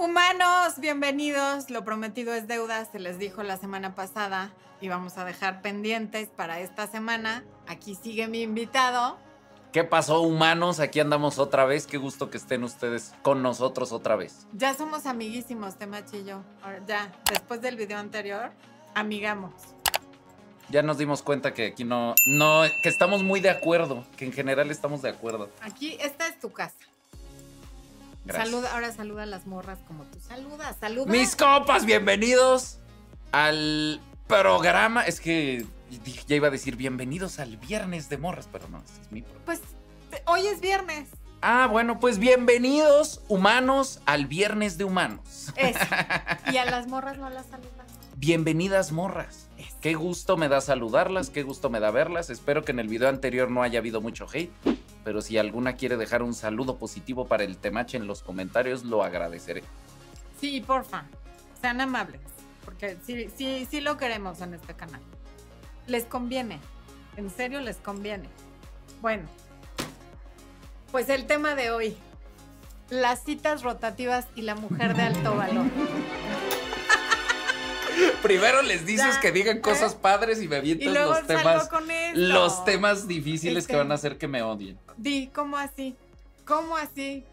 Humanos, 0.00 0.78
bienvenidos. 0.78 1.68
Lo 1.68 1.84
prometido 1.84 2.32
es 2.32 2.48
deuda, 2.48 2.86
se 2.86 2.98
les 2.98 3.18
dijo 3.18 3.42
la 3.42 3.58
semana 3.58 3.94
pasada 3.94 4.50
y 4.80 4.88
vamos 4.88 5.18
a 5.18 5.26
dejar 5.26 5.60
pendientes 5.60 6.30
para 6.34 6.60
esta 6.60 6.86
semana. 6.86 7.44
Aquí 7.66 7.94
sigue 7.94 8.26
mi 8.26 8.40
invitado. 8.40 9.18
¿Qué 9.72 9.84
pasó, 9.84 10.22
humanos? 10.22 10.80
Aquí 10.80 11.00
andamos 11.00 11.38
otra 11.38 11.66
vez. 11.66 11.86
Qué 11.86 11.98
gusto 11.98 12.30
que 12.30 12.38
estén 12.38 12.64
ustedes 12.64 13.12
con 13.20 13.42
nosotros 13.42 13.92
otra 13.92 14.16
vez. 14.16 14.46
Ya 14.54 14.72
somos 14.72 15.04
amiguísimos, 15.04 15.76
Temachi 15.76 16.16
y 16.16 16.24
yo. 16.24 16.40
Ya, 16.86 17.12
después 17.30 17.60
del 17.60 17.76
video 17.76 17.98
anterior, 17.98 18.52
amigamos. 18.94 19.52
Ya 20.70 20.80
nos 20.82 20.96
dimos 20.96 21.20
cuenta 21.22 21.52
que 21.52 21.66
aquí 21.66 21.84
no, 21.84 22.14
no, 22.26 22.62
que 22.82 22.88
estamos 22.88 23.22
muy 23.22 23.40
de 23.40 23.50
acuerdo, 23.50 24.06
que 24.16 24.24
en 24.24 24.32
general 24.32 24.70
estamos 24.70 25.02
de 25.02 25.10
acuerdo. 25.10 25.50
Aquí, 25.60 25.98
esta 26.00 26.26
es 26.26 26.40
tu 26.40 26.50
casa. 26.50 26.86
Gracias. 28.30 28.48
Saluda, 28.48 28.72
ahora 28.74 28.92
saluda 28.92 29.22
a 29.24 29.26
las 29.26 29.46
morras 29.48 29.80
como 29.88 30.04
tú 30.04 30.20
saludas. 30.20 30.76
Saluda. 30.78 31.10
Mis 31.10 31.34
copas, 31.34 31.84
bienvenidos 31.84 32.78
al 33.32 34.00
programa. 34.28 35.02
Es 35.02 35.20
que 35.20 35.66
ya 36.28 36.36
iba 36.36 36.46
a 36.46 36.50
decir 36.52 36.76
bienvenidos 36.76 37.40
al 37.40 37.56
viernes 37.56 38.08
de 38.08 38.18
morras, 38.18 38.48
pero 38.52 38.68
no, 38.68 38.78
ese 38.84 39.02
es 39.02 39.10
mi 39.10 39.22
programa. 39.22 39.46
Pues 39.46 39.60
hoy 40.26 40.46
es 40.46 40.60
viernes. 40.60 41.08
Ah, 41.42 41.66
bueno, 41.68 41.98
pues 41.98 42.20
bienvenidos, 42.20 43.20
humanos, 43.26 44.00
al 44.06 44.26
viernes 44.26 44.78
de 44.78 44.84
humanos. 44.84 45.52
Eso. 45.56 45.80
Y 46.52 46.56
a 46.56 46.66
las 46.66 46.86
morras 46.86 47.18
no 47.18 47.28
las 47.30 47.46
saludas. 47.46 47.86
Bienvenidas, 48.16 48.92
morras. 48.92 49.48
Qué 49.80 49.94
gusto 49.94 50.36
me 50.36 50.48
da 50.48 50.60
saludarlas, 50.60 51.30
qué 51.30 51.42
gusto 51.42 51.68
me 51.68 51.80
da 51.80 51.90
verlas. 51.90 52.30
Espero 52.30 52.64
que 52.64 52.70
en 52.70 52.78
el 52.78 52.86
video 52.86 53.08
anterior 53.08 53.50
no 53.50 53.64
haya 53.64 53.80
habido 53.80 54.00
mucho 54.00 54.26
hate, 54.32 54.52
pero 55.04 55.22
si 55.22 55.38
alguna 55.38 55.74
quiere 55.74 55.96
dejar 55.96 56.22
un 56.22 56.34
saludo 56.34 56.78
positivo 56.78 57.26
para 57.26 57.44
el 57.44 57.56
temache 57.56 57.96
en 57.96 58.06
los 58.06 58.22
comentarios, 58.22 58.84
lo 58.84 59.02
agradeceré. 59.02 59.62
Sí, 60.40 60.60
porfa. 60.60 61.04
Sean 61.60 61.80
amables. 61.80 62.20
Porque 62.64 62.96
sí, 63.04 63.28
sí, 63.36 63.66
sí 63.70 63.80
lo 63.80 63.96
queremos 63.96 64.40
en 64.40 64.54
este 64.54 64.74
canal. 64.74 65.00
Les 65.86 66.04
conviene. 66.04 66.58
En 67.16 67.30
serio 67.30 67.60
les 67.60 67.76
conviene. 67.76 68.28
Bueno. 69.00 69.24
Pues 70.90 71.08
el 71.08 71.26
tema 71.26 71.54
de 71.54 71.70
hoy. 71.70 71.96
Las 72.90 73.24
citas 73.24 73.62
rotativas 73.62 74.26
y 74.34 74.42
la 74.42 74.54
mujer 74.54 74.96
de 74.96 75.02
alto 75.02 75.36
valor. 75.36 75.66
Primero 78.22 78.62
les 78.62 78.86
dices 78.86 79.14
Ya, 79.14 79.20
que 79.20 79.32
digan 79.32 79.60
cosas 79.60 79.94
padres 79.94 80.42
y 80.42 80.48
me 80.48 80.56
Y 80.56 80.58
avientas 80.58 80.92
luego 80.92 81.12
los 81.12 81.26
temas, 81.26 81.68
con 81.68 81.84
los 82.14 82.64
temas 82.64 83.08
difíciles 83.08 83.64
Es 83.64 83.68
que 83.68 83.76
van 83.76 83.90
a 83.92 83.94
hacer 83.94 84.18
que 84.18 84.28
me 84.28 84.42
odien. 84.42 84.78
Di, 84.96 85.28
¿cómo 85.28 85.56
así? 85.56 85.96
¿Cómo 86.44 86.76
así? 86.76 87.24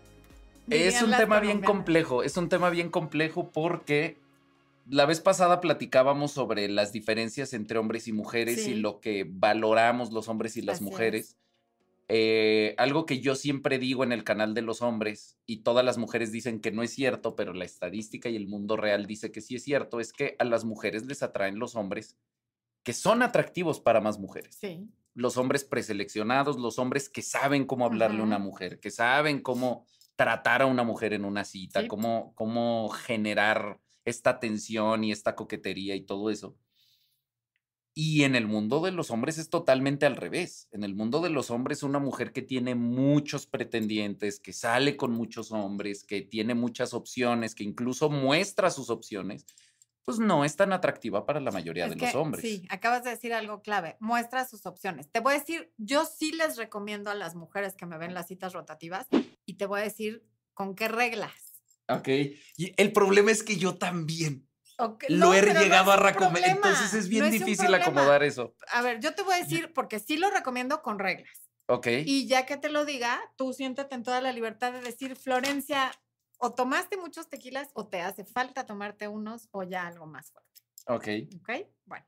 Es 0.69 1.01
un 1.01 1.11
tema 1.11 1.39
bien 1.39 1.61
complejo, 1.61 2.23
es 2.23 2.35
un 2.37 2.49
tema 2.49 2.69
bien 2.69 2.89
complejo 2.89 3.49
porque 3.51 4.17
la 4.89 5.05
vez 5.05 5.19
pasada 5.19 5.59
platicábamos 5.61 6.31
sobre 6.31 6.69
las 6.69 6.91
diferencias 6.91 7.53
entre 7.53 7.77
hombres 7.77 8.07
y 8.07 8.13
mujeres 8.13 8.63
Sí. 8.63 8.71
y 8.71 8.73
lo 8.75 8.99
que 8.99 9.25
valoramos 9.27 10.11
los 10.11 10.27
hombres 10.27 10.57
y 10.57 10.61
las 10.61 10.81
Así 10.81 10.89
es. 11.15 11.35
Eh, 12.09 12.73
algo 12.77 13.05
que 13.05 13.19
yo 13.19 13.35
siempre 13.35 13.79
digo 13.79 14.03
en 14.03 14.13
el 14.13 14.23
canal 14.23 14.53
de 14.53 14.61
los 14.61 14.81
hombres 14.81 15.37
y 15.45 15.57
todas 15.63 15.83
las 15.83 15.97
mujeres 15.97 16.31
dicen 16.31 16.61
que 16.61 16.71
no 16.71 16.81
es 16.83 16.91
cierto, 16.93 17.35
pero 17.35 17.53
la 17.53 17.65
estadística 17.65 18.29
y 18.29 18.37
el 18.37 18.47
mundo 18.47 18.77
real 18.77 19.05
dice 19.07 19.31
que 19.31 19.41
sí 19.41 19.55
es 19.55 19.63
cierto, 19.63 19.99
es 19.99 20.13
que 20.13 20.35
a 20.39 20.45
las 20.45 20.63
mujeres 20.63 21.05
les 21.05 21.21
atraen 21.21 21.59
los 21.59 21.75
hombres 21.75 22.17
que 22.83 22.93
son 22.93 23.21
atractivos 23.23 23.79
para 23.81 24.01
más 24.01 24.19
mujeres 24.19 24.55
Sí. 24.61 24.89
los 25.15 25.37
hombres 25.37 25.63
preseleccionados, 25.65 26.57
los 26.57 26.79
hombres 26.79 27.09
que 27.09 27.21
saben 27.23 27.65
cómo 27.65 27.85
hablarle 27.85 28.21
a 28.21 28.23
una 28.23 28.39
mujer, 28.39 28.79
que 28.79 28.91
saben 28.91 29.41
cómo 29.41 29.85
tratar 30.15 30.61
a 30.61 30.67
una 30.67 30.83
mujer 30.83 31.13
en 31.13 31.25
una 31.25 31.43
cita, 31.43 31.81
Sí. 31.81 31.87
cómo, 31.87 32.33
cómo 32.35 32.89
generar 32.89 33.81
esta 34.05 34.39
tensión 34.39 35.03
y 35.03 35.11
esta 35.11 35.35
coquetería 35.35 35.95
y 35.95 36.01
todo 36.01 36.29
eso. 36.29 36.55
Y 37.99 38.25
en 38.25 38.35
el 38.35 38.45
mundo 38.45 38.79
de 38.79 38.91
los 38.91 39.09
hombres 39.09 39.39
es 39.39 39.49
totalmente 39.49 40.05
al 40.05 40.17
revés. 40.17 40.67
En 40.69 40.83
el 40.83 40.93
mundo 40.93 41.19
de 41.19 41.31
los 41.31 41.49
hombres, 41.49 41.81
una 41.81 41.97
mujer 41.97 42.31
que 42.31 42.43
tiene 42.43 42.75
muchos 42.75 43.47
pretendientes, 43.47 44.39
que 44.39 44.53
sale 44.53 44.95
con 44.95 45.13
muchos 45.13 45.51
hombres, 45.51 46.03
que 46.03 46.21
tiene 46.21 46.53
muchas 46.53 46.93
opciones, 46.93 47.55
que 47.55 47.63
incluso 47.63 48.11
muestra 48.11 48.69
sus 48.69 48.91
opciones, 48.91 49.47
pues 50.05 50.19
no 50.19 50.45
es 50.45 50.55
tan 50.55 50.73
atractiva 50.73 51.25
para 51.25 51.39
la 51.39 51.49
mayoría 51.49 51.85
Es 51.85 51.89
de 51.89 51.97
que, 51.97 52.05
los 52.05 52.13
hombres. 52.13 52.43
Sí, 52.43 52.67
acabas 52.69 53.03
de 53.03 53.09
decir 53.09 53.33
algo 53.33 53.63
clave. 53.63 53.97
Muestra 53.99 54.47
sus 54.47 54.67
opciones. 54.67 55.09
Te 55.11 55.19
voy 55.19 55.33
a 55.33 55.39
decir, 55.39 55.73
yo 55.77 56.05
sí 56.05 56.33
les 56.33 56.55
recomiendo 56.55 57.09
a 57.09 57.15
las 57.15 57.33
mujeres 57.33 57.75
que 57.75 57.87
me 57.87 57.97
ven 57.97 58.13
las 58.13 58.27
citas 58.27 58.53
rotativas 58.53 59.07
y 59.47 59.55
te 59.55 59.65
voy 59.65 59.79
a 59.79 59.83
decir 59.83 60.23
con 60.53 60.75
qué 60.75 60.87
reglas. 60.87 61.33
Ok. 61.89 62.09
Y 62.57 62.73
el 62.77 62.91
problema 62.91 63.31
es 63.31 63.41
que 63.41 63.57
yo 63.57 63.75
también 63.79 64.46
Ok, 64.79 65.05
lo 65.09 65.27
no, 65.27 65.33
he 65.33 65.41
no 65.41 65.59
llegado 65.59 65.91
es 65.91 65.99
a 65.99 66.01
recomendar. 66.01 66.51
Entonces 66.51 66.93
es 66.93 67.09
bien 67.09 67.21
no 67.21 67.25
un 67.27 67.31
difícil 67.31 67.73
acomodar 67.73 68.23
eso. 68.23 68.55
A 68.71 68.81
ver, 68.81 68.99
yo 68.99 69.15
te 69.15 69.23
voy 69.23 69.33
a 69.33 69.37
decir 69.37 69.73
porque 69.73 69.99
sí 69.99 70.17
lo 70.17 70.29
recomiendo 70.29 70.81
con 70.83 70.99
reglas. 70.99 71.49
Ok. 71.67 71.87
Y 72.05 72.27
ya 72.27 72.45
que 72.45 72.57
te 72.57 72.69
lo 72.69 72.85
diga, 72.85 73.19
tú 73.35 73.53
siéntate 73.53 73.95
en 73.95 74.03
toda 74.03 74.21
la 74.21 74.31
libertad 74.31 74.71
de 74.71 74.81
decir, 74.81 75.15
Florencia, 75.15 75.91
o 76.37 76.53
tomaste 76.53 76.95
muchos 76.97 77.27
tequilas 77.27 77.69
o 77.73 77.87
te 77.87 78.01
hace 78.01 78.23
falta 78.23 78.65
tomarte 78.65 79.07
unos 79.07 79.49
o 79.51 79.63
ya 79.63 79.87
algo 79.87 80.05
más 80.05 80.31
fuerte. 80.31 80.61
Ok. 80.85 81.07
¿Ok? 81.41 81.67
Bueno, 81.85 82.05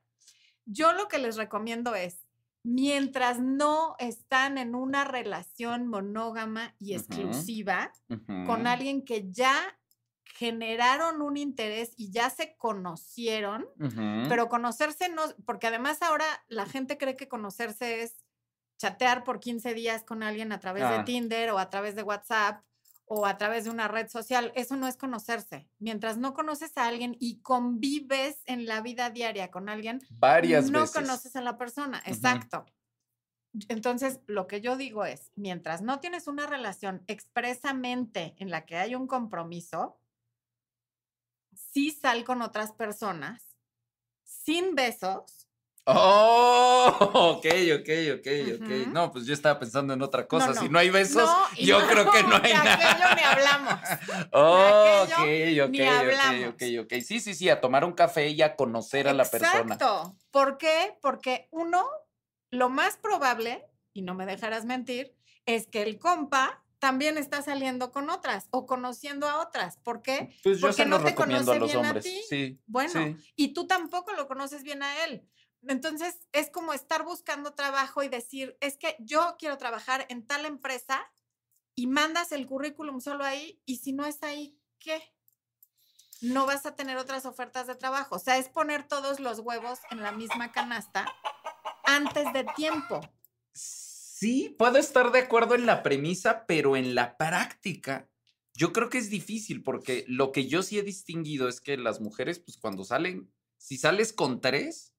yo 0.64 0.92
lo 0.92 1.08
que 1.08 1.18
les 1.18 1.36
recomiendo 1.36 1.94
es, 1.94 2.24
mientras 2.62 3.40
no 3.40 3.96
están 3.98 4.58
en 4.58 4.74
una 4.74 5.04
relación 5.04 5.88
monógama 5.88 6.74
y 6.78 6.94
exclusiva 6.94 7.92
con 8.08 8.60
Ujú. 8.60 8.68
alguien 8.68 9.04
que 9.04 9.30
ya 9.30 9.76
generaron 10.34 11.22
un 11.22 11.36
interés 11.36 11.92
y 11.96 12.10
ya 12.10 12.30
se 12.30 12.56
conocieron, 12.56 13.66
pero 14.28 14.48
conocerse 14.48 15.08
no, 15.08 15.22
porque 15.44 15.66
además 15.66 16.02
ahora 16.02 16.24
la 16.48 16.66
gente 16.66 16.98
cree 16.98 17.16
que 17.16 17.28
conocerse 17.28 18.02
es 18.02 18.24
chatear 18.78 19.24
por 19.24 19.40
15 19.40 19.74
días 19.74 20.04
con 20.04 20.22
alguien 20.22 20.52
a 20.52 20.60
través 20.60 20.88
de. 20.88 21.04
Tinder 21.04 21.50
o 21.50 21.58
a 21.58 21.68
través 21.68 21.94
de 21.94 22.02
WhatsApp 22.02 22.64
o 23.04 23.26
a 23.26 23.36
través 23.36 23.64
de 23.64 23.70
una 23.70 23.88
red 23.88 24.08
social. 24.08 24.52
Eso 24.54 24.76
no 24.76 24.86
es 24.86 24.96
conocerse. 24.96 25.68
Mientras 25.78 26.16
no 26.16 26.32
conoces 26.32 26.76
a 26.76 26.86
alguien 26.86 27.16
y 27.18 27.40
convives 27.40 28.40
en 28.46 28.66
la 28.66 28.80
vida 28.80 29.10
diaria 29.10 29.50
con 29.50 29.68
alguien, 29.68 30.00
Varias 30.10 30.70
no 30.70 30.82
veces. 30.82 30.94
conoces 30.94 31.36
a 31.36 31.40
la 31.40 31.58
persona. 31.58 32.00
Exacto. 32.06 32.64
Entonces, 33.68 34.20
lo 34.26 34.46
que 34.46 34.60
yo 34.60 34.76
digo 34.76 35.04
es, 35.04 35.32
mientras 35.34 35.82
no 35.82 35.98
tienes 35.98 36.28
una 36.28 36.46
relación 36.46 37.02
expresamente 37.08 38.36
en 38.38 38.48
la 38.48 38.64
que 38.64 38.76
hay 38.76 38.94
un 38.94 39.08
compromiso, 39.08 39.99
sí 41.72 41.90
sal 41.90 42.24
con 42.24 42.42
otras 42.42 42.72
personas, 42.72 43.56
sin 44.24 44.74
besos. 44.74 45.46
Oh, 45.84 46.94
ok, 47.38 47.46
ok, 47.80 47.88
ok, 48.18 48.26
ok. 48.60 48.70
No, 48.92 49.10
pues 49.10 49.26
yo 49.26 49.32
estaba 49.34 49.58
pensando 49.58 49.94
en 49.94 50.02
otra 50.02 50.26
cosa. 50.28 50.54
Si 50.54 50.66
no. 50.66 50.72
no 50.72 50.78
hay 50.78 50.90
besos, 50.90 51.24
No, 51.24 51.48
yo 51.58 51.78
creo 51.88 52.10
que 52.10 52.22
no 52.22 52.36
hay 52.36 52.42
de 52.42 52.54
nada. 52.54 52.74
aquello 52.74 53.14
ni 53.16 53.22
hablamos. 53.22 53.74
Oh, 54.32 55.02
ok, 55.04 55.12
aquello 55.18 55.64
ok, 55.64 55.70
ok, 55.74 55.80
hablamos. 55.88 56.54
ok, 56.54 56.62
ok. 56.82 56.92
Sí, 57.02 57.20
sí, 57.20 57.34
sí, 57.34 57.48
a 57.48 57.60
tomar 57.60 57.84
un 57.84 57.92
café 57.92 58.28
y 58.28 58.42
a 58.42 58.56
conocer 58.56 59.08
a 59.08 59.14
la 59.14 59.24
persona. 59.24 59.74
Exacto. 59.74 60.16
¿Por 60.30 60.58
qué? 60.58 60.96
Porque 61.00 61.48
uno, 61.50 61.88
lo 62.50 62.68
más 62.68 62.96
probable, 62.96 63.66
y 63.92 64.02
no 64.02 64.14
me 64.14 64.26
dejarás 64.26 64.64
mentir, 64.66 65.16
es 65.46 65.66
que 65.66 65.82
el 65.82 65.98
compa 65.98 66.62
también 66.80 67.18
está 67.18 67.42
saliendo 67.42 67.92
con 67.92 68.10
otras 68.10 68.48
o 68.50 68.66
conociendo 68.66 69.28
a 69.28 69.40
otras. 69.40 69.76
¿Por 69.76 70.02
qué? 70.02 70.34
Pues 70.42 70.58
yo 70.60 70.66
Porque 70.66 70.86
no 70.86 71.02
te 71.04 71.14
conoce 71.14 71.60
bien 71.60 71.84
a 71.84 72.00
ti. 72.00 72.20
Sí. 72.28 72.58
Bueno, 72.66 72.92
sí. 72.92 73.16
y 73.36 73.52
tú 73.52 73.66
tampoco 73.66 74.12
lo 74.14 74.26
conoces 74.26 74.62
bien 74.64 74.82
a 74.82 75.04
él. 75.04 75.28
Entonces, 75.68 76.18
es 76.32 76.50
como 76.50 76.72
estar 76.72 77.04
buscando 77.04 77.52
trabajo 77.52 78.02
y 78.02 78.08
decir, 78.08 78.56
es 78.60 78.78
que 78.78 78.96
yo 78.98 79.36
quiero 79.38 79.58
trabajar 79.58 80.06
en 80.08 80.26
tal 80.26 80.46
empresa 80.46 81.06
y 81.74 81.86
mandas 81.86 82.32
el 82.32 82.46
currículum 82.46 83.00
solo 83.00 83.24
ahí 83.24 83.60
y 83.66 83.76
si 83.76 83.92
no 83.92 84.06
es 84.06 84.22
ahí, 84.22 84.58
¿qué? 84.78 85.14
No 86.22 86.46
vas 86.46 86.64
a 86.64 86.74
tener 86.74 86.96
otras 86.96 87.26
ofertas 87.26 87.66
de 87.66 87.74
trabajo. 87.74 88.16
O 88.16 88.18
sea, 88.18 88.38
es 88.38 88.48
poner 88.48 88.88
todos 88.88 89.20
los 89.20 89.40
huevos 89.40 89.80
en 89.90 90.02
la 90.02 90.12
misma 90.12 90.50
canasta 90.50 91.06
antes 91.84 92.32
de 92.32 92.44
tiempo. 92.56 93.00
Sí, 93.52 93.89
puedo 94.58 94.78
estar 94.78 95.12
de 95.12 95.20
acuerdo 95.20 95.54
en 95.54 95.66
la 95.66 95.82
premisa, 95.82 96.46
pero 96.46 96.76
en 96.76 96.94
la 96.94 97.16
práctica 97.16 98.08
yo 98.54 98.72
creo 98.72 98.90
que 98.90 98.98
es 98.98 99.10
difícil 99.10 99.62
porque 99.62 100.04
lo 100.08 100.32
que 100.32 100.46
yo 100.46 100.62
sí 100.62 100.78
he 100.78 100.82
distinguido 100.82 101.48
es 101.48 101.60
que 101.60 101.76
las 101.76 102.00
mujeres, 102.00 102.38
pues 102.40 102.58
cuando 102.58 102.84
salen, 102.84 103.32
si 103.56 103.78
sales 103.78 104.12
con 104.12 104.40
tres, 104.40 104.94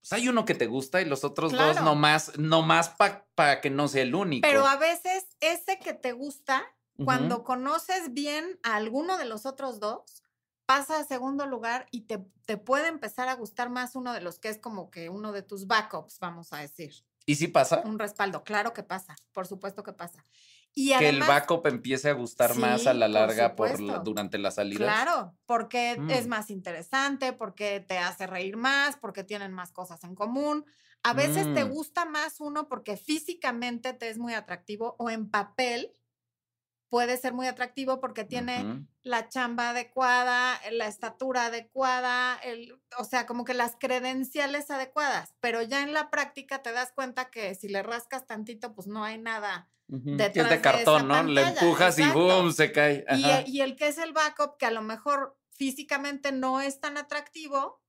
pues 0.00 0.12
hay 0.12 0.28
uno 0.28 0.44
que 0.44 0.54
te 0.54 0.66
gusta 0.66 1.00
y 1.00 1.04
los 1.04 1.24
otros 1.24 1.52
dos 1.52 1.72
Claro. 1.72 1.84
nomás, 1.84 2.38
nomás 2.38 2.94
para 3.34 3.60
que 3.60 3.70
no 3.70 3.88
sea 3.88 4.02
el 4.02 4.14
único. 4.14 4.46
Pero 4.46 4.66
a 4.66 4.76
veces 4.76 5.26
ese 5.40 5.78
que 5.78 5.94
te 5.94 6.12
gusta, 6.12 6.64
cuando 7.04 7.44
conoces 7.44 8.14
bien 8.14 8.58
a 8.62 8.76
alguno 8.76 9.18
de 9.18 9.26
los 9.26 9.44
otros 9.44 9.80
dos, 9.80 10.22
pasa 10.64 10.98
a 10.98 11.04
segundo 11.04 11.46
lugar 11.46 11.86
y 11.90 12.02
te, 12.02 12.24
te 12.46 12.56
puede 12.56 12.88
empezar 12.88 13.28
a 13.28 13.34
gustar 13.34 13.68
más 13.68 13.94
uno 13.94 14.14
de 14.14 14.20
los 14.20 14.38
que 14.38 14.48
es 14.48 14.58
como 14.58 14.90
que 14.90 15.10
uno 15.10 15.32
de 15.32 15.42
tus 15.42 15.66
backups, 15.66 16.18
vamos 16.18 16.52
a 16.52 16.58
decir. 16.58 16.94
¿Y 17.26 17.34
si 17.34 17.48
pasa? 17.48 17.82
Un 17.84 17.98
respaldo, 17.98 18.44
claro 18.44 18.72
que 18.72 18.84
pasa, 18.84 19.16
por 19.32 19.46
supuesto 19.48 19.82
que 19.82 19.92
pasa. 19.92 20.24
Y 20.74 20.90
que 20.96 21.08
el 21.08 21.20
backup 21.20 21.66
empiece 21.66 22.08
a 22.08 22.12
gustar 22.12 22.54
más 22.56 22.86
a 22.86 22.94
la 22.94 23.08
larga 23.08 23.56
por, 23.56 23.80
la- 23.80 23.98
durante 23.98 24.38
las 24.38 24.54
salidas. 24.56 24.84
Claro, 24.86 25.34
porque 25.46 26.00
es 26.08 26.26
Mm. 26.26 26.30
más 26.30 26.50
interesante, 26.50 27.32
porque 27.32 27.80
te 27.80 27.98
hace 27.98 28.26
reír 28.26 28.56
más, 28.56 28.96
porque 28.96 29.24
tienen 29.24 29.52
más 29.52 29.72
cosas 29.72 30.04
en 30.04 30.14
común. 30.14 30.64
A 31.02 31.14
veces 31.14 31.52
te 31.54 31.64
Mm. 31.64 31.70
gusta 31.70 32.04
más 32.04 32.40
uno 32.40 32.68
porque 32.68 32.96
físicamente 32.96 33.92
te 33.92 34.08
es 34.08 34.18
muy 34.18 34.34
atractivo 34.34 34.94
o 34.98 35.10
en 35.10 35.30
papel 35.30 35.92
puede 36.88 37.16
ser 37.16 37.32
muy 37.34 37.46
atractivo 37.46 38.00
porque 38.00 38.24
tiene 38.24 38.86
la 39.02 39.28
chamba 39.28 39.70
adecuada, 39.70 40.60
la 40.70 40.86
estatura 40.86 41.46
adecuada, 41.46 42.36
el, 42.42 42.80
o 42.98 43.04
sea, 43.04 43.26
como 43.26 43.44
que 43.44 43.54
las 43.54 43.76
credenciales 43.78 44.70
adecuadas, 44.70 45.34
pero 45.40 45.62
ya 45.62 45.82
en 45.82 45.92
la 45.92 46.10
práctica 46.10 46.62
te 46.62 46.72
das 46.72 46.92
cuenta 46.92 47.30
que 47.30 47.54
si 47.54 47.68
le 47.68 47.82
rascas 47.82 48.26
tantito, 48.26 48.74
pues 48.74 48.86
no 48.86 49.04
hay 49.04 49.18
nada. 49.18 49.68
Detrás 49.88 50.48
de 50.48 50.56
de 50.56 50.60
cartón, 50.62 51.10
esa 51.10 51.22
¿no? 51.22 51.28
Le 51.30 51.42
empujas 51.42 51.98
y. 51.98 52.02
¡boom! 52.10 52.52
se 52.52 52.72
cae. 52.72 53.04
Y, 53.46 53.60
el 53.60 53.76
que 53.76 53.86
es 53.88 53.98
el 53.98 54.12
backup, 54.12 54.56
que 54.58 54.66
a 54.66 54.70
lo 54.72 54.82
mejor 54.82 55.38
físicamente 55.52 56.32
no 56.32 56.60
es 56.60 56.80
tan 56.80 56.96
atractivo 56.98 57.80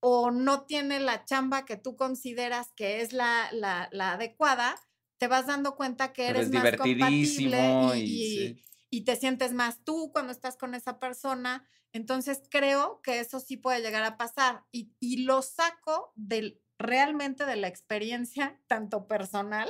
o 0.00 0.30
no 0.30 0.62
tiene 0.66 1.00
la 1.00 1.24
chamba 1.24 1.64
que 1.64 1.76
tú 1.76 1.96
consideras 1.96 2.72
que 2.76 3.00
es 3.00 3.12
la, 3.12 3.48
la- 3.52 3.88
la 3.90 4.12
adecuada, 4.12 4.76
te 5.18 5.28
vas 5.28 5.46
dando 5.46 5.76
cuenta 5.76 6.12
que 6.12 6.28
eres 6.28 6.46
es 6.46 6.52
más 6.52 6.62
divertidísimo 6.64 7.50
compatible 7.50 7.76
y, 7.80 8.00
y, 8.00 8.24
y- 8.24 8.56
sí. 8.56 8.64
y 8.90 9.04
te 9.04 9.16
sientes 9.16 9.52
más 9.52 9.82
tú 9.84 10.10
cuando 10.12 10.32
estás 10.32 10.56
con 10.56 10.74
esa 10.74 10.98
persona. 10.98 11.66
Entonces 11.92 12.42
creo 12.50 13.00
que 13.02 13.20
eso 13.20 13.40
sí 13.40 13.56
puede 13.56 13.80
llegar 13.80 14.02
a 14.04 14.16
pasar 14.16 14.64
y, 14.72 14.94
y 15.00 15.24
lo 15.24 15.42
saco 15.42 16.12
del, 16.14 16.62
realmente 16.78 17.46
de 17.46 17.56
la 17.56 17.68
experiencia, 17.68 18.60
tanto 18.66 19.06
personal, 19.08 19.68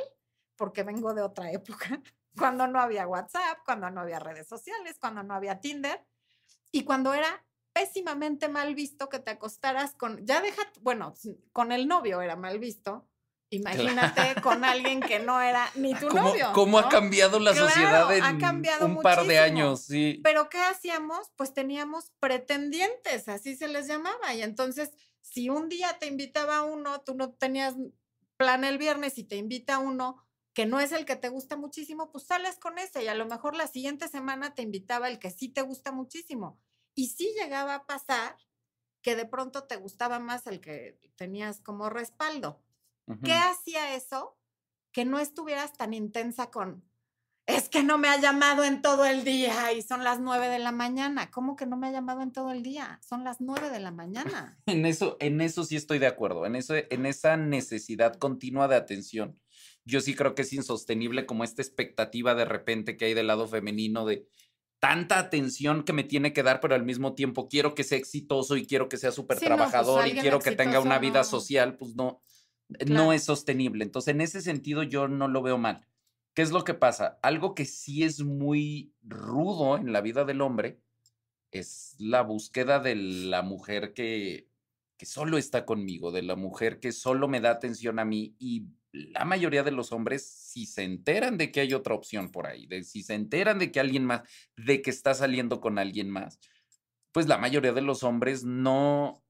porque 0.56 0.82
vengo 0.82 1.14
de 1.14 1.22
otra 1.22 1.50
época, 1.52 2.02
cuando 2.36 2.66
no 2.66 2.80
había 2.80 3.06
WhatsApp, 3.06 3.58
cuando 3.64 3.88
no 3.90 4.00
había 4.00 4.18
redes 4.18 4.48
sociales, 4.48 4.98
cuando 5.00 5.22
no 5.22 5.34
había 5.34 5.60
Tinder 5.60 6.04
y 6.72 6.84
cuando 6.84 7.14
era 7.14 7.46
pésimamente 7.72 8.48
mal 8.48 8.74
visto 8.74 9.08
que 9.08 9.18
te 9.18 9.32
acostaras 9.32 9.94
con, 9.94 10.24
ya 10.26 10.40
deja, 10.40 10.62
bueno, 10.80 11.14
con 11.52 11.72
el 11.72 11.86
novio 11.88 12.22
era 12.22 12.36
mal 12.36 12.58
visto. 12.58 13.08
Imagínate 13.50 14.40
con 14.42 14.64
alguien 14.64 15.00
que 15.00 15.20
no 15.20 15.40
era 15.40 15.70
ni 15.76 15.94
tu 15.94 16.08
¿Cómo, 16.08 16.22
novio. 16.30 16.50
cómo 16.52 16.78
ha 16.78 16.88
cambiado 16.88 17.38
la 17.38 17.52
Claro, 17.52 17.68
sociedad 17.68 18.10
ha 18.10 18.16
en 18.30 18.40
cambiado 18.40 18.86
un 18.86 19.00
par 19.02 19.24
de 19.26 19.38
años? 19.38 19.82
Sí. 19.84 20.20
Pero 20.24 20.48
¿qué 20.48 20.58
hacíamos? 20.58 21.30
Pues 21.36 21.54
teníamos 21.54 22.12
pretendientes, 22.18 23.28
así 23.28 23.56
se 23.56 23.68
les 23.68 23.86
llamaba. 23.86 24.34
Y 24.34 24.42
entonces, 24.42 24.90
si 25.22 25.48
un 25.48 25.68
día 25.68 25.98
te 25.98 26.06
invitaba 26.06 26.62
uno, 26.62 27.00
tú 27.02 27.14
no 27.14 27.32
tenías 27.34 27.74
plan 28.36 28.64
el 28.64 28.78
viernes 28.78 29.16
y 29.18 29.24
te 29.24 29.36
invita 29.36 29.78
uno 29.78 30.22
que 30.52 30.66
no 30.66 30.80
es 30.80 30.92
el 30.92 31.04
que 31.04 31.16
te 31.16 31.28
gusta 31.28 31.56
muchísimo, 31.56 32.10
pues 32.10 32.24
sales 32.24 32.58
con 32.58 32.78
ese 32.78 33.04
y 33.04 33.08
a 33.08 33.14
lo 33.14 33.26
mejor 33.26 33.54
la 33.54 33.66
siguiente 33.66 34.08
semana 34.08 34.54
te 34.54 34.62
invitaba 34.62 35.08
el 35.08 35.18
que 35.18 35.30
sí 35.30 35.50
te 35.50 35.60
gusta 35.62 35.92
muchísimo. 35.92 36.58
Y 36.94 37.08
sí 37.08 37.34
llegaba 37.38 37.74
a 37.74 37.86
pasar 37.86 38.36
que 39.02 39.14
de 39.16 39.26
pronto 39.26 39.64
te 39.64 39.76
gustaba 39.76 40.18
más 40.18 40.46
el 40.46 40.60
que 40.60 40.98
tenías 41.16 41.60
como 41.60 41.90
respaldo. 41.90 42.62
¿Qué 43.22 43.32
hacía 43.32 43.94
eso? 43.94 44.36
Que 44.92 45.04
no 45.04 45.18
estuvieras 45.18 45.72
tan 45.76 45.94
intensa 45.94 46.50
con, 46.50 46.84
es 47.46 47.68
que 47.68 47.82
no 47.82 47.98
me 47.98 48.08
ha 48.08 48.20
llamado 48.20 48.64
en 48.64 48.82
todo 48.82 49.04
el 49.04 49.22
día 49.22 49.72
y 49.72 49.82
son 49.82 50.02
las 50.02 50.18
nueve 50.20 50.48
de 50.48 50.58
la 50.58 50.72
mañana. 50.72 51.30
¿Cómo 51.30 51.54
que 51.54 51.66
no 51.66 51.76
me 51.76 51.86
ha 51.88 51.92
llamado 51.92 52.22
en 52.22 52.32
todo 52.32 52.50
el 52.50 52.62
día? 52.62 52.98
Son 53.06 53.22
las 53.22 53.40
nueve 53.40 53.70
de 53.70 53.78
la 53.80 53.90
mañana. 53.92 54.58
En 54.66 54.84
eso, 54.86 55.16
en 55.20 55.40
eso 55.40 55.64
sí 55.64 55.76
estoy 55.76 55.98
de 55.98 56.06
acuerdo. 56.08 56.46
En 56.46 56.56
eso, 56.56 56.74
en 56.76 57.06
esa 57.06 57.36
necesidad 57.36 58.16
continua 58.16 58.66
de 58.68 58.76
atención. 58.76 59.38
Yo 59.84 60.00
sí 60.00 60.14
creo 60.16 60.34
que 60.34 60.42
es 60.42 60.52
insostenible 60.52 61.26
como 61.26 61.44
esta 61.44 61.62
expectativa 61.62 62.34
de 62.34 62.44
repente 62.44 62.96
que 62.96 63.04
hay 63.04 63.14
del 63.14 63.28
lado 63.28 63.46
femenino 63.46 64.04
de 64.04 64.26
tanta 64.80 65.18
atención 65.20 65.84
que 65.84 65.92
me 65.92 66.02
tiene 66.02 66.32
que 66.32 66.42
dar, 66.42 66.60
pero 66.60 66.74
al 66.74 66.84
mismo 66.84 67.14
tiempo 67.14 67.48
quiero 67.48 67.74
que 67.74 67.84
sea 67.84 67.96
exitoso 67.96 68.56
y 68.56 68.66
quiero 68.66 68.88
que 68.88 68.96
sea 68.96 69.12
súper 69.12 69.38
Sí, 69.38 69.44
no, 69.48 69.56
pues, 69.56 69.70
trabajador 69.70 70.08
y 70.08 70.18
quiero 70.18 70.40
que 70.40 70.52
tenga 70.52 70.80
una 70.80 70.98
vida 70.98 71.18
no- 71.20 71.24
social, 71.24 71.76
pues 71.76 71.94
no, 71.94 72.20
no 72.86 73.12
es 73.12 73.24
sostenible. 73.24 73.84
Entonces, 73.84 74.14
en 74.14 74.20
ese 74.20 74.40
sentido, 74.40 74.82
yo 74.82 75.08
no 75.08 75.28
lo 75.28 75.42
veo 75.42 75.58
mal. 75.58 75.86
¿Qué 76.34 76.42
es 76.42 76.50
lo 76.50 76.64
que 76.64 76.74
pasa? 76.74 77.18
Algo 77.22 77.54
que 77.54 77.64
sí 77.64 78.02
es 78.02 78.22
muy 78.22 78.92
rudo 79.02 79.76
en 79.78 79.92
la 79.92 80.00
vida 80.00 80.24
del 80.24 80.42
hombre 80.42 80.80
es 81.50 81.94
la 81.98 82.22
búsqueda 82.22 82.78
de 82.78 82.94
la 82.94 83.42
mujer 83.42 83.94
que, 83.94 84.48
que 84.98 85.06
solo 85.06 85.38
está 85.38 85.64
conmigo, 85.64 86.12
de 86.12 86.22
la 86.22 86.36
mujer 86.36 86.80
que 86.80 86.92
solo 86.92 87.28
me 87.28 87.40
da 87.40 87.50
atención 87.50 87.98
a 87.98 88.04
mí 88.04 88.34
y 88.38 88.66
la 88.92 89.24
mayoría 89.24 89.62
de 89.62 89.70
los 89.70 89.92
hombres, 89.92 90.26
si 90.26 90.66
se 90.66 90.82
enteran 90.82 91.36
de 91.36 91.52
que 91.52 91.60
hay 91.60 91.74
otra 91.74 91.94
opción 91.94 92.30
por 92.30 92.46
ahí, 92.46 92.66
de 92.66 92.82
si 92.82 93.02
se 93.02 93.14
enteran 93.14 93.58
de 93.58 93.70
que 93.70 93.80
alguien 93.80 94.04
más, 94.04 94.22
de 94.56 94.80
que 94.82 94.90
está 94.90 95.14
saliendo 95.14 95.60
con 95.60 95.78
alguien 95.78 96.10
más, 96.10 96.40
pues 97.12 97.26
la 97.26 97.38
mayoría 97.38 97.72
de 97.72 97.82
los 97.82 98.02
hombres 98.02 98.44
no, 98.44 99.22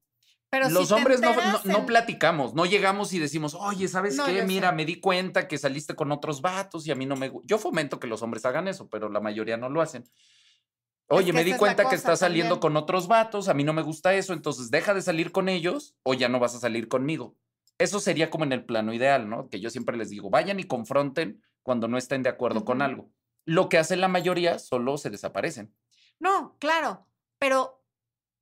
Pero 0.50 0.68
los 0.70 0.88
si 0.88 0.94
hombres 0.94 1.20
no, 1.64 1.86
platicamos, 1.86 2.54
no 2.54 2.66
llegamos 2.66 3.12
y 3.12 3.18
decimos, 3.18 3.54
oye, 3.54 3.88
¿sabes 3.88 4.16
No, 4.16 4.26
qué? 4.26 4.42
Mira, 4.42 4.70
sé. 4.70 4.76
me 4.76 4.84
di 4.84 5.00
cuenta 5.00 5.48
que 5.48 5.58
saliste 5.58 5.94
con 5.94 6.12
otros 6.12 6.40
vatos 6.40 6.86
y 6.86 6.92
a 6.92 6.94
mí 6.94 7.04
no 7.04 7.16
me 7.16 7.28
gusta. 7.28 7.46
Yo 7.48 7.58
fomento 7.58 7.98
que 7.98 8.06
los 8.06 8.22
hombres 8.22 8.44
hagan 8.44 8.68
eso, 8.68 8.88
pero 8.88 9.08
la 9.08 9.20
mayoría 9.20 9.56
no 9.56 9.68
lo 9.68 9.80
hacen. 9.82 10.04
Oye, 11.08 11.26
que 11.26 11.32
me 11.32 11.44
di 11.44 11.52
es 11.52 11.58
cuenta 11.58 11.88
que 11.88 11.94
estás 11.94 12.20
saliendo 12.20 12.58
con 12.58 12.76
otros 12.76 13.06
vatos, 13.06 13.48
a 13.48 13.54
mí 13.54 13.64
no 13.64 13.72
me 13.72 13.82
gusta 13.82 14.14
eso, 14.14 14.32
entonces 14.32 14.70
deja 14.70 14.92
de 14.94 15.02
salir 15.02 15.30
con 15.30 15.48
ellos 15.48 15.94
o 16.02 16.14
ya 16.14 16.28
no 16.28 16.40
vas 16.40 16.54
a 16.54 16.60
salir 16.60 16.88
conmigo. 16.88 17.36
Eso 17.78 18.00
sería 18.00 18.30
como 18.30 18.44
en 18.44 18.52
el 18.52 18.64
plano 18.64 18.92
ideal, 18.92 19.28
¿no? 19.28 19.48
Que 19.48 19.60
yo 19.60 19.70
siempre 19.70 19.96
les 19.96 20.10
digo, 20.10 20.30
vayan 20.30 20.58
y 20.58 20.64
confronten 20.64 21.42
cuando 21.62 21.88
no 21.88 21.98
estén 21.98 22.22
de 22.22 22.30
acuerdo 22.30 22.64
con 22.64 22.82
algo. 22.82 23.10
Lo 23.44 23.68
que 23.68 23.78
hace 23.78 23.96
la 23.96 24.08
mayoría, 24.08 24.58
solo 24.58 24.96
se 24.96 25.10
desaparecen. 25.10 25.74
No, 26.18 26.56
claro, 26.58 27.06
pero 27.38 27.75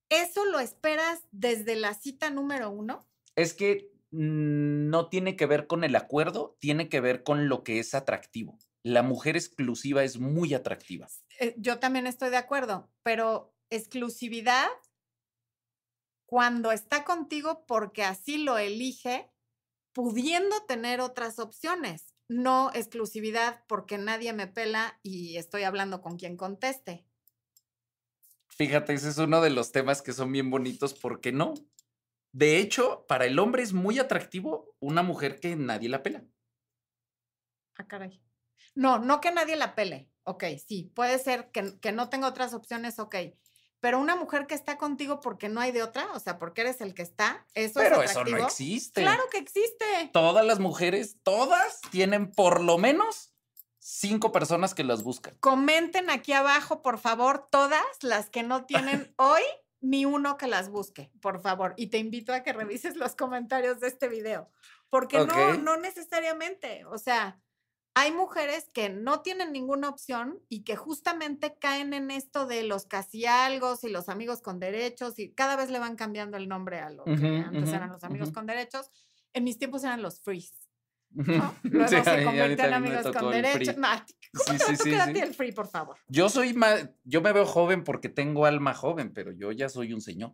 ¿eso 0.08 0.44
lo 0.44 0.58
esperas 0.60 1.22
desde 1.30 1.76
la 1.76 1.94
cita 1.94 2.30
número 2.30 2.70
uno? 2.70 3.06
Es 3.36 3.54
que 3.54 3.90
no 4.10 5.08
tiene 5.08 5.36
que 5.36 5.46
ver 5.46 5.66
con 5.66 5.82
el 5.82 5.96
acuerdo, 5.96 6.56
tiene 6.60 6.88
que 6.88 7.00
ver 7.00 7.24
con 7.24 7.48
lo 7.48 7.64
que 7.64 7.80
es 7.80 7.94
atractivo. 7.94 8.58
La 8.84 9.02
mujer 9.02 9.36
exclusiva 9.36 10.04
es 10.04 10.18
muy 10.18 10.54
atractiva. 10.54 11.08
Eh, 11.40 11.54
yo 11.58 11.78
también 11.80 12.06
estoy 12.06 12.30
de 12.30 12.36
acuerdo, 12.36 12.92
pero 13.02 13.54
exclusividad 13.70 14.68
cuando 16.26 16.72
está 16.72 17.04
contigo 17.04 17.64
porque 17.66 18.04
así 18.04 18.38
lo 18.38 18.58
elige, 18.58 19.30
pudiendo 19.92 20.62
tener 20.66 21.00
otras 21.00 21.38
opciones, 21.38 22.14
no 22.28 22.70
exclusividad 22.74 23.64
porque 23.68 23.98
nadie 23.98 24.32
me 24.32 24.46
pela 24.46 24.98
y 25.02 25.36
estoy 25.36 25.62
hablando 25.62 26.00
con 26.02 26.16
quien 26.16 26.36
conteste. 26.36 27.06
Fíjate, 28.56 28.94
ese 28.94 29.08
es 29.08 29.18
uno 29.18 29.40
de 29.40 29.50
los 29.50 29.72
temas 29.72 30.02
que 30.02 30.12
son 30.12 30.30
bien 30.30 30.50
bonitos, 30.50 30.94
¿por 30.94 31.20
qué 31.20 31.32
no? 31.32 31.55
De 32.32 32.58
hecho, 32.58 33.05
para 33.08 33.26
el 33.26 33.38
hombre 33.38 33.62
es 33.62 33.72
muy 33.72 33.98
atractivo 33.98 34.74
una 34.81 35.02
mujer 35.02 35.40
que 35.40 35.56
nadie 35.56 35.88
la 35.88 36.02
pela. 36.02 36.24
Ah, 37.76 37.86
caray. 37.86 38.20
No, 38.74 38.98
no 38.98 39.20
que 39.20 39.31
nadie 39.32 39.56
la 39.56 39.74
pele. 39.74 40.10
Ok, 40.24 40.44
sí, 40.67 40.90
puede 40.94 41.19
ser 41.19 41.50
que, 41.50 41.79
que 41.81 41.93
no 41.93 42.08
tenga 42.08 42.29
otras 42.29 42.55
opciones, 42.55 42.98
ok. 42.98 43.17
Pero 43.81 43.98
una 43.98 44.17
mujer 44.17 44.46
que 44.46 44.55
está 44.55 44.79
contigo 44.79 45.20
porque 45.20 45.48
no 45.48 45.60
hay 45.60 45.70
de 45.70 45.82
otra, 45.82 46.10
o 46.12 46.20
sea, 46.20 46.38
porque 46.38 46.62
eres 46.62 46.81
el 46.81 46.94
que 46.94 47.02
está, 47.02 47.46
eso 47.55 47.81
Pero 47.81 48.02
es 48.02 48.10
eso 48.10 48.20
atractivo. 48.20 48.38
no 48.38 48.46
existe. 48.46 49.02
Claro 49.02 49.24
que 49.31 49.38
existe. 49.38 50.10
Todas 50.12 50.46
las 50.46 50.58
mujeres, 50.58 51.19
todas 51.22 51.81
tienen 51.90 52.32
por 52.32 52.62
lo 52.62 52.79
menos 52.79 53.33
cinco 53.84 54.32
personas 54.32 54.74
que 54.74 54.84
las 54.84 55.03
buscan. 55.03 55.38
Comenten 55.41 56.08
aquí 56.08 56.32
abajo, 56.32 56.81
por 56.81 56.98
favor, 56.98 57.48
todas 57.50 57.84
las 58.03 58.31
que 58.31 58.43
no 58.43 58.64
tienen 58.64 59.12
hoy 59.19 59.43
ni 59.81 60.06
uno 60.06 60.38
que 60.38 60.46
las 60.46 60.70
busque, 60.70 61.12
por 61.20 61.41
favor. 61.41 61.74
Y 61.76 61.88
te 61.88 61.98
invito 61.98 62.32
a 62.32 62.43
que 62.43 62.55
revises 62.55 62.96
los 62.96 63.14
comentarios 63.14 63.79
de 63.81 63.88
este 63.88 64.08
video, 64.08 64.50
porque 64.88 65.20
no, 65.20 65.55
no 65.55 65.76
necesariamente, 65.76 66.86
o 66.86 66.96
sea, 66.96 67.43
hay 67.94 68.10
mujeres 68.12 68.70
que 68.72 68.88
no 68.88 69.20
tienen 69.22 69.53
ninguna 69.53 69.88
opción 69.91 70.43
y 70.48 70.64
que 70.64 70.76
justamente 70.76 71.58
caen 71.58 71.93
en 71.94 72.10
esto 72.10 72.46
de 72.46 72.64
los 72.64 72.86
casi 72.86 73.26
algo 73.26 73.74
y 73.82 73.88
los 73.91 74.08
amigos 74.08 74.41
con 74.43 74.58
derechos 74.60 75.19
y 75.19 75.32
cada 75.34 75.56
vez 75.56 75.70
le 75.70 75.79
van 75.79 75.96
cambiando 75.96 76.36
el 76.38 76.48
nombre 76.48 76.81
a 76.81 76.91
lo 76.91 77.12
que 77.14 77.31
Ujú, 77.31 77.31
antes 77.38 77.72
ujú, 77.72 77.74
eran 77.74 77.91
los 77.93 78.03
amigos 78.05 78.32
con 78.32 78.46
derechos. 78.46 78.91
En 79.34 79.44
mis 79.44 79.58
tiempos 79.58 79.84
eran 79.84 80.03
los 80.03 80.20
frees. 80.20 80.63
¿No? 81.14 81.54
Luego 81.62 81.88
Sí, 81.88 81.96
se 82.02 82.24
convirtió 82.24 82.64
en 82.64 82.72
amigos 82.74 83.16
con 83.16 83.30
derechos. 83.30 83.76
No, 83.76 83.88
¿Cómo 84.46 84.58
Sí, 84.58 84.90
te 84.90 84.96
va 84.96 85.04
sí, 85.06 85.20
a 85.20 85.24
el 85.24 85.34
free, 85.34 85.52
por 85.52 85.68
favor? 85.68 85.96
Yo 86.08 86.28
soy 86.28 86.54
más, 86.54 86.88
yo 87.04 87.22
me 87.22 87.32
veo 87.32 87.46
joven 87.46 87.84
porque 87.84 88.08
tengo 88.08 88.46
alma 88.46 88.74
joven, 88.74 89.12
pero 89.12 89.32
yo 89.32 89.52
ya 89.52 89.68
soy 89.68 89.92
un 89.92 90.00
señor. 90.00 90.32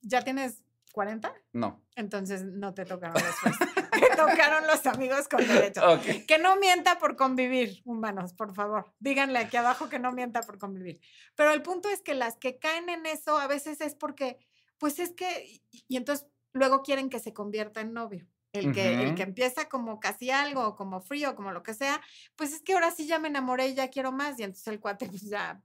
¿Ya 0.00 0.22
tienes 0.22 0.62
40? 0.92 1.32
No. 1.52 1.82
Entonces 1.96 2.44
no 2.44 2.74
te 2.74 2.84
tocaron 2.84 3.14
los 3.14 3.34
te 3.90 4.16
tocaron 4.16 4.66
los 4.66 4.86
amigos 4.86 5.28
con 5.28 5.46
derechos. 5.46 5.84
Ok. 5.88 6.26
Que 6.26 6.38
no 6.38 6.56
mienta 6.56 6.98
por 6.98 7.16
convivir, 7.16 7.82
humanos, 7.84 8.32
por 8.34 8.54
favor. 8.54 8.92
Díganle 8.98 9.38
aquí 9.38 9.56
abajo 9.56 9.88
que 9.88 9.98
no 9.98 10.12
mienta 10.12 10.42
por 10.42 10.58
convivir. 10.58 11.00
Pero 11.34 11.52
el 11.52 11.62
punto 11.62 11.88
es 11.88 12.02
que 12.02 12.14
las 12.14 12.36
que 12.36 12.58
caen 12.58 12.88
en 12.88 13.06
eso 13.06 13.38
a 13.38 13.46
veces 13.46 13.80
es 13.80 13.94
porque, 13.94 14.38
pues 14.78 14.98
es 14.98 15.12
que, 15.12 15.62
y 15.70 15.96
entonces 15.96 16.26
luego 16.52 16.82
quieren 16.82 17.10
que 17.10 17.18
se 17.18 17.32
convierta 17.32 17.80
en 17.80 17.92
novio. 17.92 18.26
El 18.58 18.72
que, 18.72 18.94
el 19.02 19.06
Ujú. 19.08 19.14
que 19.16 19.22
empieza 19.22 19.68
como 19.68 20.00
casi 20.00 20.30
algo, 20.30 20.76
como 20.76 21.00
frío, 21.00 21.34
como 21.34 21.52
lo 21.52 21.62
que 21.62 21.74
sea, 21.74 22.00
pues 22.36 22.52
es 22.52 22.62
que 22.62 22.74
ahora 22.74 22.90
sí 22.90 23.06
ya 23.06 23.18
me 23.18 23.28
enamoré 23.28 23.68
y 23.68 23.74
ya 23.74 23.88
quiero 23.88 24.12
más. 24.12 24.38
Y 24.38 24.42
entonces 24.42 24.66
el 24.68 24.80
cuate, 24.80 25.06
pues 25.10 25.22
ya. 25.22 25.62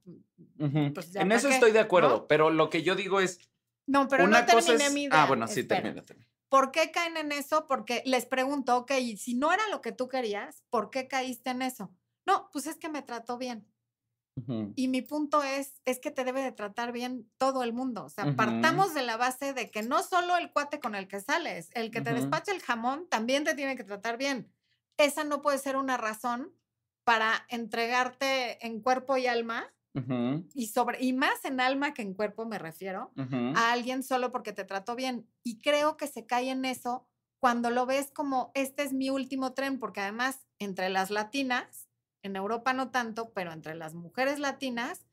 Ujú. 0.60 0.94
pues 0.94 1.12
ya, 1.12 1.22
en 1.22 1.30
¿pa' 1.30 1.36
eso 1.36 1.48
qué? 1.50 1.54
estoy 1.56 1.72
de 1.72 1.80
acuerdo, 1.80 2.10
¿No? 2.10 2.28
pero 2.28 2.50
lo 2.50 2.70
que 2.70 2.84
yo 2.84 2.96
digo 2.96 3.20
es, 3.20 3.40
No, 3.88 4.08
pero 4.08 4.24
una 4.24 4.42
no 4.46 4.54
cosa 4.54 4.68
terminé 4.68 4.86
es... 4.88 4.94
mi 4.94 5.04
idea. 5.04 5.24
Ah, 5.24 5.28
bueno, 5.28 5.48
sí, 5.48 5.64
termina. 5.64 6.04
¿Por 6.50 6.72
qué 6.72 6.92
caen 6.92 7.18
en 7.18 7.32
eso? 7.32 7.66
Porque 7.68 8.04
les 8.06 8.26
pregunto, 8.26 8.78
ok, 8.78 8.92
y 9.02 9.18
si 9.18 9.34
no 9.34 9.52
era 9.52 9.68
lo 9.70 9.82
que 9.82 9.92
tú 9.92 10.08
querías, 10.08 10.64
¿por 10.70 10.90
qué 10.92 11.08
caíste 11.08 11.50
en 11.50 11.64
eso? 11.64 11.92
No, 12.28 12.50
pues 12.54 12.68
es 12.68 12.78
que 12.78 12.90
me 12.90 13.02
trató 13.02 13.38
bien. 13.38 13.68
Y 14.76 14.88
mi 14.88 15.02
punto 15.02 15.44
es, 15.44 15.82
es 15.86 16.00
que 16.00 16.10
te 16.10 16.26
debe 16.26 16.42
de 16.42 16.52
tratar 16.52 16.92
bien 16.92 17.32
todo 17.38 17.64
el 17.64 17.72
mundo. 17.72 18.04
O 18.06 18.10
sea, 18.10 18.36
partamos 18.36 18.94
de 18.94 19.04
la 19.04 19.18
base 19.18 19.54
de 19.54 19.70
que 19.70 19.84
no 19.84 20.02
solo 20.02 20.38
el 20.38 20.52
cuate 20.52 20.80
con 20.80 20.96
el 20.96 21.08
que 21.08 21.20
sales, 21.20 21.70
el 21.74 21.92
que 21.92 22.02
te 22.02 22.14
despacha 22.14 22.52
el 22.52 22.62
jamón 22.62 23.08
también 23.10 23.44
te 23.44 23.56
tiene 23.56 23.76
que 23.76 23.84
tratar 23.84 24.18
bien. 24.18 24.52
Esa 24.98 25.24
no 25.24 25.42
puede 25.42 25.58
ser 25.60 25.76
una 25.76 25.98
razón 25.98 26.52
para 27.04 27.46
entregarte 27.50 28.66
en 28.66 28.82
cuerpo 28.82 29.18
y 29.18 29.28
alma 29.28 29.74
y 30.56 30.68
sobre 30.68 31.04
y 31.04 31.14
más 31.14 31.46
en 31.46 31.60
alma 31.60 31.94
que 31.94 32.02
en 32.02 32.16
cuerpo 32.16 32.46
me 32.48 32.58
refiero 32.58 33.12
a 33.16 33.72
alguien 33.72 34.02
solo 34.02 34.32
porque 34.32 34.54
te 34.54 34.64
trató 34.66 34.96
bien. 34.96 35.30
Y 35.44 35.60
creo 35.60 35.98
que 35.98 36.08
se 36.08 36.26
cae 36.26 36.50
en 36.50 36.66
eso 36.66 37.08
cuando 37.40 37.70
lo 37.70 37.86
ves 37.86 38.10
como 38.12 38.52
este 38.56 38.84
es 38.84 38.94
mi 38.94 39.10
último 39.10 39.54
tren, 39.54 39.80
porque 39.80 40.02
además 40.02 40.48
entre 40.60 40.90
las 40.90 41.12
latinas, 41.12 41.83
en 42.24 42.36
Europa 42.36 42.74
no 42.74 42.90
tanto, 42.90 43.32
pero 43.34 43.52
entre 43.52 43.76
las 43.76 43.94
mujeres 43.94 44.40
latinas, 44.40 45.06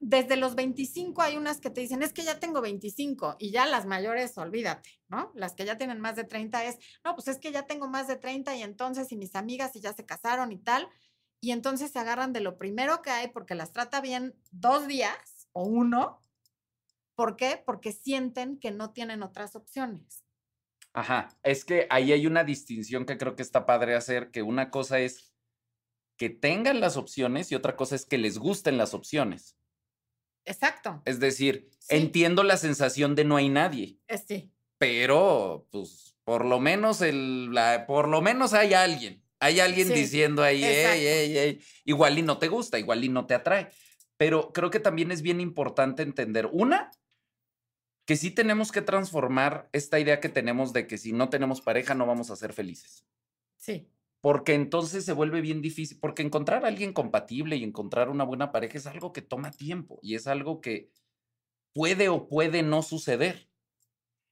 desde 0.00 0.36
los 0.36 0.54
25 0.54 1.20
hay 1.20 1.36
unas 1.36 1.60
que 1.60 1.68
te 1.68 1.82
dicen, 1.82 2.02
es 2.02 2.12
que 2.12 2.24
ya 2.24 2.40
tengo 2.40 2.62
25 2.62 3.36
y 3.38 3.50
ya 3.50 3.66
las 3.66 3.84
mayores, 3.84 4.36
olvídate, 4.38 4.98
¿no? 5.08 5.30
Las 5.34 5.54
que 5.54 5.66
ya 5.66 5.76
tienen 5.76 6.00
más 6.00 6.16
de 6.16 6.24
30 6.24 6.64
es, 6.64 6.78
no, 7.04 7.14
pues 7.14 7.28
es 7.28 7.38
que 7.38 7.52
ya 7.52 7.66
tengo 7.66 7.86
más 7.86 8.08
de 8.08 8.16
30 8.16 8.56
y 8.56 8.62
entonces 8.62 9.12
y 9.12 9.16
mis 9.16 9.34
amigas 9.34 9.76
y 9.76 9.80
ya 9.80 9.92
se 9.92 10.06
casaron 10.06 10.52
y 10.52 10.58
tal. 10.58 10.88
Y 11.42 11.52
entonces 11.52 11.90
se 11.90 11.98
agarran 11.98 12.32
de 12.32 12.40
lo 12.40 12.56
primero 12.56 13.02
que 13.02 13.10
hay 13.10 13.28
porque 13.28 13.54
las 13.54 13.72
trata 13.72 14.00
bien 14.00 14.34
dos 14.50 14.86
días 14.86 15.48
o 15.52 15.64
uno. 15.64 16.22
¿Por 17.14 17.36
qué? 17.36 17.62
Porque 17.64 17.92
sienten 17.92 18.58
que 18.58 18.70
no 18.70 18.92
tienen 18.92 19.22
otras 19.22 19.54
opciones. 19.54 20.24
Ajá, 20.92 21.28
es 21.42 21.64
que 21.64 21.86
ahí 21.90 22.12
hay 22.12 22.26
una 22.26 22.42
distinción 22.42 23.04
que 23.04 23.18
creo 23.18 23.36
que 23.36 23.42
está 23.42 23.64
padre 23.64 23.94
hacer, 23.94 24.30
que 24.30 24.42
una 24.42 24.70
cosa 24.70 24.98
es 24.98 25.29
que 26.20 26.28
tengan 26.28 26.80
las 26.80 26.98
opciones 26.98 27.50
y 27.50 27.54
otra 27.54 27.76
cosa 27.76 27.96
es 27.96 28.04
que 28.04 28.18
les 28.18 28.36
gusten 28.36 28.76
las 28.76 28.92
opciones. 28.92 29.56
Exacto. 30.44 31.00
Es 31.06 31.18
decir, 31.18 31.70
Sí. 31.78 31.96
entiendo 31.96 32.42
la 32.42 32.58
sensación 32.58 33.14
de 33.14 33.24
no 33.24 33.36
hay 33.36 33.48
nadie, 33.48 33.96
Eh, 34.06 34.18
Sí. 34.18 34.52
pero 34.76 35.66
pues 35.70 36.14
por 36.24 36.44
lo 36.44 36.60
menos 36.60 37.00
el, 37.00 37.54
la- 37.54 37.86
por 37.86 38.06
lo 38.06 38.20
menos 38.20 38.52
hay 38.52 38.74
alguien, 38.74 39.24
hay 39.38 39.60
alguien 39.60 39.88
Sí, 39.88 39.94
diciendo 39.94 40.42
ahí, 40.42 40.62
"Ey, 40.62 40.74
exacto. 40.74 40.98
ey, 41.00 41.38
ey", 41.38 41.60
igual 41.86 42.18
y 42.18 42.22
no 42.22 42.36
te 42.36 42.48
gusta, 42.48 42.78
igual 42.78 43.02
y 43.02 43.08
no 43.08 43.26
te 43.26 43.32
atrae. 43.32 43.70
Pero 44.18 44.52
creo 44.52 44.70
que 44.70 44.78
también 44.78 45.10
es 45.12 45.22
bien 45.22 45.40
importante 45.40 46.02
entender, 46.02 46.50
una, 46.52 46.90
que 48.04 48.16
sí 48.16 48.30
tenemos 48.30 48.72
que 48.72 48.82
transformar 48.82 49.70
esta 49.72 49.98
idea 49.98 50.20
que 50.20 50.28
tenemos 50.28 50.74
de 50.74 50.86
que 50.86 50.98
si 50.98 51.12
no 51.12 51.30
tenemos 51.30 51.62
pareja 51.62 51.94
no 51.94 52.04
vamos 52.04 52.30
a 52.30 52.36
ser 52.36 52.52
felices. 52.52 53.06
Sí. 53.56 53.88
Porque 54.20 54.54
entonces 54.54 55.04
se 55.04 55.12
vuelve 55.12 55.40
bien 55.40 55.62
difícil, 55.62 55.98
porque 56.00 56.22
encontrar 56.22 56.64
a 56.64 56.68
alguien 56.68 56.92
compatible 56.92 57.56
y 57.56 57.64
encontrar 57.64 58.10
una 58.10 58.24
buena 58.24 58.52
pareja 58.52 58.78
es 58.78 58.86
algo 58.86 59.12
que 59.12 59.22
toma 59.22 59.50
tiempo 59.50 59.98
y 60.02 60.14
es 60.14 60.26
algo 60.26 60.60
que 60.60 60.90
puede 61.72 62.08
o 62.08 62.28
puede 62.28 62.62
no 62.62 62.82
suceder. 62.82 63.48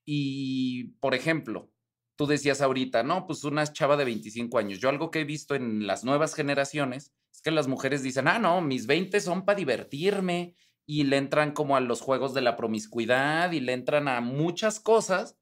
Y, 0.05 0.95
por 1.01 1.15
ejemplo, 1.15 1.71
tú 2.17 2.27
decías 2.27 2.61
ahorita, 2.61 3.03
no, 3.03 3.27
pues 3.27 3.45
una 3.45 3.71
chava 3.73 3.97
de 3.97 4.05
25 4.05 4.59
años. 4.59 4.79
Yo 4.81 4.89
algo 4.89 5.11
que 5.11 5.21
he 5.21 5.25
visto 5.25 5.55
en 5.55 5.87
las 5.87 6.05
nuevas 6.05 6.35
generaciones 6.35 7.13
es 7.33 7.43
que 7.43 7.51
las 7.51 7.69
mujeres 7.69 8.03
dicen, 8.03 8.27
ah, 8.29 8.39
no, 8.39 8.61
mis 8.61 8.87
20 8.87 9.21
son 9.21 9.45
para 9.45 9.59
divertirme 9.59 10.55
y 10.87 11.05
le 11.05 11.19
entran 11.19 11.53
como 11.53 11.77
a 11.77 11.81
los 11.81 12.01
juegos 12.01 12.35
de 12.35 12.41
la 12.41 12.57
promiscuidad 12.57 13.53
y 13.53 13.61
le 13.61 13.75
entran 13.75 14.09
a 14.09 14.21
muchas 14.21 14.81
cosas. 14.81 15.37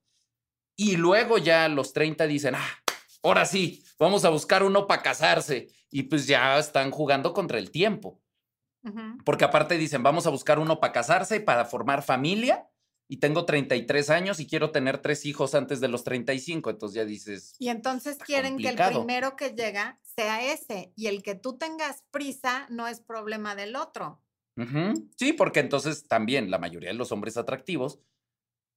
Y 0.77 0.97
luego 0.97 1.39
ya 1.39 1.65
a 1.65 1.69
los 1.69 1.93
30 1.93 2.27
dicen, 2.27 2.57
ah, 2.57 2.86
ahora 3.23 3.47
sí, 3.47 3.85
vamos 3.99 4.25
a 4.25 4.31
buscar 4.31 4.63
uno 4.63 4.87
para 4.87 5.03
casarse. 5.03 5.69
Y 5.91 6.05
pues 6.05 6.27
ya 6.27 6.59
están 6.59 6.91
jugando 6.91 7.33
contra 7.33 7.59
el 7.59 7.71
tiempo. 7.71 8.21
Porque 9.25 9.45
aparte 9.45 9.77
dicen, 9.79 10.05
vamos 10.05 10.29
a 10.29 10.31
buscar 10.31 10.61
uno 10.61 10.79
para 10.79 10.93
casarse, 10.93 11.41
para 11.41 11.65
formar 11.65 12.03
familia. 12.03 12.69
Y 13.09 13.19
tengo 13.19 13.45
33 13.45 14.11
años 14.11 14.41
y 14.41 14.47
quiero 14.47 14.71
tener 14.71 14.99
tres 14.99 15.27
hijos 15.27 15.55
antes 15.55 15.81
de 15.81 15.89
los 15.89 16.05
35. 16.05 16.71
Entonces 16.71 16.97
ya 16.97 17.05
dices, 17.05 17.55
Y 17.59 17.69
entonces 17.69 18.19
quieren 18.19 18.59
que 18.59 18.69
el 18.69 18.77
primero 18.77 19.37
que 19.37 19.51
llega 19.51 20.01
sea 20.03 20.53
ese 20.53 20.93
y 20.97 21.07
el 21.07 21.23
que 21.23 21.35
tú 21.35 21.57
tengas 21.57 22.05
prisa 22.11 22.67
no 22.69 22.89
es 22.89 23.01
problema 23.01 23.55
del 23.55 23.77
otro. 23.77 24.23
Sí, 25.17 25.33
porque 25.35 25.61
entonces 25.61 26.09
también 26.09 26.51
la 26.51 26.59
mayoría 26.59 26.89
de 26.89 26.95
los 26.95 27.13
hombres 27.13 27.37
atractivos, 27.37 28.01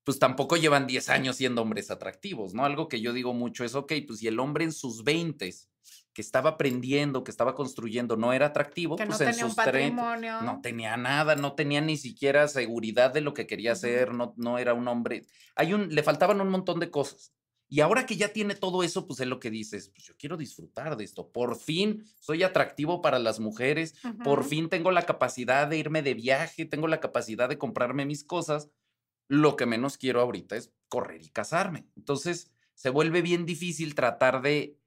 pues 0.03 0.19
tampoco 0.19 0.57
llevan 0.57 0.87
10 0.87 1.09
años 1.09 1.35
siendo 1.35 1.61
hombres 1.61 1.91
atractivos, 1.91 2.53
¿no? 2.53 2.65
Algo 2.65 2.87
que 2.87 3.01
yo 3.01 3.13
digo 3.13 3.33
mucho 3.33 3.63
es, 3.63 3.75
ok, 3.75 3.93
pues 4.07 4.19
si 4.19 4.27
el 4.27 4.39
hombre 4.39 4.63
en 4.63 4.71
sus 4.71 5.03
20 5.03 5.53
que 6.13 6.21
estaba 6.21 6.51
aprendiendo, 6.51 7.23
que 7.23 7.31
estaba 7.31 7.55
construyendo, 7.55 8.17
no 8.17 8.33
era 8.33 8.47
atractivo, 8.47 8.95
Que 8.95 9.05
no 9.05 9.09
pues 9.09 9.21
en 9.21 9.31
tenía 9.31 9.45
un 9.45 9.51
sus 9.51 9.63
30 9.63 10.01
patrimonio. 10.01 10.41
No 10.41 10.59
tenía 10.61 10.97
nada, 10.97 11.35
no 11.35 11.53
tenía 11.53 11.81
ni 11.81 11.97
siquiera 11.97 12.47
seguridad 12.47 13.13
de 13.13 13.21
lo 13.21 13.33
que 13.33 13.47
quería 13.47 13.73
hacer, 13.73 14.13
no, 14.13 14.33
no 14.35 14.57
era 14.57 14.73
un 14.73 14.87
hombre. 14.87 15.25
Hay 15.55 15.73
un, 15.73 15.93
le 15.93 16.03
faltaban 16.03 16.41
un 16.41 16.49
montón 16.49 16.79
de 16.79 16.89
cosas. 16.89 17.33
Y 17.71 17.81
ahora 17.81 18.07
que 18.07 18.17
ya 18.17 18.33
tiene 18.33 18.55
todo 18.55 18.81
eso, 18.81 19.05
pues 19.05 19.19
es 19.19 19.27
lo 19.27 19.39
que 19.39 19.51
dices, 19.51 19.89
pues 19.89 20.03
yo 20.03 20.15
quiero 20.17 20.37
disfrutar 20.37 20.97
de 20.97 21.03
esto. 21.03 21.31
Por 21.31 21.55
fin 21.55 22.03
soy 22.19 22.41
atractivo 22.41 23.01
para 23.01 23.19
las 23.19 23.39
mujeres, 23.39 23.93
por 24.23 24.43
fin 24.43 24.69
tengo 24.69 24.89
la 24.89 25.05
capacidad 25.05 25.67
de 25.67 25.77
irme 25.77 26.01
de 26.01 26.15
viaje, 26.15 26.65
tengo 26.65 26.87
la 26.87 26.99
capacidad 26.99 27.47
de 27.47 27.59
comprarme 27.59 28.07
mis 28.07 28.23
cosas. 28.23 28.69
Lo 29.29 29.55
que 29.55 29.65
menos 29.65 29.97
quiero 29.97 30.19
ahorita 30.19 30.57
es 30.57 30.73
correr 30.89 31.21
y 31.21 31.29
casarme. 31.29 31.87
Entonces 31.95 32.51
se 32.73 32.89
vuelve 32.89 33.21
bien 33.21 33.45
difícil 33.45 33.95
tratar 33.95 34.41
de, 34.41 34.77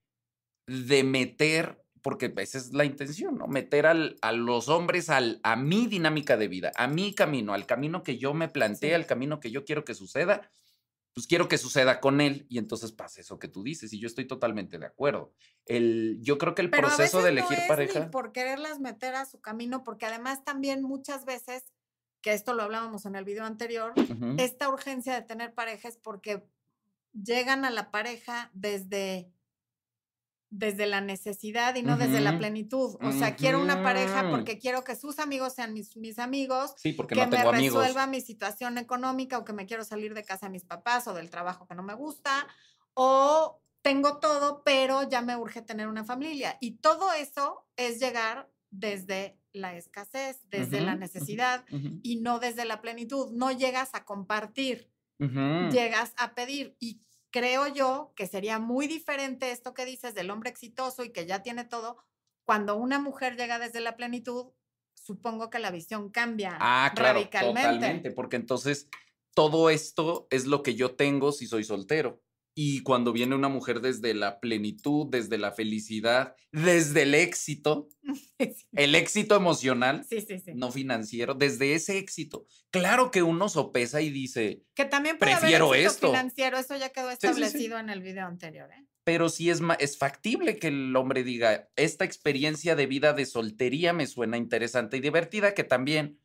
de 0.66 1.04
meter, 1.04 1.82
porque 2.02 2.32
esa 2.36 2.58
es 2.58 2.72
la 2.72 2.84
intención, 2.84 3.38
¿no? 3.38 3.46
Meter 3.46 3.86
al- 3.86 4.16
a 4.20 4.32
los 4.32 4.68
hombres 4.68 5.08
al, 5.08 5.40
a 5.44 5.56
mi 5.56 5.86
dinámica 5.86 6.36
de 6.36 6.48
vida, 6.48 6.72
a 6.76 6.88
mi 6.88 7.14
camino, 7.14 7.54
al 7.54 7.66
camino 7.66 8.02
que 8.02 8.18
yo 8.18 8.34
me 8.34 8.48
planteé, 8.48 8.90
Sí. 8.90 8.94
al 8.94 9.06
camino 9.06 9.40
que 9.40 9.50
yo 9.50 9.64
quiero 9.64 9.84
que 9.84 9.94
suceda, 9.94 10.50
pues 11.14 11.26
quiero 11.26 11.46
que 11.46 11.58
suceda 11.58 12.00
con 12.00 12.20
él 12.20 12.46
y 12.48 12.58
entonces 12.58 12.90
pasa 12.90 13.20
eso 13.20 13.38
que 13.38 13.46
tú 13.46 13.62
dices 13.62 13.92
y 13.92 14.00
yo 14.00 14.06
estoy 14.06 14.26
totalmente 14.26 14.78
de 14.78 14.86
acuerdo. 14.86 15.34
El, 15.66 16.18
yo 16.22 16.38
creo 16.38 16.54
que 16.54 16.62
el 16.62 16.70
Pero 16.70 16.86
a 16.88 16.90
proceso 16.90 17.18
de 17.18 17.24
no 17.24 17.28
elegir 17.28 17.58
es 17.58 17.62
ni 17.64 17.68
pareja... 17.68 18.10
por 18.10 18.32
quererlas 18.32 18.80
meter 18.80 19.14
a 19.14 19.26
su 19.26 19.40
camino, 19.40 19.84
porque 19.84 20.06
además 20.06 20.42
también 20.44 20.82
muchas 20.82 21.26
veces, 21.26 21.64
que 22.22 22.32
esto 22.32 22.54
lo 22.54 22.62
hablábamos 22.62 23.04
en 23.04 23.16
el 23.16 23.24
video 23.24 23.44
anterior, 23.44 23.92
Ujú, 23.96 24.36
esta 24.38 24.68
urgencia 24.68 25.14
de 25.14 25.22
tener 25.22 25.52
pareja 25.54 25.88
es 25.88 25.96
porque 25.98 26.44
llegan 27.12 27.64
a 27.64 27.70
la 27.70 27.90
pareja 27.90 28.50
desde 28.54 29.32
desde 30.54 30.84
la 30.84 31.00
necesidad 31.00 31.74
y 31.76 31.82
no 31.82 31.96
desde 31.96 32.20
la 32.20 32.36
plenitud. 32.36 32.98
O 33.00 33.12
sea, 33.12 33.36
quiero 33.36 33.58
una 33.58 33.82
pareja 33.82 34.28
porque 34.30 34.58
quiero 34.58 34.84
que 34.84 34.96
sus 34.96 35.18
amigos 35.18 35.54
sean 35.54 35.72
mis, 35.72 35.96
mis 35.96 36.18
amigos, 36.18 36.74
Sí, 36.76 36.92
porque 36.92 37.14
que 37.14 37.22
no 37.22 37.28
me 37.30 37.36
tengo 37.38 37.48
amigos. 37.48 37.78
resuelva 37.78 38.06
mi 38.06 38.20
situación 38.20 38.76
económica 38.76 39.38
o 39.38 39.46
que 39.46 39.54
me 39.54 39.64
quiero 39.64 39.82
salir 39.82 40.12
de 40.12 40.24
casa 40.24 40.46
de 40.46 40.52
mis 40.52 40.64
papás 40.66 41.08
o 41.08 41.14
del 41.14 41.30
trabajo 41.30 41.66
que 41.66 41.74
no 41.74 41.82
me 41.82 41.94
gusta, 41.94 42.46
o 42.92 43.62
tengo 43.80 44.18
todo, 44.18 44.62
pero 44.62 45.08
ya 45.08 45.22
me 45.22 45.36
urge 45.36 45.62
tener 45.62 45.88
una 45.88 46.04
familia. 46.04 46.58
Y 46.60 46.72
todo 46.72 47.14
eso 47.14 47.66
es 47.76 47.98
llegar 47.98 48.52
desde 48.70 49.38
la 49.52 49.76
escasez, 49.76 50.40
desde 50.48 50.80
la 50.80 50.94
necesidad 50.96 51.64
y 52.02 52.16
no 52.20 52.38
desde 52.38 52.64
la 52.64 52.80
plenitud. 52.80 53.30
No 53.32 53.50
llegas 53.52 53.90
a 53.94 54.04
compartir, 54.04 54.90
llegas 55.18 56.14
a 56.16 56.34
pedir. 56.34 56.76
Y 56.80 57.00
creo 57.30 57.66
yo 57.68 58.12
que 58.16 58.26
sería 58.26 58.58
muy 58.58 58.86
diferente 58.86 59.50
esto 59.50 59.74
que 59.74 59.84
dices 59.84 60.14
del 60.14 60.30
hombre 60.30 60.50
exitoso 60.50 61.04
y 61.04 61.10
que 61.10 61.26
ya 61.26 61.42
tiene 61.42 61.64
todo. 61.64 61.96
Cuando 62.44 62.76
una 62.76 62.98
mujer 62.98 63.36
llega 63.36 63.58
desde 63.58 63.80
la 63.80 63.96
plenitud, 63.96 64.46
supongo 64.94 65.50
que 65.50 65.58
la 65.58 65.70
visión 65.70 66.10
cambia 66.10 66.56
Ah, 66.60 66.92
claro, 66.94 67.18
radicalmente. 67.18 67.62
totalmente, 67.62 68.10
porque 68.10 68.36
entonces 68.36 68.88
todo 69.34 69.70
esto 69.70 70.26
es 70.30 70.46
lo 70.46 70.62
que 70.62 70.74
yo 70.74 70.94
tengo 70.94 71.32
si 71.32 71.46
soy 71.46 71.64
soltero. 71.64 72.20
Y 72.54 72.82
cuando 72.82 73.12
viene 73.12 73.34
una 73.34 73.48
mujer 73.48 73.80
desde 73.80 74.12
la 74.14 74.40
plenitud, 74.40 75.08
desde 75.10 75.38
la 75.38 75.52
felicidad, 75.52 76.34
desde 76.50 77.02
el 77.02 77.14
éxito, 77.14 77.88
Sí, 78.38 78.66
el 78.72 78.94
éxito 78.96 79.36
emocional, 79.36 80.04
sí, 80.08 80.20
sí. 80.20 80.40
sí. 80.40 80.52
no 80.54 80.72
financiero, 80.72 81.34
desde 81.34 81.74
ese 81.74 81.98
éxito, 81.98 82.44
claro 82.70 83.10
que 83.10 83.22
uno 83.22 83.48
sopesa 83.48 84.00
y 84.00 84.10
dice, 84.10 84.64
Que 84.74 84.84
también 84.84 85.16
puede 85.16 85.36
Prefiero 85.36 85.68
haber 85.68 85.84
éxito 85.84 86.06
esto. 86.08 86.10
financiero, 86.10 86.58
eso 86.58 86.76
ya 86.76 86.88
quedó 86.88 87.10
establecido 87.10 87.78
en 87.78 87.88
el 87.88 88.02
video 88.02 88.26
anterior. 88.26 88.68
¿eh? 88.72 88.86
pero 89.04 89.28
sí 89.28 89.50
es, 89.50 89.60
es 89.78 89.98
factible 89.98 90.58
que 90.58 90.68
el 90.68 90.94
hombre 90.96 91.24
diga, 91.24 91.68
esta 91.76 92.04
experiencia 92.04 92.76
de 92.76 92.86
vida 92.86 93.12
de 93.12 93.26
soltería 93.26 93.92
me 93.92 94.06
suena 94.06 94.36
interesante 94.36 94.96
y 94.96 95.00
divertida, 95.00 95.54
que 95.54 95.64
también, 95.64 96.20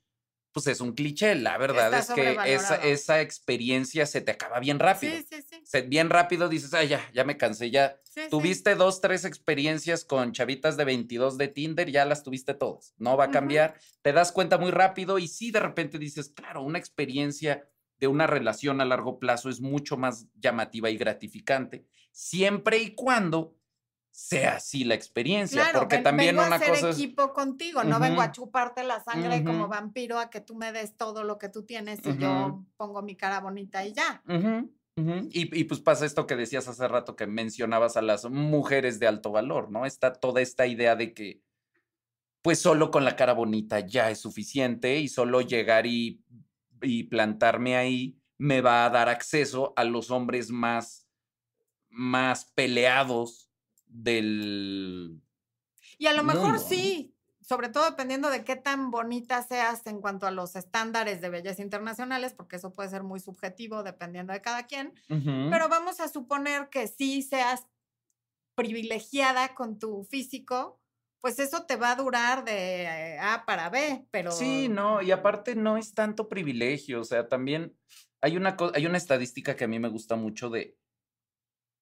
pues 0.58 0.66
es 0.66 0.82
un 0.82 0.94
cliché. 0.94 1.36
La 1.36 1.56
verdad 1.60 1.94
Está 1.94 2.14
es 2.16 2.20
que 2.20 2.92
esa, 2.92 3.22
experiencia 3.22 4.08
se 4.08 4.22
te 4.22 4.32
acaba 4.32 4.60
bien 4.60 4.80
rápido. 4.80 5.16
Sí, 5.16 5.24
sí, 5.30 5.44
sí. 5.48 5.62
Se- 5.64 5.84
bien 5.84 6.10
rápido 6.10 6.50
dices, 6.50 6.74
ay, 6.74 6.88
ya, 6.88 7.12
ya 7.14 7.24
me 7.24 7.38
cansé, 7.38 7.70
ya. 7.70 8.00
sí, 8.04 8.22
sí. 8.24 8.30
Tuviste 8.32 8.74
dos, 8.74 9.00
tres 9.00 9.24
experiencias 9.24 10.04
con 10.04 10.32
chavitas 10.32 10.76
de 10.76 10.86
22 10.86 11.38
de 11.38 11.48
Tinder, 11.50 11.92
ya 11.92 12.06
las 12.06 12.24
tuviste 12.24 12.56
todas. 12.56 12.96
No 12.98 13.16
va 13.16 13.26
a 13.26 13.30
cambiar. 13.32 13.76
Te 14.02 14.14
das 14.14 14.32
cuenta 14.32 14.58
muy 14.58 14.72
rápido 14.72 15.20
y 15.20 15.28
sí, 15.28 15.52
de 15.52 15.60
repente 15.60 16.00
dices, 16.00 16.30
claro, 16.30 16.64
una 16.64 16.80
experiencia 16.80 17.70
de 18.00 18.08
una 18.08 18.26
relación 18.26 18.82
a 18.82 18.86
largo 18.86 19.20
plazo 19.20 19.50
es 19.52 19.62
mucho 19.62 19.96
más 19.96 20.26
llamativa 20.40 20.90
y 20.90 20.98
gratificante, 20.98 21.86
siempre 22.12 22.80
y 22.80 22.96
cuando 22.96 23.56
sea 24.19 24.55
así 24.55 24.83
la 24.83 24.95
experiencia, 24.95 25.62
Claro, 25.62 25.77
porque 25.81 25.97
ven- 25.97 26.03
también 26.03 26.36
vengo 26.36 26.47
una 26.47 26.55
a 26.55 26.57
hacer 26.57 26.69
cosa 26.71 26.89
es... 26.89 26.97
equipo 26.97 27.33
contigo, 27.33 27.83
no 27.83 28.00
vengo 28.00 28.19
a 28.21 28.31
chuparte 28.31 28.83
la 28.83 29.00
sangre 29.03 29.43
como 29.43 29.67
vampiro 29.67 30.17
a 30.17 30.31
que 30.31 30.41
tú 30.41 30.55
me 30.55 30.71
des 30.71 30.97
todo 30.97 31.24
lo 31.24 31.38
que 31.38 31.50
tú 31.50 31.63
tienes 31.65 32.00
y 32.03 32.17
yo 32.17 32.65
pongo 32.77 33.03
mi 33.03 33.15
cara 33.15 33.39
bonita 33.41 33.86
y 33.86 33.93
ya. 33.93 34.24
Y, 34.95 35.59
y 35.59 35.63
pues 35.65 35.79
pasa 35.81 36.07
esto 36.07 36.25
que 36.25 36.36
decías 36.36 36.67
hace 36.67 36.88
rato 36.88 37.15
que 37.15 37.27
mencionabas 37.27 37.95
a 37.95 38.01
las 38.01 38.27
mujeres 38.27 39.00
de 39.00 39.05
alto 39.05 39.31
valor, 39.31 39.69
¿no? 39.69 39.86
Está 39.86 40.13
toda 40.13 40.41
esta 40.41 40.65
idea 40.65 40.95
de 40.95 41.13
que 41.13 41.43
pues 42.41 42.57
solo 42.59 42.89
con 42.89 43.05
la 43.05 43.15
cara 43.15 43.33
bonita 43.33 43.81
ya 43.81 44.09
es 44.09 44.19
suficiente 44.19 44.97
y 44.97 45.09
solo 45.09 45.41
llegar 45.41 45.86
y, 45.86 46.24
y 46.81 47.03
plantarme 47.03 47.75
ahí 47.75 48.17
me 48.39 48.62
va 48.62 48.83
a 48.86 48.89
dar 48.89 49.09
acceso 49.09 49.74
a 49.75 49.83
los 49.83 50.09
hombres 50.09 50.50
más, 50.50 51.07
más 51.89 52.45
peleados 52.45 53.47
del... 53.88 55.22
Y 55.98 56.08
a 56.08 56.13
lo 56.13 56.24
mejor 56.24 56.44
mundo, 56.44 56.60
¿no? 56.60 56.67
sí, 56.67 57.15
sobre 57.41 57.70
todo 57.70 57.86
dependiendo 57.86 58.29
de 58.29 58.44
qué 58.44 58.58
tan 58.58 58.91
bonita 58.91 59.41
seas 59.41 59.88
en 59.88 60.01
cuanto 60.01 60.27
a 60.27 60.32
los 60.32 60.58
estándares 60.58 61.22
de 61.22 61.29
belleza 61.29 61.62
internacionales, 61.62 62.34
porque 62.34 62.58
eso 62.58 62.74
puede 62.74 62.89
ser 62.89 63.03
muy 63.03 63.22
subjetivo 63.22 63.84
dependiendo 63.84 64.34
de 64.34 64.41
cada 64.41 64.67
quien, 64.67 64.94
pero 65.08 65.70
vamos 65.70 66.01
a 66.01 66.10
suponer 66.10 66.67
que 66.70 66.88
sí 66.88 67.22
seas 67.22 67.65
privilegiada 68.56 69.56
con 69.56 69.79
tu 69.79 70.03
físico, 70.03 70.82
pues 71.22 71.39
eso 71.39 71.65
te 71.65 71.77
va 71.77 71.91
a 71.91 71.96
durar 71.96 72.44
de 72.44 72.84
eh, 72.84 73.20
A 73.20 73.46
para 73.46 73.70
B, 73.70 74.06
pero... 74.12 74.32
Sí, 74.32 74.67
no, 74.67 75.01
y 75.01 75.12
aparte 75.12 75.56
no 75.56 75.77
es 75.77 75.94
tanto 75.94 76.27
privilegio, 76.27 77.01
o 77.01 77.03
sea, 77.03 77.27
también 77.29 77.77
hay 78.22 78.36
una, 78.36 78.58
hay 78.74 78.86
una 78.86 78.98
estadística 78.98 79.56
que 79.56 79.63
a 79.63 79.67
mí 79.67 79.79
me 79.79 79.89
gusta 79.89 80.15
mucho 80.15 80.50
de 80.50 80.76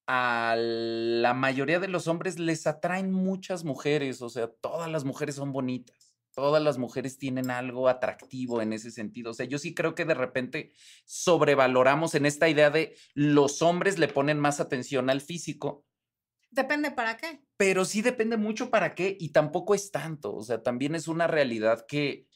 a 0.08 0.56
la 0.58 1.34
mayoría 1.34 1.80
de 1.80 1.88
los 1.88 2.08
hombres 2.08 2.40
les 2.40 2.68
atraen 2.68 3.12
muchas 3.12 3.64
mujeres, 3.64 4.22
o 4.22 4.30
sea, 4.30 4.48
todas 4.48 4.90
las 4.90 5.04
mujeres 5.04 5.36
son 5.36 5.52
bonitas, 5.52 6.16
todas 6.34 6.62
las 6.62 6.78
mujeres 6.78 7.18
tienen 7.18 7.50
algo 7.50 7.90
atractivo 7.90 8.62
en 8.62 8.74
ese 8.74 8.92
sentido, 8.92 9.32
o 9.32 9.34
sea, 9.34 9.46
yo 9.46 9.58
sí 9.58 9.74
creo 9.74 9.96
que 9.96 10.06
de 10.06 10.14
repente 10.14 10.74
sobrevaloramos 11.06 12.14
en 12.16 12.26
esta 12.26 12.48
idea 12.50 12.70
de 12.70 12.96
los 13.14 13.62
hombres 13.62 13.98
le 13.98 14.08
ponen 14.08 14.40
más 14.40 14.60
atención 14.60 15.10
al 15.10 15.22
físico, 15.22 15.86
Depende 16.52 16.92
para 16.92 17.18
qué. 17.18 17.42
pero 17.58 17.84
sí 17.84 18.02
depende 18.02 18.38
mucho 18.38 18.70
para 18.70 18.96
qué 18.96 19.18
y 19.20 19.30
tampoco 19.30 19.76
es 19.76 19.92
tanto, 19.92 20.36
o 20.36 20.44
sea, 20.44 20.62
también 20.62 20.96
es 20.96 21.08
una 21.08 21.28
realidad 21.28 21.86
que, 21.88 22.28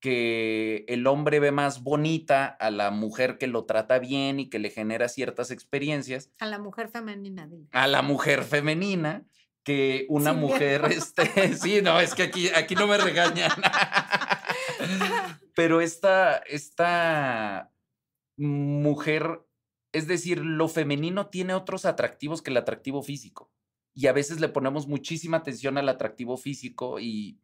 que 0.00 0.84
el 0.88 1.06
hombre 1.06 1.40
ve 1.40 1.52
más 1.52 1.82
bonita 1.82 2.46
a 2.46 2.70
la 2.70 2.90
mujer 2.90 3.36
que 3.38 3.46
lo 3.46 3.66
trata 3.66 3.98
bien 3.98 4.40
y 4.40 4.48
que 4.48 4.58
le 4.58 4.70
genera 4.70 5.08
ciertas 5.08 5.50
experiencias, 5.50 6.30
A 6.38 6.46
la 6.46 6.58
mujer 6.58 6.88
femenina, 6.88 7.46
dile. 7.46 7.68
a 7.72 7.86
la 7.86 8.02
mujer 8.02 8.44
femenina 8.44 9.26
que 9.62 10.06
una 10.08 10.32
mujer, 10.32 10.86
este, 10.90 11.54
sí, 11.54 11.82
no, 11.82 12.00
es 12.00 12.14
que 12.14 12.22
aquí, 12.24 12.48
aquí 12.48 12.74
no 12.74 12.86
me 12.86 12.96
regañan. 12.96 13.50
Pero 15.54 15.80
esta, 15.80 16.38
esta 16.38 17.70
mujer, 18.36 19.42
es 19.92 20.06
decir, 20.06 20.38
lo 20.38 20.68
femenino 20.68 21.28
tiene 21.28 21.54
otros 21.54 21.84
atractivos 21.84 22.40
que 22.40 22.50
el 22.50 22.56
atractivo 22.56 23.02
físico. 23.02 23.52
Y 23.92 24.06
a 24.06 24.12
veces 24.12 24.40
le 24.40 24.48
ponemos 24.48 24.86
muchísima 24.86 25.38
atención 25.38 25.76
al 25.76 25.88
atractivo 25.88 26.36
físico 26.36 27.00
y 27.00 27.38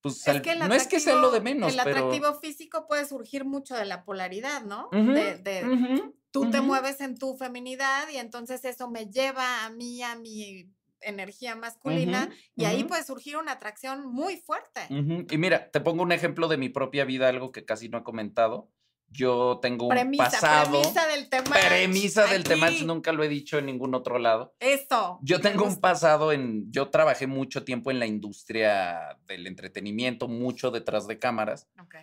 pues 0.00 0.26
Es 0.26 0.40
que 0.40 0.56
no 0.56 0.74
es 0.74 0.86
que 0.86 1.00
sea 1.00 1.16
lo 1.16 1.30
de 1.30 1.40
menos, 1.40 1.72
El 1.72 1.80
pero... 1.82 1.96
atractivo 1.96 2.34
físico 2.40 2.86
puede 2.86 3.06
surgir 3.06 3.44
mucho 3.44 3.74
de 3.74 3.84
la 3.84 4.04
polaridad, 4.04 4.62
¿no? 4.62 4.88
De, 4.92 6.12
tú 6.30 6.50
te 6.50 6.60
mueves 6.60 7.00
en 7.00 7.18
tu 7.18 7.36
feminidad 7.36 8.08
y 8.08 8.16
entonces 8.16 8.64
eso 8.64 8.88
me 8.88 9.06
lleva 9.06 9.64
a 9.64 9.70
mí, 9.70 10.02
a 10.02 10.16
mi 10.16 10.70
energía 11.02 11.56
masculina 11.56 12.28
y 12.54 12.64
ahí 12.64 12.84
puede 12.84 13.04
surgir 13.04 13.36
una 13.36 13.52
atracción 13.52 14.06
muy 14.06 14.36
fuerte. 14.36 14.86
Y 14.88 15.38
mira, 15.38 15.70
te 15.70 15.80
pongo 15.80 16.02
un 16.02 16.12
ejemplo 16.12 16.48
de 16.48 16.56
mi 16.56 16.68
propia 16.68 17.04
vida, 17.04 17.28
algo 17.28 17.52
que 17.52 17.64
casi 17.64 17.88
no 17.88 17.98
he 17.98 18.02
comentado. 18.02 18.70
Yo 19.12 19.58
tengo 19.60 19.86
un 19.86 19.90
Premisa, 19.90 20.24
pasado. 20.24 20.80
premisa 20.80 21.06
del 21.08 21.28
tema. 21.28 21.50
Premisa 21.50 22.26
del 22.26 22.44
tema, 22.44 22.70
nunca 22.84 23.12
lo 23.12 23.24
he 23.24 23.28
dicho 23.28 23.58
en 23.58 23.66
ningún 23.66 23.94
otro 23.94 24.18
lado. 24.18 24.54
Eso. 24.60 25.18
Yo 25.22 25.40
tengo 25.40 25.64
un 25.64 25.80
pasado 25.80 26.32
en, 26.32 26.70
yo 26.70 26.90
trabajé 26.90 27.26
mucho 27.26 27.64
tiempo 27.64 27.90
en 27.90 27.98
la 27.98 28.06
industria 28.06 29.18
del 29.26 29.46
entretenimiento, 29.48 30.28
mucho 30.28 30.70
detrás 30.70 31.08
de 31.08 31.18
cámaras, 31.18 31.68
Ok. 31.82 31.96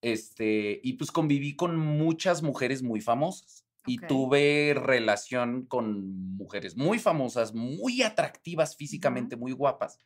este, 0.00 0.80
y 0.82 0.92
pues 0.94 1.10
conviví 1.10 1.56
con 1.56 1.76
muchas 1.76 2.42
mujeres 2.42 2.82
muy 2.82 3.00
famosas 3.00 3.64
y 3.86 3.98
tuve 3.98 4.74
relación 4.76 5.64
con 5.66 6.36
mujeres 6.36 6.76
muy 6.76 6.98
famosas, 6.98 7.54
muy 7.54 8.02
atractivas 8.02 8.76
físicamente, 8.76 9.36
muy 9.36 9.52
guapas. 9.52 9.98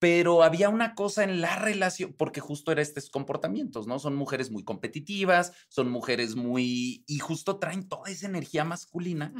Pero 0.00 0.42
había 0.42 0.70
una 0.70 0.94
cosa 0.96 1.22
en 1.22 1.40
la 1.40 1.56
relación, 1.56 2.14
porque 2.18 2.40
justo 2.40 2.72
era 2.72 2.82
estos 2.82 3.10
comportamientos, 3.10 3.86
¿no? 3.86 3.98
Son 3.98 4.16
mujeres 4.16 4.50
muy 4.50 4.64
competitivas, 4.64 5.52
son 5.68 5.90
mujeres 5.90 6.34
muy... 6.34 7.04
y 7.06 7.18
justo 7.20 7.58
traen 7.58 7.88
toda 7.88 8.10
esa 8.10 8.26
energía 8.26 8.64
masculina 8.64 9.32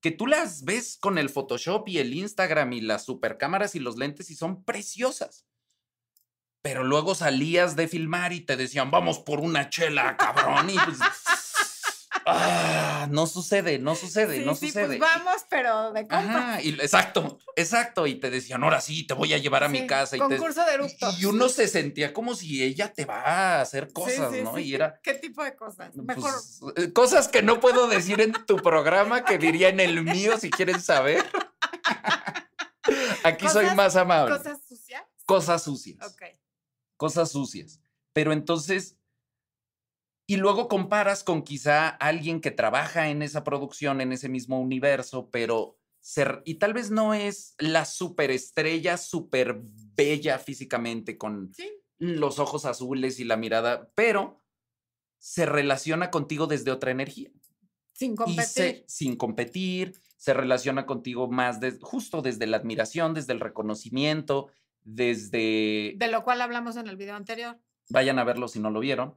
que 0.00 0.10
tú 0.10 0.26
las 0.26 0.64
ves 0.64 0.98
con 1.00 1.16
el 1.16 1.30
Photoshop 1.30 1.88
y 1.88 1.98
el 1.98 2.12
Instagram 2.12 2.72
y 2.72 2.80
las 2.80 3.04
supercámaras 3.04 3.74
y 3.74 3.78
los 3.78 3.96
lentes 3.96 4.30
y 4.30 4.34
son 4.34 4.64
preciosas. 4.64 5.46
Pero 6.62 6.84
luego 6.84 7.14
salías 7.14 7.74
de 7.76 7.88
filmar 7.88 8.32
y 8.32 8.40
te 8.40 8.56
decían, 8.56 8.90
vamos 8.90 9.18
por 9.18 9.40
una 9.40 9.70
chela, 9.70 10.16
cabrón. 10.16 10.68
Y 10.68 10.76
pues, 10.84 10.98
ah, 12.32 13.06
no 13.10 13.26
sucede, 13.26 13.78
no 13.78 13.94
sucede, 13.94 14.38
Sí, 14.40 14.44
no 14.44 14.54
sí, 14.54 14.66
sucede. 14.68 14.98
Pues 14.98 15.00
vamos, 15.00 15.44
pero 15.48 15.92
de 15.92 16.02
compas. 16.02 16.26
Ajá, 16.26 16.62
y, 16.62 16.70
exacto, 16.70 17.38
exacto. 17.56 18.06
Y 18.06 18.14
te 18.16 18.30
decían, 18.30 18.62
ahora 18.64 18.80
sí, 18.80 19.06
te 19.06 19.14
voy 19.14 19.32
a 19.34 19.38
llevar 19.38 19.64
a 19.64 19.68
mi 19.68 19.86
casa. 19.86 20.16
Y, 20.16 20.20
te- 20.20 20.26
Concurso 20.36 20.64
de 20.64 20.74
eructos. 20.74 21.20
y 21.20 21.24
uno 21.26 21.48
se 21.48 21.68
sentía 21.68 22.12
como 22.12 22.34
si 22.34 22.62
ella 22.62 22.92
te 22.92 23.04
va 23.04 23.20
a 23.22 23.60
hacer 23.60 23.92
cosas, 23.92 24.32
¿no? 24.42 24.58
Y 24.58 24.74
era, 24.74 25.00
¿Qué 25.02 25.14
tipo 25.14 25.42
de 25.44 25.54
cosas? 25.56 25.94
Mejor. 25.96 26.32
pues, 26.60 26.60
eh, 26.76 26.92
cosas 26.92 27.28
que 27.28 27.42
no 27.42 27.60
puedo 27.60 27.88
decir 27.88 28.20
en 28.20 28.32
tu 28.32 28.56
programa, 28.56 29.24
que 29.24 29.38
diría 29.38 29.68
en 29.68 29.80
el 29.80 30.02
mío 30.02 30.38
si 30.38 30.50
quieren 30.50 30.80
saber. 30.80 31.24
Aquí 33.24 33.46
soy 33.48 33.64
Cosas- 33.64 33.76
más 33.76 33.96
amable. 33.96 34.36
Cosas, 34.36 34.58
¿Cosas 35.26 35.62
sucias? 35.62 35.98
sucias. 35.98 36.06
Ok. 36.12 36.22
Cosas 36.96 37.30
sucias. 37.30 37.80
Pero 38.12 38.32
entonces, 38.32 38.96
y 40.32 40.36
luego 40.36 40.68
comparas 40.68 41.24
con 41.24 41.42
quizá 41.42 41.88
alguien 41.88 42.40
que 42.40 42.52
trabaja 42.52 43.08
en 43.08 43.20
esa 43.22 43.42
producción, 43.42 44.00
en 44.00 44.12
ese 44.12 44.28
mismo 44.28 44.60
universo, 44.60 45.28
pero 45.30 45.76
ser, 45.98 46.40
y 46.44 46.54
tal 46.54 46.72
vez 46.72 46.90
no 46.92 47.14
es 47.14 47.54
la 47.58 47.84
superestrella, 47.84 48.96
súper 48.96 49.60
bella 49.96 50.38
físicamente, 50.38 51.18
con 51.18 51.52
Sí. 51.54 51.68
los 51.98 52.38
ojos 52.38 52.64
azules 52.64 53.18
y 53.18 53.24
la 53.24 53.36
mirada, 53.36 53.90
pero 53.96 54.38
se 55.18 55.46
relaciona 55.46 56.10
contigo 56.12 56.46
desde 56.46 56.70
otra 56.70 56.92
energía. 56.92 57.30
Sin 57.92 58.14
competir. 58.14 58.44
se- 58.46 58.84
sin 58.86 59.16
competir, 59.16 59.94
se 60.16 60.32
relaciona 60.32 60.86
contigo 60.86 61.28
más 61.28 61.58
des- 61.58 61.78
justo 61.82 62.22
desde 62.22 62.46
la 62.46 62.56
admiración, 62.58 63.14
desde 63.14 63.32
el 63.32 63.40
reconocimiento, 63.40 64.46
desde... 64.84 65.94
De 65.96 66.08
lo 66.08 66.22
cual 66.22 66.40
hablamos 66.40 66.76
en 66.76 66.86
el 66.86 66.96
video 66.96 67.16
anterior. 67.16 67.58
Vayan 67.88 68.18
a 68.20 68.24
verlo 68.24 68.46
si 68.48 68.60
no 68.60 68.70
lo 68.70 68.80
vieron. 68.80 69.16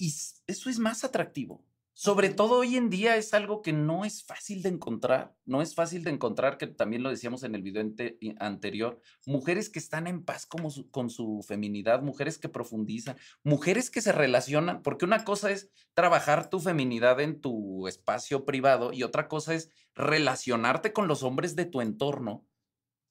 Y 0.00 0.08
eso 0.46 0.70
es 0.70 0.78
más 0.78 1.04
atractivo. 1.04 1.62
Sobre 1.92 2.30
todo 2.30 2.60
hoy 2.60 2.76
en 2.76 2.88
día 2.88 3.16
es 3.18 3.34
algo 3.34 3.60
que 3.60 3.74
no 3.74 4.06
es 4.06 4.24
fácil 4.24 4.62
de 4.62 4.70
encontrar. 4.70 5.36
No 5.44 5.60
es 5.60 5.74
fácil 5.74 6.02
de 6.04 6.10
encontrar, 6.10 6.56
que 6.56 6.66
también 6.66 7.02
lo 7.02 7.10
decíamos 7.10 7.42
en 7.42 7.54
el 7.54 7.60
video 7.60 7.82
ante- 7.82 8.16
anterior, 8.38 8.98
mujeres 9.26 9.68
que 9.68 9.78
están 9.78 10.06
en 10.06 10.24
paz 10.24 10.46
como 10.46 10.70
su- 10.70 10.88
con 10.90 11.10
su 11.10 11.44
feminidad, 11.46 12.00
mujeres 12.00 12.38
que 12.38 12.48
profundizan, 12.48 13.18
mujeres 13.42 13.90
que 13.90 14.00
se 14.00 14.12
relacionan, 14.12 14.80
porque 14.80 15.04
una 15.04 15.24
cosa 15.24 15.50
es 15.50 15.68
trabajar 15.92 16.48
tu 16.48 16.60
feminidad 16.60 17.20
en 17.20 17.42
tu 17.42 17.86
espacio 17.86 18.46
privado 18.46 18.94
y 18.94 19.02
otra 19.02 19.28
cosa 19.28 19.52
es 19.54 19.68
relacionarte 19.94 20.94
con 20.94 21.08
los 21.08 21.22
hombres 21.22 21.54
de 21.56 21.66
tu 21.66 21.82
entorno 21.82 22.46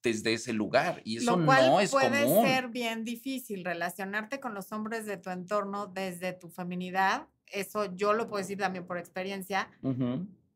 desde 0.02 0.32
ese 0.34 0.52
lugar. 0.52 1.02
Y 1.04 1.18
eso 1.18 1.36
lo 1.36 1.44
cual 1.44 1.66
no 1.66 1.80
es 1.80 1.90
puede 1.90 2.24
común. 2.24 2.46
ser 2.46 2.68
bien 2.68 3.04
difícil 3.04 3.64
relacionarte 3.64 4.40
con 4.40 4.54
los 4.54 4.72
hombres 4.72 5.06
de 5.06 5.16
tu 5.16 5.30
entorno 5.30 5.86
desde 5.86 6.32
tu 6.32 6.48
feminidad. 6.48 7.28
Eso 7.46 7.94
yo 7.96 8.12
lo 8.12 8.28
puedo 8.28 8.42
decir 8.42 8.58
también 8.58 8.86
por 8.86 8.98
experiencia. 8.98 9.70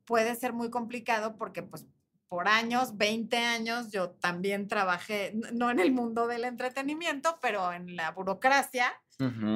Puede 0.04 0.34
ser 0.34 0.52
muy 0.52 0.70
complicado 0.70 1.36
porque, 1.36 1.62
pues, 1.62 1.86
por 2.28 2.48
años, 2.48 2.96
20 2.96 3.36
años, 3.36 3.90
yo 3.92 4.10
también 4.10 4.66
trabajé, 4.66 5.34
no 5.52 5.70
en 5.70 5.78
el 5.78 5.92
mundo 5.92 6.26
del 6.26 6.44
entretenimiento, 6.44 7.38
pero 7.40 7.72
en 7.72 7.96
la 7.96 8.10
burocracia. 8.10 8.92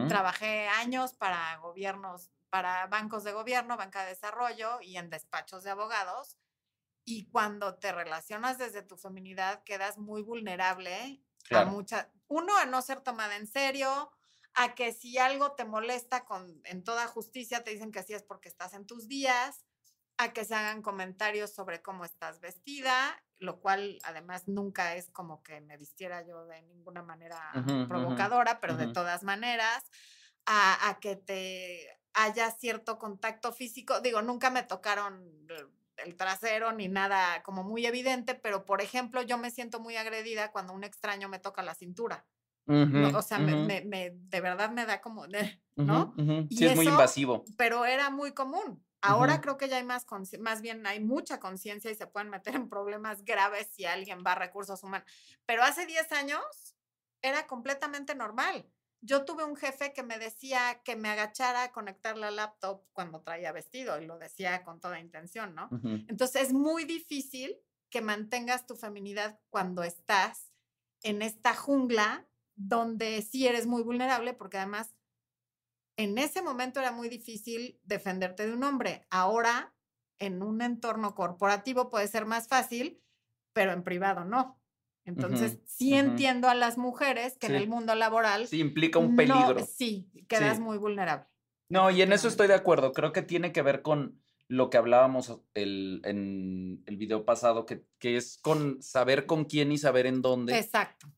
Trabajé 0.08 0.68
años 0.68 1.14
para 1.14 1.56
gobiernos, 1.58 2.30
para 2.50 2.86
bancos 2.86 3.24
de 3.24 3.32
gobierno, 3.32 3.76
banca 3.76 4.02
de 4.02 4.10
desarrollo 4.10 4.80
y 4.80 4.96
en 4.96 5.10
despachos 5.10 5.64
de 5.64 5.70
abogados. 5.70 6.38
Y 7.10 7.30
cuando 7.30 7.78
te 7.78 7.90
relacionas 7.92 8.58
desde 8.58 8.82
tu 8.82 8.98
feminidad, 8.98 9.62
quedas 9.64 9.96
muy 9.96 10.22
vulnerable 10.22 11.22
Claro. 11.42 11.64
a 11.64 11.64
mucha, 11.64 12.12
uno, 12.26 12.54
a 12.58 12.66
no 12.66 12.82
ser 12.82 13.00
tomada 13.00 13.36
en 13.36 13.46
serio, 13.46 14.10
a 14.52 14.74
que 14.74 14.92
si 14.92 15.16
algo 15.16 15.52
te 15.54 15.64
molesta 15.64 16.26
con, 16.26 16.60
en 16.64 16.84
toda 16.84 17.06
justicia, 17.06 17.64
te 17.64 17.70
dicen 17.70 17.92
que 17.92 18.00
así 18.00 18.12
es 18.12 18.22
porque 18.24 18.50
estás 18.50 18.74
en 18.74 18.86
tus 18.86 19.08
días, 19.08 19.64
a 20.18 20.34
que 20.34 20.44
se 20.44 20.54
hagan 20.54 20.82
comentarios 20.82 21.54
sobre 21.54 21.80
cómo 21.80 22.04
estás 22.04 22.40
vestida, 22.40 23.24
lo 23.38 23.60
cual 23.60 23.98
además 24.04 24.46
nunca 24.48 24.94
es 24.96 25.10
como 25.10 25.42
que 25.42 25.60
me 25.62 25.78
vistiera 25.78 26.26
yo 26.26 26.44
de 26.46 26.60
ninguna 26.62 27.02
manera 27.02 27.40
Ujú, 27.56 27.74
ujú, 27.84 27.84
provocadora, 27.86 28.60
pero 28.60 28.76
de 28.76 28.86
ujú. 28.86 28.88
todas 28.88 29.22
maneras, 29.22 29.84
a, 30.46 30.88
a 30.88 31.00
que 31.00 31.16
te 31.16 31.88
haya 32.14 32.50
cierto 32.50 32.98
contacto 32.98 33.52
físico. 33.52 34.00
Digo, 34.00 34.22
nunca 34.22 34.50
me 34.50 34.62
tocaron 34.64 35.46
el- 36.04 36.16
trasero 36.16 36.72
ni 36.72 36.88
nada 36.88 37.42
como 37.42 37.64
muy 37.64 37.86
evidente, 37.86 38.34
pero 38.34 38.64
por 38.64 38.80
ejemplo, 38.82 39.22
yo 39.22 39.38
me 39.38 39.50
siento 39.50 39.80
muy 39.80 39.96
agredida 39.96 40.52
cuando 40.52 40.72
un 40.72 40.84
extraño 40.84 41.28
me 41.28 41.38
toca 41.40 41.62
la 41.62 41.74
cintura. 41.74 42.26
O 43.14 43.22
sea, 43.22 43.40
me- 43.40 43.56
ujú, 43.56 43.66
me, 43.66 43.82
me- 43.82 44.10
de 44.14 44.40
verdad 44.40 44.70
me 44.70 44.86
da 44.86 45.00
como, 45.00 45.26
de- 45.26 45.62
¿no? 45.84 46.14
Sí, 46.50 46.66
es 46.66 46.74
muy 46.74 46.86
invasivo. 46.88 47.44
Pero 47.56 47.84
era 47.84 48.10
muy 48.10 48.32
común. 48.32 48.84
Ahora 49.00 49.40
creo 49.40 49.56
que 49.58 49.68
ya 49.68 49.76
hay 49.76 49.84
más, 49.84 50.06
más 50.40 50.60
bien 50.60 50.86
hay 50.86 51.00
mucha 51.00 51.38
conciencia 51.40 51.90
y 51.90 51.94
se 51.94 52.06
pueden 52.08 52.30
meter 52.30 52.54
en 52.56 52.68
problemas 52.68 53.24
graves 53.24 53.68
si 53.72 53.84
alguien 53.84 54.20
va 54.26 54.32
a 54.32 54.34
recursos 54.36 54.82
humanos. 54.82 55.08
Pero 55.46 55.62
hace 55.62 55.86
10 55.86 56.10
años 56.12 56.42
era 57.22 57.46
completamente 57.46 58.14
normal. 58.16 58.68
Yo 59.00 59.24
tuve 59.24 59.44
un 59.44 59.56
jefe 59.56 59.92
que 59.92 60.02
me 60.02 60.18
decía 60.18 60.82
que 60.84 60.96
me 60.96 61.08
agachara 61.08 61.64
a 61.64 61.72
conectar 61.72 62.16
la 62.16 62.30
laptop 62.30 62.82
cuando 62.92 63.22
traía 63.22 63.52
vestido 63.52 64.00
y 64.00 64.06
lo 64.06 64.18
decía 64.18 64.64
con 64.64 64.80
toda 64.80 65.00
intención, 65.00 65.54
¿no? 65.54 65.68
Entonces 66.08 66.48
es 66.48 66.52
muy 66.52 66.84
difícil 66.84 67.56
que 67.90 68.00
mantengas 68.00 68.66
tu 68.66 68.76
feminidad 68.76 69.40
cuando 69.50 69.82
estás 69.82 70.52
en 71.02 71.22
esta 71.22 71.54
jungla 71.54 72.28
donde 72.56 73.22
sí 73.22 73.46
eres 73.46 73.66
muy 73.66 73.82
vulnerable 73.82 74.34
porque 74.34 74.58
además 74.58 74.94
en 75.96 76.18
ese 76.18 76.42
momento 76.42 76.80
era 76.80 76.92
muy 76.92 77.08
difícil 77.08 77.80
defenderte 77.84 78.46
de 78.46 78.52
un 78.52 78.64
hombre. 78.64 79.06
Ahora 79.10 79.74
en 80.18 80.42
un 80.42 80.60
entorno 80.62 81.14
corporativo 81.14 81.88
puede 81.88 82.08
ser 82.08 82.26
más 82.26 82.48
fácil, 82.48 83.02
pero 83.52 83.72
en 83.72 83.84
privado 83.84 84.24
no. 84.24 84.57
Entonces 85.08 85.52
Ujú, 85.54 85.62
sí 85.66 85.92
ujú. 85.94 86.00
entiendo 86.10 86.48
a 86.48 86.54
las 86.54 86.76
mujeres 86.78 87.36
que 87.38 87.46
en 87.46 87.52
Sí. 87.52 87.58
el 87.62 87.68
mundo 87.68 87.94
laboral 87.94 88.46
Sí, 88.46 88.60
implica 88.60 88.98
un 88.98 89.10
no- 89.12 89.16
peligro. 89.16 89.66
sí, 89.66 90.10
quedas 90.28 90.56
Sí. 90.58 90.62
muy 90.62 90.76
vulnerable. 90.78 91.26
No, 91.70 91.90
y 91.90 92.02
en 92.02 92.12
eso 92.12 92.28
estoy 92.28 92.46
de 92.48 92.54
acuerdo. 92.54 92.92
Creo 92.92 93.12
que 93.12 93.22
tiene 93.22 93.52
que 93.52 93.62
ver 93.62 93.82
con 93.82 94.20
lo 94.48 94.70
que 94.70 94.76
hablábamos 94.78 95.40
el- 95.54 96.00
en 96.04 96.82
el 96.86 96.96
video 96.96 97.24
pasado, 97.24 97.66
que, 97.66 97.84
que 97.98 98.16
es 98.16 98.38
con 98.38 98.82
saber 98.82 99.26
con 99.26 99.44
quién 99.44 99.72
y 99.72 99.78
saber 99.78 100.06
en 100.06 100.22
dónde. 100.22 100.58
Exacto. 100.58 101.12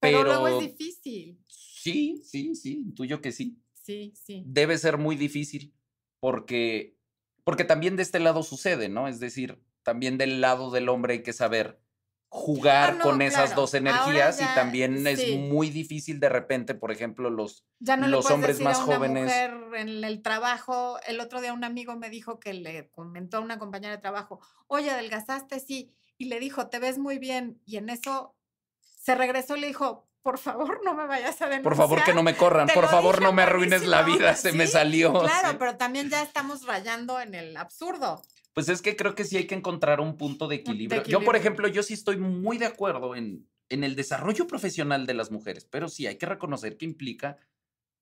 Pero, 0.00 0.24
luego 0.24 0.44
Pero- 0.46 0.60
es 0.60 0.76
difícil. 0.76 1.38
Sí, 1.48 2.20
sí, 2.24 2.54
sí, 2.54 2.74
intuyo 2.78 3.20
que 3.20 3.30
sí. 3.32 3.58
Sí, 3.72 4.12
sí. 4.16 4.42
Debe 4.46 4.78
ser 4.78 4.98
muy 4.98 5.14
difícil 5.16 5.74
porque, 6.20 6.96
porque 7.44 7.64
también 7.64 7.96
de 7.96 8.02
este 8.02 8.20
lado 8.20 8.42
sucede, 8.44 8.88
¿no? 8.88 9.08
Es 9.08 9.18
decir, 9.20 9.60
también 9.82 10.18
del 10.18 10.40
lado 10.40 10.70
del 10.70 10.88
hombre 10.88 11.14
hay 11.14 11.22
que 11.24 11.32
saber 11.32 11.80
jugar 12.34 12.90
Ah, 12.90 12.94
no, 12.94 13.04
con 13.04 13.20
esas 13.20 13.50
claro. 13.50 13.60
dos 13.60 13.74
energías 13.74 14.38
ya, 14.38 14.52
y 14.52 14.54
también 14.54 15.06
es 15.06 15.36
muy 15.38 15.68
difícil 15.68 16.18
de 16.18 16.30
repente, 16.30 16.74
por 16.74 16.90
ejemplo, 16.90 17.28
los 17.28 17.66
Ya 17.78 17.98
no 17.98 18.08
los 18.08 18.30
hombres 18.30 18.56
decir 18.56 18.64
más 18.64 18.78
a 18.78 18.84
una 18.84 18.96
jóvenes- 18.96 19.24
mujer 19.24 19.54
en 19.76 20.02
el 20.02 20.22
trabajo. 20.22 20.98
El 21.06 21.20
otro 21.20 21.42
día 21.42 21.52
un 21.52 21.62
amigo 21.62 21.94
me 21.96 22.08
dijo 22.08 22.40
que 22.40 22.54
le 22.54 22.88
comentó 22.90 23.36
a 23.36 23.40
una 23.40 23.58
compañera 23.58 23.94
de 23.94 24.00
trabajo, 24.00 24.40
oye, 24.66 24.90
adelgazaste, 24.90 25.60
sí. 25.60 25.92
Y 26.16 26.24
le 26.26 26.40
dijo, 26.40 26.68
te 26.68 26.78
ves 26.78 26.96
muy 26.96 27.18
bien. 27.18 27.60
Y 27.66 27.76
en 27.76 27.90
eso 27.90 28.34
se 28.80 29.14
regresó 29.14 29.56
y 29.56 29.60
le 29.60 29.66
dijo, 29.66 30.08
por 30.22 30.38
favor, 30.38 30.80
no 30.84 30.94
me 30.94 31.04
vayas 31.06 31.42
a 31.42 31.46
denunciar. 31.48 31.62
Por 31.64 31.76
favor, 31.76 32.02
que 32.02 32.14
no 32.14 32.22
me 32.22 32.34
corran. 32.34 32.66
Te 32.66 32.72
Por 32.72 32.88
favor, 32.88 33.20
no 33.20 33.34
me 33.34 33.42
arruines 33.42 33.86
la 33.86 34.00
vida. 34.04 34.34
Se 34.36 34.52
me 34.52 34.66
salió. 34.66 35.12
Claro, 35.12 35.50
sí. 35.50 35.56
pero 35.58 35.76
también 35.76 36.08
ya 36.08 36.22
estamos 36.22 36.64
rayando 36.64 37.20
en 37.20 37.34
el 37.34 37.58
absurdo. 37.58 38.22
Pues 38.54 38.68
es 38.68 38.82
que 38.82 38.96
creo 38.96 39.14
que 39.14 39.24
sí 39.24 39.36
hay 39.36 39.46
que 39.46 39.54
encontrar 39.54 40.00
un 40.00 40.16
punto 40.16 40.48
de 40.48 40.56
equilibrio. 40.56 41.02
Yo, 41.04 41.24
por 41.24 41.36
ejemplo, 41.36 41.68
yo 41.68 41.82
sí 41.82 41.94
estoy 41.94 42.18
muy 42.18 42.58
de 42.58 42.66
acuerdo 42.66 43.16
en, 43.16 43.48
en 43.70 43.84
el 43.84 43.96
desarrollo 43.96 44.46
profesional 44.46 45.06
de 45.06 45.14
las 45.14 45.30
mujeres, 45.30 45.64
pero 45.64 45.88
sí 45.88 46.06
hay 46.06 46.16
que 46.16 46.26
reconocer 46.26 46.76
que 46.76 46.84
implica, 46.84 47.38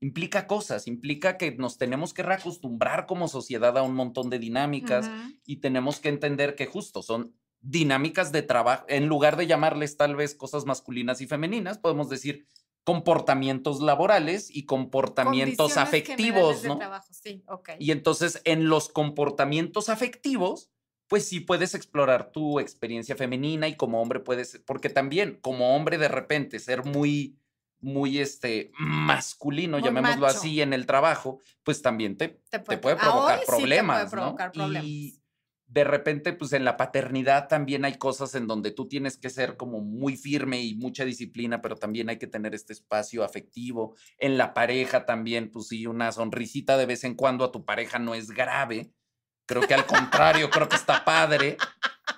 implica 0.00 0.46
cosas, 0.48 0.88
implica 0.88 1.36
que 1.38 1.52
nos 1.52 1.78
tenemos 1.78 2.12
que 2.12 2.24
reacostumbrar 2.24 3.06
como 3.06 3.28
sociedad 3.28 3.78
a 3.78 3.82
un 3.82 3.94
montón 3.94 4.30
de 4.30 4.40
dinámicas 4.40 5.08
y 5.46 5.56
tenemos 5.56 6.00
que 6.00 6.08
entender 6.08 6.56
que 6.56 6.66
justo 6.66 7.02
son 7.02 7.36
dinámicas 7.60 8.32
de 8.32 8.42
trabajo, 8.42 8.84
en 8.88 9.06
lugar 9.06 9.36
de 9.36 9.46
llamarles 9.46 9.96
tal 9.96 10.16
vez 10.16 10.34
cosas 10.34 10.64
masculinas 10.64 11.20
y 11.20 11.26
femeninas, 11.26 11.78
podemos 11.78 12.08
decir 12.08 12.46
comportamientos 12.90 13.80
laborales 13.80 14.50
y 14.50 14.64
comportamientos 14.64 15.76
afectivos, 15.76 16.62
de 16.62 16.68
¿no? 16.70 16.78
trabajo, 16.78 17.06
sí, 17.12 17.44
ok. 17.46 17.70
Y 17.78 17.92
entonces 17.92 18.40
en 18.44 18.68
los 18.68 18.88
comportamientos 18.88 19.88
afectivos, 19.88 20.72
pues 21.06 21.28
sí 21.28 21.38
puedes 21.38 21.76
explorar 21.76 22.32
tu 22.32 22.58
experiencia 22.58 23.14
femenina 23.14 23.68
y 23.68 23.76
como 23.76 24.02
hombre 24.02 24.18
puedes, 24.18 24.60
porque 24.66 24.88
también 24.88 25.38
como 25.40 25.76
hombre 25.76 25.98
de 25.98 26.08
repente 26.08 26.58
ser 26.58 26.84
muy, 26.84 27.38
muy 27.80 28.18
este 28.18 28.72
masculino, 28.76 29.78
Muy 29.78 29.84
llamémoslo 29.86 30.22
macho. 30.22 30.38
así 30.38 30.60
en 30.60 30.72
el 30.72 30.86
trabajo, 30.86 31.38
pues 31.62 31.80
también 31.82 32.16
te, 32.16 32.40
te 32.50 32.58
puede 32.58 32.96
provocar 32.96 33.38
sí 33.38 33.44
te 33.46 33.46
problemas, 33.46 33.98
puede 33.98 34.10
provocar 34.10 34.48
¿no? 34.48 34.52
problemas. 34.52 34.84
Y 34.84 35.19
de 35.72 35.84
repente, 35.84 36.32
pues 36.32 36.52
en 36.52 36.64
la 36.64 36.76
paternidad 36.76 37.46
también 37.46 37.84
hay 37.84 37.96
cosas 37.96 38.34
en 38.34 38.48
donde 38.48 38.72
tú 38.72 38.88
tienes 38.88 39.16
que 39.16 39.30
ser 39.30 39.56
como 39.56 39.80
muy 39.80 40.16
firme 40.16 40.60
y 40.60 40.74
mucha 40.74 41.04
disciplina, 41.04 41.62
pero 41.62 41.76
también 41.76 42.08
hay 42.08 42.18
que 42.18 42.26
tener 42.26 42.56
este 42.56 42.72
espacio 42.72 43.22
afectivo. 43.22 43.94
En 44.18 44.36
la 44.36 44.52
pareja 44.52 45.06
también, 45.06 45.52
pues 45.52 45.68
sí, 45.68 45.86
una 45.86 46.10
sonrisita 46.10 46.76
de 46.76 46.86
vez 46.86 47.04
en 47.04 47.14
cuando 47.14 47.44
a 47.44 47.52
tu 47.52 47.64
pareja 47.64 48.00
no 48.00 48.16
es 48.16 48.30
grave. 48.30 48.92
Creo 49.46 49.62
que 49.62 49.74
al 49.74 49.86
contrario, 49.86 50.50
creo 50.50 50.68
que 50.68 50.74
está 50.76 51.04
padre. 51.04 51.56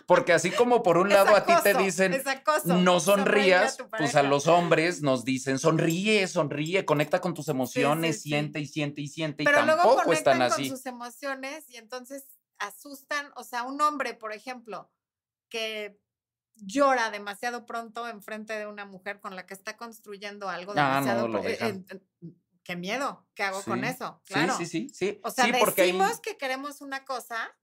Porque 0.06 0.32
así 0.32 0.50
como 0.50 0.82
por 0.82 0.96
un 0.96 1.08
Es 1.08 1.14
lado 1.14 1.36
a 1.36 1.44
ti 1.44 1.52
te 1.62 1.74
dicen, 1.74 2.22
no 2.64 2.96
a 2.96 3.00
sonrías, 3.00 3.76
tu 3.76 3.88
pues 3.90 4.14
a 4.16 4.22
los 4.22 4.46
hombres 4.46 5.02
nos 5.02 5.24
dicen, 5.24 5.58
sonríe, 5.58 6.26
sonríe, 6.26 6.86
conecta 6.86 7.20
con 7.20 7.34
tus 7.34 7.48
emociones, 7.48 8.22
sí. 8.22 8.30
siente 8.30 8.60
y 8.60 8.66
siente 8.66 9.02
y 9.02 9.08
siente, 9.08 9.44
Pero 9.44 9.62
y 9.62 9.66
luego 9.66 9.82
tampoco 9.82 10.12
están 10.14 10.38
con 10.38 10.42
así. 10.46 10.68
sus 10.68 10.86
emociones 10.86 11.68
y 11.68 11.76
entonces 11.76 12.26
asustan, 12.62 13.32
o 13.36 13.44
sea, 13.44 13.64
un 13.64 13.80
hombre, 13.80 14.14
por 14.14 14.32
ejemplo, 14.32 14.92
que 15.50 16.00
llora 16.56 17.10
demasiado 17.10 17.66
pronto 17.66 18.08
enfrente 18.08 18.54
de 18.58 18.66
una 18.66 18.84
mujer 18.86 19.20
con 19.20 19.36
la 19.36 19.46
que 19.46 19.54
está 19.54 19.76
construyendo 19.76 20.48
algo 20.50 20.74
Ah, 20.74 21.00
demasiado 21.00 21.28
no, 21.28 21.38
eh, 21.38 21.58
eh, 21.60 21.84
eh, 21.90 22.00
qué 22.64 22.76
miedo, 22.76 23.28
¿qué 23.34 23.44
hago 23.44 23.66
con 23.66 23.84
eso? 23.84 24.22
Claro. 24.26 24.54
Sí, 24.54 24.66
sí, 24.66 24.88
sí, 24.88 24.88
sí. 24.92 25.20
O 25.22 25.30
sea, 25.30 25.46
sí, 25.46 25.52
hay- 25.52 25.64
decimos 25.66 26.20
que 26.20 26.36
queremos 26.38 26.80
una 26.82 27.04
cosa, 27.04 27.56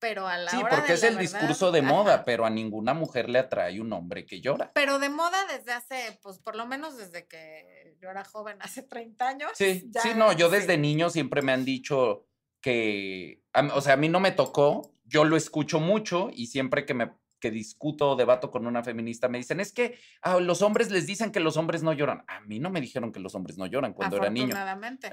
pero 0.00 0.26
a 0.28 0.38
la 0.38 0.52
Sí, 0.52 0.62
hora 0.62 0.76
porque 0.76 0.92
de 0.92 0.94
es 0.94 1.00
la 1.00 1.06
el 1.06 1.14
verdad, 1.14 1.22
discurso 1.22 1.72
de 1.72 1.82
moda, 1.82 2.24
pero 2.24 2.44
a 2.46 2.50
ninguna 2.50 2.94
mujer 2.94 3.28
le 3.28 3.38
atrae 3.40 3.80
un 3.80 3.92
hombre 3.92 4.24
que 4.26 4.40
llora. 4.40 4.72
Pero 4.74 4.98
de 4.98 5.08
moda 5.08 5.46
desde 5.46 5.72
hace, 5.72 6.18
pues 6.22 6.38
por 6.38 6.56
lo 6.56 6.66
menos 6.66 6.96
desde 6.96 7.26
que 7.28 7.96
yo 8.00 8.10
era 8.10 8.24
joven, 8.24 8.58
hace 8.62 8.82
30 8.82 9.28
años. 9.28 9.52
Sí, 9.52 9.90
ya, 9.92 10.02
sí, 10.02 10.14
no, 10.14 10.32
yo 10.32 10.48
sí. 10.48 10.56
desde 10.56 10.76
niño 10.78 11.10
siempre 11.10 11.40
me 11.42 11.52
han 11.52 11.64
dicho 11.64 12.26
que, 12.64 13.42
o 13.74 13.80
sea, 13.82 13.92
a 13.92 13.96
mí 13.98 14.08
no 14.08 14.20
me 14.20 14.32
tocó, 14.32 14.94
yo 15.04 15.24
lo 15.24 15.36
escucho 15.36 15.80
mucho 15.80 16.30
y 16.32 16.46
siempre 16.46 16.86
que 16.86 16.94
me 16.94 17.12
que 17.38 17.50
discuto 17.50 18.12
o 18.12 18.16
debato 18.16 18.50
con 18.50 18.66
una 18.66 18.82
feminista 18.82 19.28
me 19.28 19.36
dicen, 19.36 19.60
es 19.60 19.70
que 19.70 19.98
a 20.22 20.40
los 20.40 20.62
hombres 20.62 20.90
les 20.90 21.06
dicen 21.06 21.30
que 21.30 21.40
los 21.40 21.58
hombres 21.58 21.82
no 21.82 21.92
lloran. 21.92 22.24
A 22.26 22.40
mí 22.40 22.60
no 22.60 22.70
me 22.70 22.80
dijeron 22.80 23.12
que 23.12 23.20
los 23.20 23.34
hombres 23.34 23.58
no 23.58 23.66
lloran 23.66 23.92
cuando 23.92 24.16
era 24.16 24.30
niño. 24.30 24.56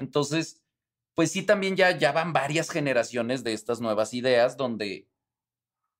Entonces, 0.00 0.62
pues 1.14 1.30
sí, 1.30 1.42
también 1.42 1.76
ya, 1.76 1.90
ya 1.98 2.10
van 2.10 2.32
varias 2.32 2.70
generaciones 2.70 3.44
de 3.44 3.52
estas 3.52 3.82
nuevas 3.82 4.14
ideas 4.14 4.56
donde, 4.56 5.10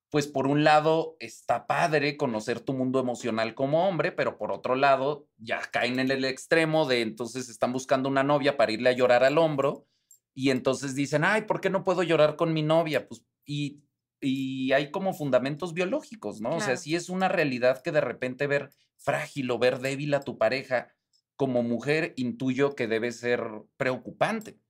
pues 0.08 0.26
por 0.26 0.46
un 0.46 0.64
lado 0.64 1.18
está 1.20 1.66
padre 1.66 2.16
conocer 2.16 2.60
tu 2.60 2.72
mundo 2.72 2.98
emocional 2.98 3.54
como 3.54 3.86
hombre, 3.86 4.10
pero 4.10 4.38
por 4.38 4.52
otro 4.52 4.74
lado 4.74 5.28
ya 5.36 5.60
caen 5.70 6.00
en 6.00 6.10
el 6.10 6.24
extremo 6.24 6.86
de 6.86 7.02
entonces 7.02 7.50
están 7.50 7.74
buscando 7.74 8.08
una 8.08 8.22
novia 8.22 8.56
para 8.56 8.72
irle 8.72 8.88
a 8.88 8.94
llorar 8.94 9.22
al 9.22 9.36
hombro 9.36 9.86
y 10.34 10.50
entonces 10.50 10.94
dicen, 10.94 11.24
ay, 11.24 11.42
¿por 11.42 11.60
qué 11.60 11.70
no 11.70 11.84
puedo 11.84 12.02
llorar 12.02 12.36
con 12.36 12.52
mi 12.52 12.62
novia? 12.62 13.06
Pues 13.08 13.24
y, 13.44 13.82
y 14.20 14.72
hay 14.72 14.90
como 14.90 15.12
fundamentos 15.14 15.74
biológicos, 15.74 16.40
¿no? 16.40 16.56
O 16.56 16.60
sea, 16.60 16.76
Claro. 16.76 16.76
sí 16.76 16.94
es 16.94 17.08
una 17.08 17.28
realidad 17.28 17.82
que 17.82 17.92
de 17.92 18.00
repente 18.00 18.46
ver 18.46 18.70
frágil 18.96 19.50
o 19.50 19.58
ver 19.58 19.80
débil 19.80 20.14
a 20.14 20.20
tu 20.20 20.38
pareja 20.38 20.94
como 21.36 21.62
mujer 21.62 22.14
intuyo 22.16 22.74
que 22.74 22.86
debe 22.86 23.12
ser 23.12 23.42
preocupante. 23.76 24.60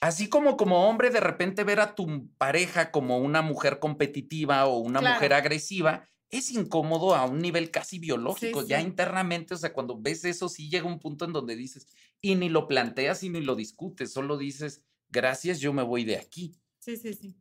Así 0.00 0.28
como 0.28 0.56
como 0.56 0.88
hombre 0.88 1.10
de 1.10 1.20
repente 1.20 1.64
ver 1.64 1.80
a 1.80 1.94
tu 1.94 2.28
pareja 2.36 2.90
como 2.90 3.18
una 3.18 3.42
mujer 3.42 3.78
competitiva 3.78 4.66
o 4.66 4.78
una 4.78 5.00
mujer 5.00 5.32
Claro. 5.32 5.36
agresiva 5.38 6.08
es 6.30 6.50
incómodo 6.50 7.14
a 7.14 7.24
un 7.26 7.38
nivel 7.38 7.70
casi 7.70 7.98
biológico, 8.00 8.66
ya 8.66 8.80
sí. 8.80 8.82
internamente, 8.82 9.54
o 9.54 9.56
sea, 9.56 9.72
cuando 9.72 10.00
ves 10.00 10.24
eso, 10.24 10.48
sí 10.48 10.68
llega 10.68 10.86
un 10.86 10.98
punto 10.98 11.24
en 11.24 11.32
donde 11.32 11.54
dices, 11.54 11.86
y 12.20 12.34
ni 12.34 12.48
lo 12.48 12.66
planteas 12.66 13.22
y 13.22 13.28
ni 13.30 13.40
lo 13.40 13.54
discutes, 13.54 14.12
solo 14.12 14.36
dices, 14.36 14.82
gracias, 15.14 15.60
yo 15.60 15.72
me 15.72 15.82
voy 15.84 16.04
de 16.04 16.16
aquí. 16.18 16.60
Sí, 16.80 16.96
sí, 16.96 17.14
sí. 17.14 17.34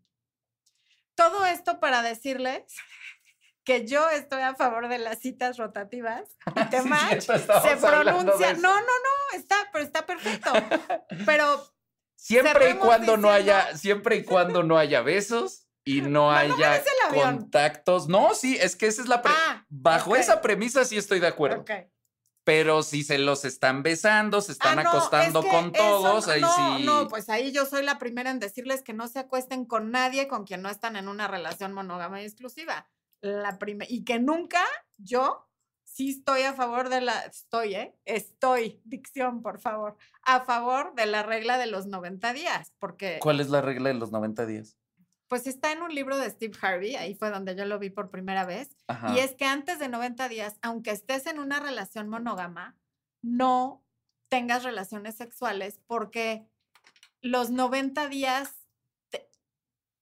Todo 1.16 1.46
esto 1.46 1.80
para 1.80 2.02
decirles 2.02 2.64
que 3.66 3.86
yo 3.86 4.10
estoy 4.10 4.42
a 4.42 4.56
favor 4.56 4.88
de 4.88 5.00
las 5.00 5.20
citas 5.20 5.58
rotativas. 5.58 6.22
Sí, 6.72 6.90
cierto, 7.26 7.62
se 7.62 7.78
pronuncia. 7.78 8.54
No, 8.54 8.74
no, 8.76 8.82
no, 8.82 9.38
está, 9.38 9.56
pero 9.72 9.84
está 9.84 10.06
perfecto. 10.06 10.52
Pero 11.26 11.74
Siempre 12.16 12.70
y 12.70 12.74
cuando 12.76 13.18
no 13.18 13.30
haya, 13.30 13.76
siempre 13.76 14.16
y 14.18 14.24
cuando 14.24 14.64
no 14.64 14.78
haya 14.78 15.02
besos 15.02 15.68
y 15.84 16.02
no 16.16 16.32
haya 16.32 16.82
contactos. 17.14 18.08
No, 18.08 18.34
sí, 18.34 18.58
es 18.62 18.76
que 18.78 18.88
esa 18.88 19.02
es 19.02 19.08
la 19.10 19.22
pre- 19.22 19.34
Ah, 19.36 19.66
bajo 19.70 20.16
esa 20.16 20.42
premisa 20.42 20.86
sí 20.86 20.98
estoy 20.98 21.20
de 21.20 21.28
acuerdo. 21.28 21.66
Pero 22.44 22.84
si 22.84 23.04
se 23.04 23.18
los 23.18 23.46
están 23.46 23.84
besando, 23.84 24.42
se 24.42 24.52
están 24.52 24.78
Ah, 24.80 24.84
no, 24.84 24.90
acostando 24.90 25.40
es 25.40 25.46
que 25.46 25.52
con 25.52 25.72
todos, 25.72 26.28
no- 26.28 26.34
ahí 26.34 26.42
no, 26.42 26.78
sí. 26.78 26.84
No, 26.86 27.08
pues 27.08 27.30
ahí 27.30 27.52
yo 27.52 27.66
soy 27.66 27.84
la 27.84 28.00
primera 28.00 28.32
en 28.32 28.40
decirles 28.40 28.82
que 28.84 28.94
no 28.94 29.08
se 29.08 29.20
acuesten 29.20 29.66
con 29.66 29.92
nadie 29.92 30.28
con 30.28 30.44
quien 30.46 30.62
no 30.62 30.70
están 30.70 30.96
en 30.98 31.08
una 31.08 31.28
relación 31.28 31.72
monógama 31.74 32.22
y 32.22 32.26
exclusiva. 32.26 32.88
La 33.22 33.58
prime- 33.60 33.88
y 33.90 34.04
que 34.04 34.20
nunca 34.20 34.62
yo 34.98 35.48
sí 35.86 36.10
estoy 36.10 36.42
a 36.42 36.54
favor 36.54 36.90
de 36.90 37.00
la, 37.02 37.18
estoy, 37.22 37.76
¿eh? 37.76 37.96
Estoy, 38.04 38.82
dicción, 38.84 39.42
por 39.42 39.60
favor, 39.62 39.96
a 40.24 40.42
favor 40.44 40.94
de 40.96 41.06
la 41.06 41.24
regla 41.24 41.58
de 41.58 41.68
los 41.68 41.86
90 41.86 42.34
días, 42.34 42.74
porque 42.80 43.20
¿Cuál 43.22 43.40
es 43.40 43.50
la 43.50 43.62
regla 43.62 43.90
de 43.90 43.96
los 43.96 44.12
90 44.12 44.46
días? 44.46 44.78
Pues 45.28 45.48
está 45.48 45.72
en 45.72 45.82
un 45.82 45.94
libro 45.94 46.18
de 46.18 46.30
Steve 46.30 46.58
Harvey, 46.62 46.96
ahí 46.96 47.16
fue 47.16 47.30
donde 47.32 47.56
yo 47.56 47.66
lo 47.66 47.80
vi 47.80 47.90
por 47.90 48.10
primera 48.12 48.46
vez, 48.46 48.76
Ajá. 48.88 49.14
y 49.16 49.20
es 49.20 49.34
que 49.36 49.46
antes 49.46 49.80
de 49.80 49.88
90 49.90 50.28
días, 50.30 50.58
aunque 50.62 50.92
estés 50.92 51.26
en 51.28 51.40
una 51.40 51.60
relación 51.60 52.08
monógama, 52.10 52.78
no 53.22 53.84
tengas 54.30 54.64
relaciones 54.64 55.16
sexuales 55.16 55.80
porque 55.88 56.48
los 57.22 57.50
90 57.52 58.08
días, 58.10 58.68
te- 59.10 59.30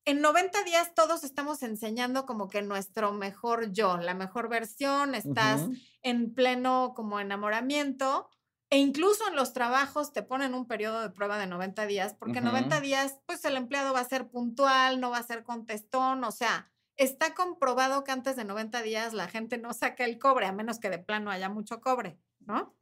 en 0.06 0.22
90 0.22 0.64
días 0.64 0.94
todos 0.96 1.24
estamos 1.24 1.62
enseñando 1.64 2.26
como 2.26 2.50
que 2.50 2.62
nuestro 2.62 3.12
mejor 3.14 3.72
yo, 3.72 3.98
la 3.98 4.14
mejor 4.16 4.50
versión, 4.50 5.14
estás 5.16 5.62
en 6.02 6.34
pleno 6.34 6.94
como 6.96 7.20
enamoramiento. 7.20 8.30
E 8.74 8.78
incluso 8.78 9.28
en 9.28 9.36
los 9.36 9.52
trabajos 9.52 10.14
te 10.14 10.24
ponen 10.24 10.54
un 10.54 10.66
periodo 10.66 11.02
de 11.02 11.10
prueba 11.10 11.38
de 11.38 11.46
90 11.46 11.86
días, 11.88 12.14
porque 12.14 12.40
en 12.40 12.46
90 12.46 12.78
Ujú. 12.78 12.82
días, 12.82 13.20
pues 13.26 13.44
el 13.44 13.58
empleado 13.58 13.94
va 13.94 14.00
a 14.00 14.06
ser 14.06 14.30
puntual, 14.30 15.02
no 15.02 15.12
va 15.12 15.18
a 15.18 15.24
ser 15.24 15.44
contestón, 15.44 16.24
o 16.24 16.32
sea, 16.32 16.72
está 16.96 17.36
comprobado 17.36 18.06
que 18.06 18.14
antes 18.14 18.38
de 18.38 18.46
90 18.46 18.82
días 18.82 19.12
la 19.14 19.28
gente 19.28 19.58
no 19.58 19.74
saca 19.74 20.06
el 20.06 20.18
cobre, 20.20 20.46
a 20.46 20.54
menos 20.54 20.80
que 20.80 20.90
de 20.90 21.00
plano 21.00 21.32
haya 21.32 21.50
mucho 21.50 21.82
cobre, 21.82 22.18
¿no? 22.40 22.78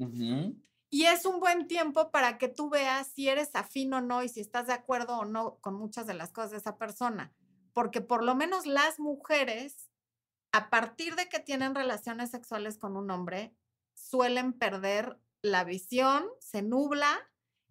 Y 0.91 1.05
es 1.05 1.25
un 1.25 1.39
buen 1.39 1.67
tiempo 1.67 2.11
para 2.11 2.37
que 2.37 2.47
tú 2.49 2.69
veas 2.69 3.07
si 3.07 3.29
eres 3.29 3.55
afín 3.55 3.93
o 3.93 4.01
no 4.01 4.23
y 4.23 4.29
si 4.29 4.39
estás 4.41 4.67
de 4.67 4.73
acuerdo 4.73 5.19
o 5.19 5.25
no 5.25 5.59
con 5.61 5.75
muchas 5.75 6.07
de 6.07 6.15
las 6.15 6.31
cosas 6.31 6.51
de 6.51 6.57
esa 6.57 6.77
persona. 6.77 7.33
Porque 7.73 8.01
por 8.01 8.23
lo 8.23 8.35
menos 8.35 8.65
las 8.65 8.99
mujeres, 8.99 9.89
a 10.51 10.69
partir 10.69 11.15
de 11.15 11.29
que 11.29 11.39
tienen 11.39 11.75
relaciones 11.75 12.31
sexuales 12.31 12.77
con 12.77 12.97
un 12.97 13.11
hombre, 13.11 13.55
suelen 13.93 14.53
perder 14.53 15.19
la 15.41 15.63
visión, 15.63 16.25
se 16.39 16.61
nubla 16.61 17.19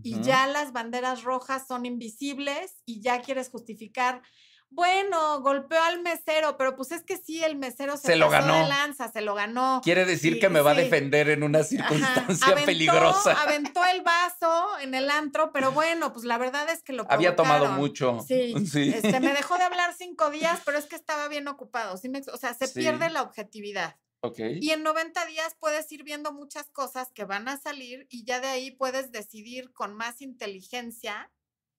y 0.02 0.20
ya 0.22 0.46
las 0.46 0.72
banderas 0.72 1.22
rojas 1.24 1.66
son 1.66 1.84
invisibles 1.84 2.76
y 2.84 3.00
ya 3.00 3.20
quieres 3.20 3.48
justificar. 3.50 4.22
Bueno, 4.70 5.40
golpeó 5.40 5.80
al 5.82 6.02
mesero, 6.02 6.58
pero 6.58 6.76
pues 6.76 6.92
es 6.92 7.02
que 7.02 7.16
sí, 7.16 7.42
el 7.42 7.56
mesero 7.56 7.96
se, 7.96 8.08
Se 8.08 8.16
lo 8.16 8.30
pasó 8.30 8.46
de 8.46 8.52
ganó. 8.52 8.68
lanza, 8.68 9.10
se 9.10 9.22
lo 9.22 9.34
ganó. 9.34 9.80
Quiere 9.82 10.04
decir 10.04 10.34
Sí, 10.34 10.40
que 10.40 10.50
me 10.50 10.60
va 10.60 10.72
a 10.72 10.74
defender 10.74 11.30
en 11.30 11.42
una 11.42 11.64
circunstancia 11.64 12.46
aventó- 12.52 12.66
peligrosa. 12.66 13.42
Aventó 13.42 13.82
el 13.86 14.02
vaso 14.02 14.78
en 14.80 14.94
el 14.94 15.08
antro, 15.10 15.52
pero 15.52 15.72
bueno, 15.72 16.12
pues 16.12 16.26
la 16.26 16.36
verdad 16.36 16.68
es 16.68 16.82
que 16.82 16.92
lo 16.92 17.06
Había 17.10 17.34
tomado 17.34 17.66
mucho. 17.72 18.22
Sí, 18.28 18.54
Sí. 18.70 18.92
Este, 18.94 19.20
me 19.20 19.32
dejó 19.32 19.56
de 19.56 19.64
hablar 19.64 19.94
cinco 19.96 20.28
días, 20.30 20.60
pero 20.66 20.76
es 20.76 20.84
que 20.84 20.96
estaba 20.96 21.28
bien 21.28 21.48
ocupado. 21.48 21.96
¿sí 21.96 22.10
me 22.10 22.18
ex- 22.18 22.28
o 22.28 22.36
sea, 22.36 22.52
se 22.52 22.68
pierde 22.68 23.08
la 23.08 23.22
objetividad. 23.22 23.96
Ok. 24.20 24.40
Y 24.60 24.70
en 24.70 24.82
90 24.82 25.26
días 25.26 25.56
puedes 25.60 25.90
ir 25.92 26.02
viendo 26.02 26.32
muchas 26.32 26.70
cosas 26.70 27.12
que 27.12 27.24
van 27.24 27.48
a 27.48 27.56
salir 27.56 28.06
y 28.10 28.24
ya 28.24 28.40
de 28.40 28.48
ahí 28.48 28.70
puedes 28.72 29.12
decidir 29.12 29.72
con 29.72 29.94
más 29.94 30.20
inteligencia 30.20 31.30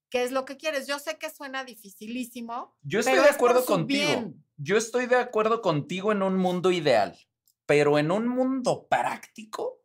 qué 0.10 0.24
es 0.24 0.32
lo 0.32 0.46
que 0.46 0.58
quieres. 0.58 0.88
Yo 0.88 1.00
sé 1.00 1.18
que 1.18 1.30
suena 1.30 1.64
dificilísimo. 1.64 2.78
Yo 2.82 3.00
estoy 3.00 3.16
pero 3.16 3.24
de 3.24 3.30
acuerdo 3.30 3.66
contigo. 3.66 4.08
bien. 4.08 4.46
Yo 4.58 4.78
estoy 4.78 5.06
de 5.06 5.18
acuerdo 5.18 5.62
contigo 5.62 6.12
en 6.12 6.22
un 6.22 6.38
mundo 6.38 6.72
ideal, 6.72 7.18
pero 7.66 7.98
en 7.98 8.12
un 8.12 8.28
mundo 8.28 8.88
práctico, 8.90 9.82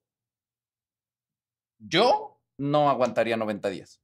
yo 1.79 2.40
no 2.57 2.88
aguantaría 2.88 3.37
90 3.37 3.69
días. 3.71 4.01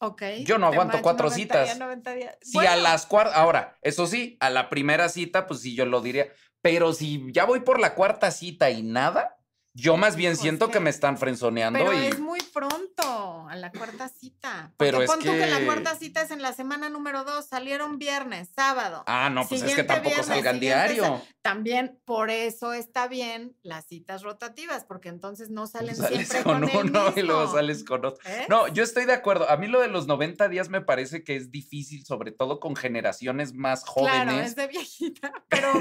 Ok. 0.00 0.22
Yo 0.44 0.56
no 0.56 0.66
aguanto 0.66 1.02
cuatro 1.02 1.28
90 1.28 1.36
citas. 1.36 1.64
días, 1.66 1.78
90 1.78 2.14
días. 2.14 2.38
Si 2.40 2.58
a 2.58 2.76
las 2.76 3.04
cuartas, 3.04 3.36
ahora, 3.36 3.78
eso 3.82 4.06
sí, 4.06 4.38
a 4.40 4.48
la 4.48 4.70
primera 4.70 5.10
cita, 5.10 5.46
pues 5.46 5.60
sí, 5.60 5.74
yo 5.74 5.84
lo 5.84 6.00
diría, 6.00 6.32
pero 6.62 6.92
si 6.92 7.32
ya 7.32 7.44
voy 7.44 7.60
por 7.60 7.80
la 7.80 7.94
cuarta 7.94 8.30
cita 8.30 8.70
y 8.70 8.82
nada, 8.82 9.36
yo 9.72 9.96
más 9.96 10.16
bien 10.16 10.32
Hijo, 10.32 10.38
es 10.38 10.40
siento 10.42 10.66
que, 10.66 10.74
que- 10.74 10.80
me 10.80 10.90
están 10.90 11.16
frenzoneando 11.16 11.78
Pero 11.78 11.92
y... 11.94 12.06
es 12.06 12.18
muy 12.18 12.40
pronto 12.52 13.46
a 13.48 13.54
la 13.54 13.70
cuarta 13.70 14.08
cita. 14.08 14.72
Pero 14.76 14.98
Porque 14.98 15.04
es 15.04 15.10
pon 15.10 15.20
tú 15.20 15.30
que 15.30 15.46
la 15.46 15.58
que- 15.60 15.66
cuarta 15.66 15.94
cita 15.94 16.22
es 16.22 16.32
en 16.32 16.42
la 16.42 16.52
semana 16.52 16.88
número 16.88 17.22
dos, 17.22 17.46
salieron 17.46 17.96
viernes, 17.98 18.48
sábado. 18.54 19.04
Ah, 19.06 19.30
no, 19.30 19.46
pues 19.46 19.62
es 19.62 19.74
que 19.76 19.84
tampoco 19.84 20.08
viernes, 20.16 20.26
salgan 20.26 20.58
diario. 20.58 21.22
También 21.40 22.00
por 22.04 22.30
eso 22.30 22.72
está 22.72 23.06
bien 23.06 23.56
las 23.62 23.86
citas 23.86 24.22
rotativas, 24.22 24.84
porque 24.84 25.08
entonces 25.08 25.50
no 25.50 25.66
salen 25.68 25.94
Sales 25.94 26.28
siempre 26.28 26.42
con, 26.52 26.68
con, 26.68 26.88
uno 26.90 27.12
y 27.14 27.22
luego 27.22 27.50
sales 27.52 27.84
con 27.84 28.04
otro. 28.04 28.28
¿Eh? 28.28 28.46
No, 28.48 28.66
yo 28.68 28.82
estoy 28.82 29.04
de 29.04 29.12
acuerdo. 29.12 29.48
A 29.48 29.56
mí 29.56 29.68
lo 29.68 29.80
de 29.80 29.88
los 29.88 30.08
90 30.08 30.48
días 30.48 30.68
me 30.68 30.80
parece 30.80 31.22
que 31.22 31.36
es 31.36 31.52
difícil, 31.52 32.04
sobre 32.04 32.32
todo 32.32 32.58
con 32.58 32.74
generaciones 32.74 33.54
más 33.54 33.84
jóvenes. 33.84 34.22
Claro, 34.24 34.40
es 34.40 34.56
de 34.56 34.66
viejita, 34.66 35.32
pero 35.48 35.72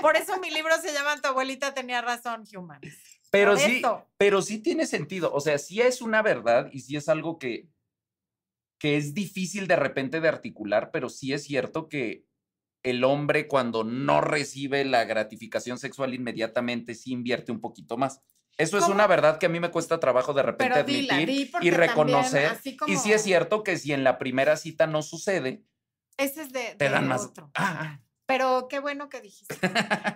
por 0.00 0.16
eso 0.16 0.38
mi 0.40 0.50
libro 0.50 0.74
se 0.80 0.92
llama 0.92 1.20
Tu 1.20 1.28
abuelita 1.28 1.74
tenía 1.74 2.00
razón, 2.02 2.44
Human. 2.54 2.80
pero 3.30 3.52
por 3.52 3.60
sí, 3.60 3.82
pero 4.16 4.42
sí 4.42 4.58
tiene 4.58 4.86
sentido. 4.86 5.32
O 5.32 5.40
sea, 5.40 5.58
sí 5.58 5.80
es 5.80 6.00
una 6.02 6.22
verdad 6.22 6.68
y 6.72 6.80
sí 6.80 6.96
es 6.96 7.08
algo 7.08 7.38
que, 7.38 7.68
que 8.78 8.96
es 8.96 9.14
difícil 9.14 9.66
de 9.66 9.76
repente 9.76 10.20
de 10.20 10.28
articular, 10.28 10.90
pero 10.90 11.08
sí 11.08 11.32
es 11.32 11.44
cierto 11.44 11.88
que 11.88 12.24
el 12.82 13.04
hombre 13.04 13.46
cuando 13.46 13.84
no 13.84 14.20
recibe 14.22 14.84
la 14.86 15.04
gratificación 15.04 15.78
sexual 15.78 16.14
inmediatamente 16.14 16.94
sí 16.94 17.12
invierte 17.12 17.52
un 17.52 17.60
poquito 17.60 17.96
más. 17.98 18.20
Eso 18.56 18.76
es 18.76 18.88
una 18.88 19.06
verdad 19.06 19.38
que 19.38 19.46
a 19.46 19.48
mí 19.48 19.58
me 19.60 19.70
cuesta 19.70 20.00
trabajo 20.00 20.34
de 20.34 20.42
repente 20.42 20.74
Pero 20.74 20.86
dila, 20.86 21.14
admitir 21.14 21.34
di, 21.34 21.42
y 21.42 21.46
también, 21.50 21.74
reconocer. 21.74 22.58
Y 22.86 22.96
sí 22.96 23.12
es 23.12 23.22
cierto 23.22 23.62
que 23.62 23.78
si 23.78 23.92
en 23.92 24.04
la 24.04 24.18
primera 24.18 24.56
cita 24.56 24.86
no 24.86 25.00
sucede, 25.02 25.62
Ese 26.18 26.42
es 26.42 26.52
de, 26.52 26.74
te 26.76 26.84
de 26.86 26.90
dan 26.90 27.08
más. 27.08 27.22
otro. 27.24 27.50
Ah, 27.54 28.00
Pero 28.30 28.68
qué 28.68 28.78
bueno 28.78 29.08
que 29.08 29.20
dijiste. 29.20 29.56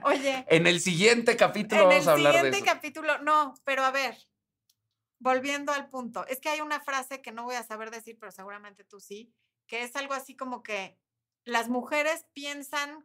Oye, 0.04 0.44
en 0.48 0.66
el 0.66 0.80
siguiente 0.80 1.36
capítulo 1.36 1.82
en 1.82 1.88
vamos 1.88 2.02
el 2.04 2.08
a 2.08 2.12
hablar 2.12 2.32
de 2.32 2.38
siguiente 2.38 2.58
eso. 2.58 2.66
capítulo, 2.66 3.18
no, 3.18 3.54
pero 3.64 3.82
a 3.82 3.90
ver, 3.90 4.16
volviendo 5.18 5.72
al 5.72 5.88
punto, 5.88 6.26
es 6.28 6.40
que 6.40 6.48
hay 6.48 6.60
una 6.60 6.80
frase 6.80 7.22
que 7.22 7.32
no 7.32 7.44
voy 7.44 7.56
a 7.56 7.64
saber 7.64 7.90
decir, 7.90 8.16
pero 8.20 8.30
seguramente 8.30 8.84
tú 8.84 9.00
sí, 9.00 9.34
que 9.66 9.82
es 9.82 9.96
algo 9.96 10.14
así 10.14 10.36
como 10.36 10.62
que 10.62 10.96
las 11.44 11.68
mujeres 11.68 12.26
piensan 12.32 13.04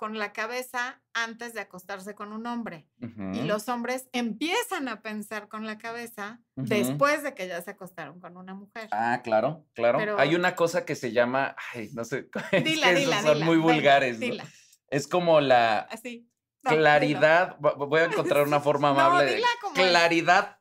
con 0.00 0.18
la 0.18 0.32
cabeza 0.32 1.02
antes 1.12 1.52
de 1.52 1.60
acostarse 1.60 2.14
con 2.14 2.32
un 2.32 2.46
hombre 2.46 2.88
y 3.34 3.42
los 3.42 3.68
hombres 3.68 4.08
empiezan 4.14 4.88
a 4.88 5.02
pensar 5.02 5.46
con 5.48 5.66
la 5.66 5.76
cabeza 5.76 6.40
después 6.56 7.22
de 7.22 7.34
que 7.34 7.46
ya 7.46 7.60
se 7.60 7.72
acostaron 7.72 8.18
con 8.18 8.38
una 8.38 8.54
mujer. 8.54 8.88
Ah, 8.92 9.20
claro, 9.22 9.66
claro. 9.74 9.98
Pero- 9.98 10.18
Hay 10.18 10.34
una 10.34 10.56
cosa 10.56 10.86
que 10.86 10.94
se 10.94 11.12
llama, 11.12 11.54
ay, 11.74 11.90
no 11.92 12.04
sé, 12.06 12.30
es 12.52 12.64
dila, 12.64 12.88
que 12.88 12.94
dila, 12.94 13.16
esos 13.18 13.24
son 13.26 13.34
dila, 13.34 13.44
muy 13.44 13.58
vulgares. 13.58 14.14
¿no? 14.18 14.20
Dila, 14.24 14.44
Es 14.88 15.06
como 15.06 15.42
la 15.42 15.80
así. 15.80 16.26
No, 16.62 16.70
dilo. 16.70 16.80
claridad, 16.82 17.58
vo- 17.58 17.76
vo- 17.76 17.88
voy 17.90 18.00
a 18.00 18.04
encontrar 18.04 18.46
una 18.46 18.60
forma 18.60 18.88
amable 18.92 19.26
de 19.26 19.34
dila 19.36 19.48
como 19.60 19.74
es. 19.76 19.80
claridad 19.90 20.60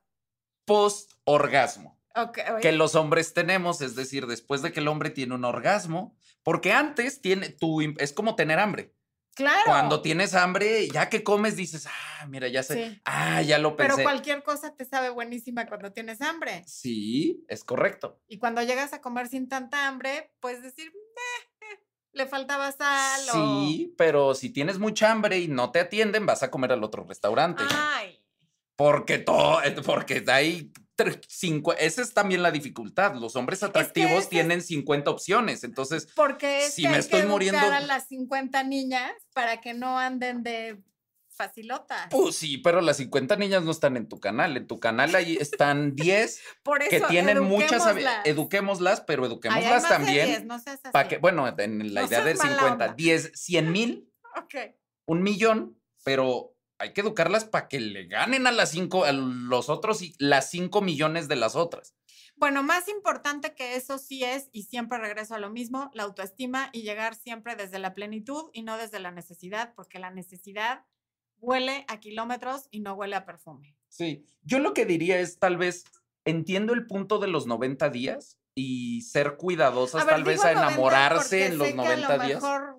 post 0.66 1.14
orgasmo 1.24 1.98
Ok, 2.14 2.40
oye, 2.52 2.62
que 2.62 2.72
los 2.74 2.96
hombres 2.96 3.34
tenemos, 3.34 3.80
es 3.80 3.96
decir, 3.96 4.28
después 4.28 4.62
de 4.62 4.74
que 4.74 4.82
el 4.82 4.90
hombre 4.90 5.10
tiene 5.12 5.34
un 5.36 5.46
orgasmo, 5.46 6.18
porque 6.44 6.74
antes 6.74 7.22
tiene 7.22 7.50
tu 7.50 7.80
es 7.82 8.12
como 8.12 8.36
tener 8.36 8.60
hambre. 8.60 8.94
Claro. 9.40 9.62
Cuando 9.66 10.02
tienes 10.02 10.34
hambre, 10.36 10.88
ya 10.90 11.10
que 11.10 11.24
comes 11.24 11.56
dices, 11.56 11.88
"Ah, 11.88 12.26
mira, 12.28 12.48
ya 12.48 12.62
sé. 12.62 12.74
Sí. 12.90 13.02
Ah, 13.06 13.42
ya 13.42 13.58
lo 13.58 13.76
Pero 13.76 13.96
pensé." 13.96 14.04
cualquier 14.04 14.44
cosa 14.44 14.76
te 14.76 14.86
sabe 14.86 15.10
buenísima 15.10 15.66
cuando 15.66 15.92
tienes 15.92 16.22
hambre. 16.22 16.64
Sí, 16.68 17.46
es 17.48 17.64
correcto. 17.64 18.20
Y 18.28 18.38
cuando 18.38 18.62
llegas 18.62 18.94
a 18.94 19.02
comer 19.02 19.28
sin 19.28 19.48
tanta 19.50 19.88
hambre, 19.88 20.32
puedes 20.40 20.62
decir, 20.62 20.92
"Meh, 20.94 21.68
eh, 21.74 21.80
le 22.12 22.26
faltaba 22.28 22.72
sal 22.72 23.22
o... 23.30 23.34
Sí, 23.34 23.94
pero 23.98 24.36
si 24.36 24.50
tienes 24.50 24.78
mucha 24.78 25.12
hambre 25.12 25.40
y 25.40 25.48
no 25.48 25.72
te 25.72 25.80
atienden, 25.80 26.26
vas 26.26 26.44
a 26.44 26.52
comer 26.52 26.72
al 26.72 26.84
otro 26.84 27.04
restaurante. 27.06 27.64
Ay, 27.70 28.24
Porque 28.76 29.18
todo, 29.18 29.60
porque 29.86 30.24
ahí 30.28 30.72
esa 31.78 32.02
es 32.02 32.14
también 32.14 32.42
la 32.44 32.52
dificultad. 32.52 33.16
Los 33.16 33.36
hombres 33.36 33.64
atractivos 33.64 34.12
ese 34.12 34.20
es- 34.22 34.30
tienen 34.30 34.62
50 34.62 35.12
opciones. 35.12 35.64
Entonces, 35.64 36.08
Porque 36.16 36.66
es 36.66 36.74
Si 36.74 36.82
que 36.84 36.90
me 36.90 36.96
hay 36.96 37.00
estoy 37.02 37.22
que 37.22 37.28
muriendo- 37.28 37.60
a 37.72 37.80
las 37.82 38.08
50 38.08 38.64
niñas 38.64 39.12
para 39.34 39.62
que 39.62 39.74
no 39.74 39.98
anden 40.00 40.44
de 40.44 40.82
facilotas. 41.32 42.08
pues 42.12 42.36
sí, 42.36 42.58
pero 42.58 42.82
las 42.82 42.98
50 42.98 43.38
niñas 43.38 43.64
no 43.64 43.72
están 43.72 43.96
en 43.96 44.10
tu 44.10 44.20
canal. 44.20 44.58
En 44.58 44.68
tu 44.68 44.78
canal 44.80 45.16
ahí 45.16 45.38
están 45.40 45.96
10 45.96 46.42
Por 46.64 46.84
eso, 46.84 46.90
que 46.90 47.02
tienen 47.10 47.42
muchas. 47.44 47.84
habi- 47.84 48.00
eduquémoslas. 48.02 48.26
Eduquémoslas, 48.26 49.02
pero 49.02 49.26
eduquémoslas 49.26 49.88
también. 49.88 50.26
10, 50.28 50.46
no 50.46 50.60
seas 50.60 50.80
Para 50.82 51.00
así. 51.08 51.10
que, 51.10 51.18
bueno, 51.18 51.48
en 51.58 51.94
la 51.94 52.02
No 52.02 52.08
idea 52.08 52.24
de 52.26 52.36
seas 52.36 52.38
mala 52.40 52.52
50, 52.60 52.86
onda. 52.86 52.94
10, 52.96 53.32
100 53.36 53.72
mil, 53.72 54.12
Ok. 54.38 54.56
un 55.06 55.24
millón, 55.24 55.80
pero 56.04 56.56
hay 56.80 56.94
que 56.94 57.02
educarlas 57.02 57.46
para 57.46 57.68
que 57.68 57.80
le 57.80 58.06
ganen 58.06 58.48
a 58.48 58.52
las 58.52 58.72
cinco, 58.72 59.04
a 59.04 59.12
los 59.12 59.70
otros 59.70 60.02
y 60.02 60.16
las 60.18 60.50
5 60.50 60.82
millones 60.82 61.28
de 61.28 61.36
las 61.36 61.56
otras. 61.56 61.94
Bueno, 62.38 62.64
más 62.64 62.88
importante 62.88 63.54
que 63.54 63.76
eso 63.76 63.98
sí 63.98 64.24
es, 64.24 64.50
y 64.54 64.64
siempre 64.64 64.98
regreso 64.98 65.36
a 65.36 65.40
lo 65.40 65.50
mismo, 65.50 65.92
la 65.94 66.04
autoestima 66.04 66.70
y 66.72 66.84
llegar 66.84 67.16
siempre 67.16 67.58
desde 67.58 67.80
la 67.80 67.94
plenitud 67.94 68.50
y 68.54 68.64
no 68.64 68.78
desde 68.78 69.00
la 69.02 69.12
necesidad, 69.12 69.74
porque 69.76 70.00
la 70.00 70.10
necesidad 70.10 70.86
huele 71.42 71.84
a 71.90 72.00
kilómetros 72.00 72.70
y 72.72 72.80
no 72.80 72.94
huele 72.94 73.18
a 73.18 73.26
perfume. 73.26 73.76
Sí, 73.90 74.26
yo 74.42 74.60
lo 74.60 74.74
que 74.74 74.86
diría 74.86 75.20
es 75.20 75.38
tal 75.38 75.58
vez, 75.58 75.84
entiendo 76.24 76.74
el 76.74 76.88
punto 76.88 77.20
de 77.20 77.28
los 77.28 77.46
90 77.46 77.90
días 77.90 78.40
y 78.56 79.02
ser 79.02 79.36
cuidadosas, 79.36 80.04
A 80.04 80.06
ver, 80.06 80.16
tal 80.16 80.24
vez 80.24 80.40
a 80.46 80.54
90 80.54 80.68
enamorarse 80.68 81.46
en 81.46 81.58
los 81.58 81.68
sé 81.68 81.74
que 81.74 81.78
90 81.78 82.08
a 82.08 82.18
lo 82.18 82.24
días. 82.24 82.42
mejor 82.42 82.79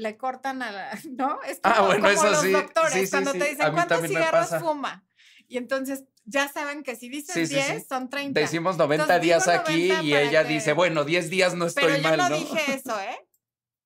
le 0.00 0.16
cortan 0.16 0.62
a 0.62 0.72
la, 0.72 0.98
¿no? 1.10 1.40
Es 1.42 1.60
Ah, 1.62 1.74
como, 1.76 1.86
bueno, 1.88 2.02
como 2.08 2.12
eso 2.12 2.30
los 2.30 2.40
sí, 2.42 2.50
doctores, 2.52 2.92
sí, 2.92 3.04
sí, 3.06 3.10
cuando 3.10 3.32
te 3.32 3.44
dicen 3.44 3.72
cuántos 3.72 4.00
cigarros 4.06 4.48
fuma. 4.60 5.04
Y 5.48 5.56
entonces 5.56 6.04
ya 6.24 6.48
saben 6.48 6.82
que 6.82 6.94
si 6.96 7.08
sí, 7.48 7.54
10, 7.54 7.78
sí. 7.80 7.86
son 7.88 8.08
30. 8.08 8.38
Decimos 8.38 8.76
90 8.76 9.02
Entonces, 9.04 9.22
días 9.22 9.44
digo 9.46 9.56
aquí 9.58 9.88
90 9.88 10.02
y 10.04 10.14
ella 10.14 10.42
que- 10.46 10.52
dice, 10.52 10.72
bueno, 10.72 11.04
10 11.04 11.28
días 11.30 11.54
no 11.54 11.66
estoy 11.66 11.84
Pero 11.84 11.96
yo 11.96 12.02
mal, 12.02 12.16
no, 12.18 12.28
¿no? 12.28 12.36
dije 12.36 12.74
eso, 12.74 12.98
¿eh? 13.00 13.26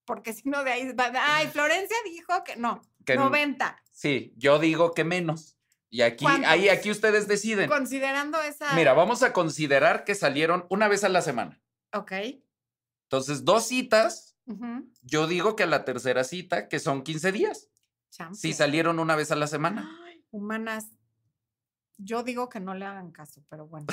Porque 0.05 0.35
si 0.35 0.49
no 0.49 0.63
de 0.65 0.73
ahí 0.73 0.93
va, 0.93 1.11
ay, 1.15 1.47
Florencia 1.53 1.97
dijo 2.05 2.45
que 2.45 2.57
no, 2.57 2.83
Que 3.07 3.15
n- 3.15 3.23
90. 3.25 3.83
Sí, 3.93 4.35
yo 4.37 4.59
digo 4.59 4.93
que 4.93 5.05
menos. 5.05 5.57
Y 5.89 6.03
aquí, 6.03 6.27
ahí, 6.27 6.69
aquí 6.69 6.91
ustedes 6.91 7.29
deciden. 7.29 7.69
Considerando 7.71 8.43
esa. 8.43 8.75
Mira, 8.75 8.93
vamos 8.95 9.23
a 9.23 9.33
considerar 9.33 10.03
que 10.05 10.15
salieron 10.17 10.67
una 10.69 10.89
vez 10.89 11.05
a 11.05 11.09
la 11.09 11.23
semana. 11.23 11.63
Ok. 11.93 12.13
Entonces, 13.09 13.45
dos 13.45 13.69
citas, 13.69 14.34
yo 15.03 15.27
digo 15.27 15.57
que 15.57 15.63
a 15.63 15.67
la 15.67 15.85
tercera 15.85 16.25
cita, 16.25 16.69
que 16.69 16.79
son 16.79 17.03
15 17.03 17.33
días. 17.33 17.69
Si 18.33 18.53
salieron 18.53 18.99
una 18.99 19.17
vez 19.17 19.33
a 19.33 19.37
la 19.37 19.47
semana. 19.47 19.91
Ay, 20.07 20.25
humanas. 20.31 20.91
Yo 21.97 22.23
digo 22.25 22.49
que 22.49 22.59
no 22.59 22.75
le 22.75 22.85
hagan 22.85 23.13
caso, 23.13 23.45
pero 23.49 23.69
bueno, 23.69 23.87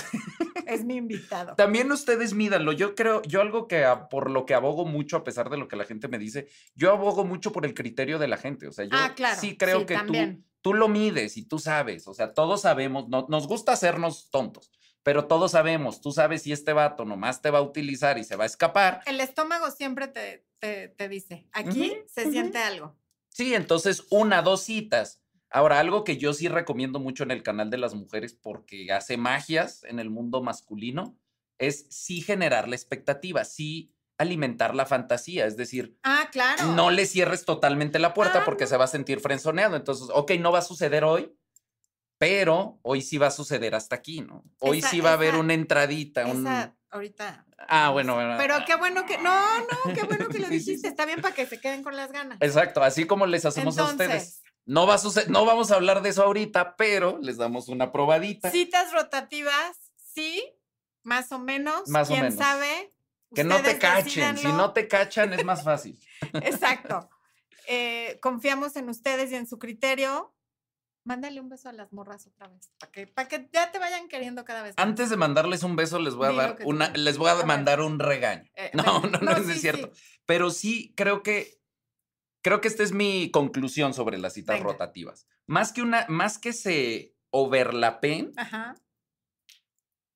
es 0.65 0.83
mi 0.83 0.95
invitado. 0.95 1.55
También 1.55 1.91
ustedes 1.91 2.33
mídanlo. 2.33 2.71
Yo 2.71 2.95
creo, 2.95 3.21
yo 3.23 3.41
algo 3.41 3.67
que 3.67 3.85
por 4.09 4.31
lo 4.31 4.45
que 4.45 4.55
abogo 4.55 4.85
mucho, 4.85 5.17
a 5.17 5.23
pesar 5.23 5.49
de 5.49 5.57
lo 5.57 5.67
que 5.67 5.75
la 5.75 5.85
gente 5.85 6.07
me 6.07 6.17
dice, 6.17 6.47
yo 6.73 6.91
abogo 6.91 7.25
mucho 7.25 7.51
por 7.51 7.65
el 7.65 7.75
criterio 7.75 8.17
de 8.17 8.27
la 8.27 8.37
gente. 8.37 8.67
O 8.67 8.71
sea, 8.71 8.85
yo 8.85 8.91
ah, 8.93 9.13
claro. 9.15 9.39
sí 9.39 9.55
creo 9.55 9.81
sí, 9.81 9.85
que 9.85 9.97
tú, 10.07 10.43
tú 10.61 10.73
lo 10.73 10.87
mides 10.87 11.37
y 11.37 11.45
tú 11.45 11.59
sabes. 11.59 12.07
O 12.07 12.13
sea, 12.13 12.33
todos 12.33 12.61
sabemos, 12.61 13.07
no, 13.07 13.27
nos 13.29 13.47
gusta 13.47 13.73
hacernos 13.73 14.31
tontos, 14.31 14.71
pero 15.03 15.25
todos 15.25 15.51
sabemos, 15.51 16.01
tú 16.01 16.11
sabes 16.11 16.43
si 16.43 16.51
este 16.51 16.73
vato 16.73 17.05
nomás 17.05 17.41
te 17.41 17.49
va 17.49 17.59
a 17.59 17.63
utilizar 17.63 18.17
y 18.17 18.23
se 18.23 18.35
va 18.35 18.43
a 18.43 18.47
escapar. 18.47 19.01
El 19.05 19.19
estómago 19.19 19.71
siempre 19.71 20.07
te, 20.07 20.45
te, 20.59 20.89
te 20.89 21.09
dice, 21.09 21.47
aquí 21.51 21.95
se 22.07 22.29
siente 22.31 22.57
algo. 22.59 22.95
Sí, 23.29 23.55
entonces 23.55 24.05
una, 24.09 24.41
dos 24.41 24.61
citas. 24.63 25.21
Ahora, 25.49 25.79
algo 25.79 26.03
que 26.03 26.17
yo 26.17 26.33
sí 26.33 26.47
recomiendo 26.47 26.99
mucho 26.99 27.23
en 27.23 27.31
el 27.31 27.43
canal 27.43 27.69
de 27.69 27.77
las 27.77 27.93
mujeres 27.93 28.33
porque 28.33 28.91
hace 28.93 29.17
magias 29.17 29.83
en 29.83 29.99
el 29.99 30.09
mundo 30.09 30.41
masculino 30.41 31.17
es 31.57 31.87
sí 31.89 32.21
generar 32.21 32.67
la 32.69 32.75
expectativa, 32.75 33.43
sí 33.43 33.93
alimentar 34.17 34.75
la 34.75 34.85
fantasía, 34.85 35.45
es 35.47 35.57
decir, 35.57 35.97
Ah, 36.03 36.29
claro. 36.31 36.67
no 36.73 36.91
le 36.91 37.05
cierres 37.05 37.43
totalmente 37.43 37.97
la 37.99 38.13
puerta 38.13 38.39
Ah, 38.41 38.45
porque 38.45 38.67
se 38.67 38.77
va 38.77 38.83
a 38.85 38.87
sentir 38.87 39.19
frenzoneado. 39.19 39.75
Entonces, 39.75 40.09
ok, 40.13 40.31
no 40.39 40.51
va 40.51 40.59
a 40.59 40.63
suceder 40.63 41.03
hoy, 41.03 41.33
pero 42.21 42.77
hoy 42.83 43.01
sí 43.01 43.17
va 43.17 43.27
a 43.27 43.31
suceder 43.31 43.73
hasta 43.73 43.95
aquí, 43.95 44.21
¿no? 44.21 44.43
Hoy 44.59 44.77
Esa- 44.77 44.89
sí 44.91 45.01
va 45.01 45.09
a 45.09 45.13
haber 45.13 45.33
una 45.35 45.55
entradita, 45.55 46.27
un... 46.27 46.45
Esa, 46.45 46.75
ahorita. 46.91 47.47
Ah, 47.67 47.89
bueno, 47.89 48.13
bueno, 48.13 48.35
Pero 48.37 48.57
ah. 48.57 48.63
qué 48.63 48.75
bueno 48.75 49.07
que. 49.07 49.17
No, 49.17 49.59
no, 49.61 49.93
qué 49.95 50.03
bueno 50.03 50.27
que 50.29 50.37
lo 50.37 50.47
dijiste. 50.49 50.87
Está 50.87 51.05
bien 51.05 51.19
para 51.19 51.33
que 51.33 51.47
se 51.47 51.59
queden 51.59 51.81
con 51.81 51.95
las 51.95 52.11
ganas. 52.11 52.37
Exacto, 52.39 52.83
así 52.83 53.07
como 53.07 53.25
les 53.25 53.43
hacemos 53.45 53.75
a 53.79 53.85
ustedes. 53.85 54.43
No 54.67 54.85
va 54.85 54.93
a 54.93 54.97
suceder, 54.99 55.31
no 55.31 55.45
vamos 55.45 55.71
a 55.71 55.75
hablar 55.77 56.03
de 56.03 56.09
eso 56.09 56.21
ahorita, 56.21 56.75
pero 56.75 57.17
les 57.23 57.37
damos 57.37 57.69
una 57.69 57.91
probadita. 57.91 58.51
citas 58.51 58.93
rotativas, 58.93 59.91
sí, 59.95 60.43
más 61.01 61.31
o 61.31 61.39
menos. 61.39 61.89
Más 61.89 62.07
o 62.07 62.13
¿Quién 62.13 62.25
menos. 62.25 62.37
sabe? 62.37 62.91
que 63.33 63.43
no 63.43 63.59
te 63.63 63.79
cachen. 63.79 64.37
Si 64.37 64.45
no 64.45 64.73
te 64.73 64.87
cachan, 64.87 65.33
es 65.33 65.43
más 65.43 65.63
fácil. 65.63 65.99
Exacto. 66.43 67.09
Eh, 67.67 68.19
confiamos 68.21 68.75
en 68.75 68.89
ustedes 68.89 69.31
y 69.31 69.35
en 69.37 69.47
su 69.47 69.57
criterio. 69.57 70.35
Mándale 71.03 71.41
un 71.41 71.49
beso 71.49 71.67
a 71.69 71.73
las 71.73 71.91
morras 71.93 72.27
otra 72.27 72.47
vez, 72.47 72.69
para 72.79 72.91
que, 72.91 73.07
para 73.07 73.27
que 73.27 73.49
ya 73.51 73.71
te 73.71 73.79
vayan 73.79 74.07
queriendo 74.07 74.45
cada 74.45 74.61
vez 74.61 74.75
más. 74.77 74.85
Antes 74.85 75.09
de 75.09 75.17
mandarles 75.17 75.63
un 75.63 75.75
beso, 75.75 75.97
les 75.99 76.13
voy 76.13 76.27
a 76.27 76.31
dar 76.33 76.57
una, 76.63 76.89
les 76.89 77.17
voy 77.17 77.29
a 77.29 77.43
mandar 77.43 77.81
un 77.81 77.97
regaño. 77.99 78.49
Eh, 78.55 78.69
No, 78.75 78.99
no, 79.01 79.17
no, 79.19 79.19
no 79.19 79.43
sí, 79.43 79.51
es 79.53 79.61
cierto. 79.61 79.91
sí. 79.93 80.01
Pero 80.25 80.51
sí 80.51 80.93
creo 80.95 81.23
que 81.23 81.59
creo 82.43 82.61
que 82.61 82.67
esta 82.67 82.83
es 82.83 82.91
mi 82.91 83.31
conclusión 83.31 83.93
sobre 83.93 84.17
las 84.19 84.33
citas 84.33 84.57
Venga. 84.57 84.71
rotativas. 84.71 85.27
Más 85.47 85.73
que 85.73 85.81
una, 85.81 86.05
más 86.07 86.37
que 86.37 86.53
se 86.53 87.15
overlapen, 87.31 88.31
Ajá. 88.37 88.75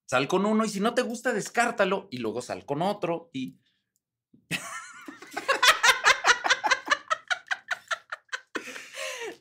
sal 0.05 0.27
con 0.27 0.45
uno 0.45 0.65
y 0.65 0.69
si 0.69 0.79
no 0.81 0.93
te 0.93 1.01
gusta, 1.01 1.33
descártalo 1.33 2.07
y 2.11 2.17
luego 2.17 2.41
sal 2.41 2.65
con 2.65 2.81
otro 2.83 3.29
y 3.33 3.57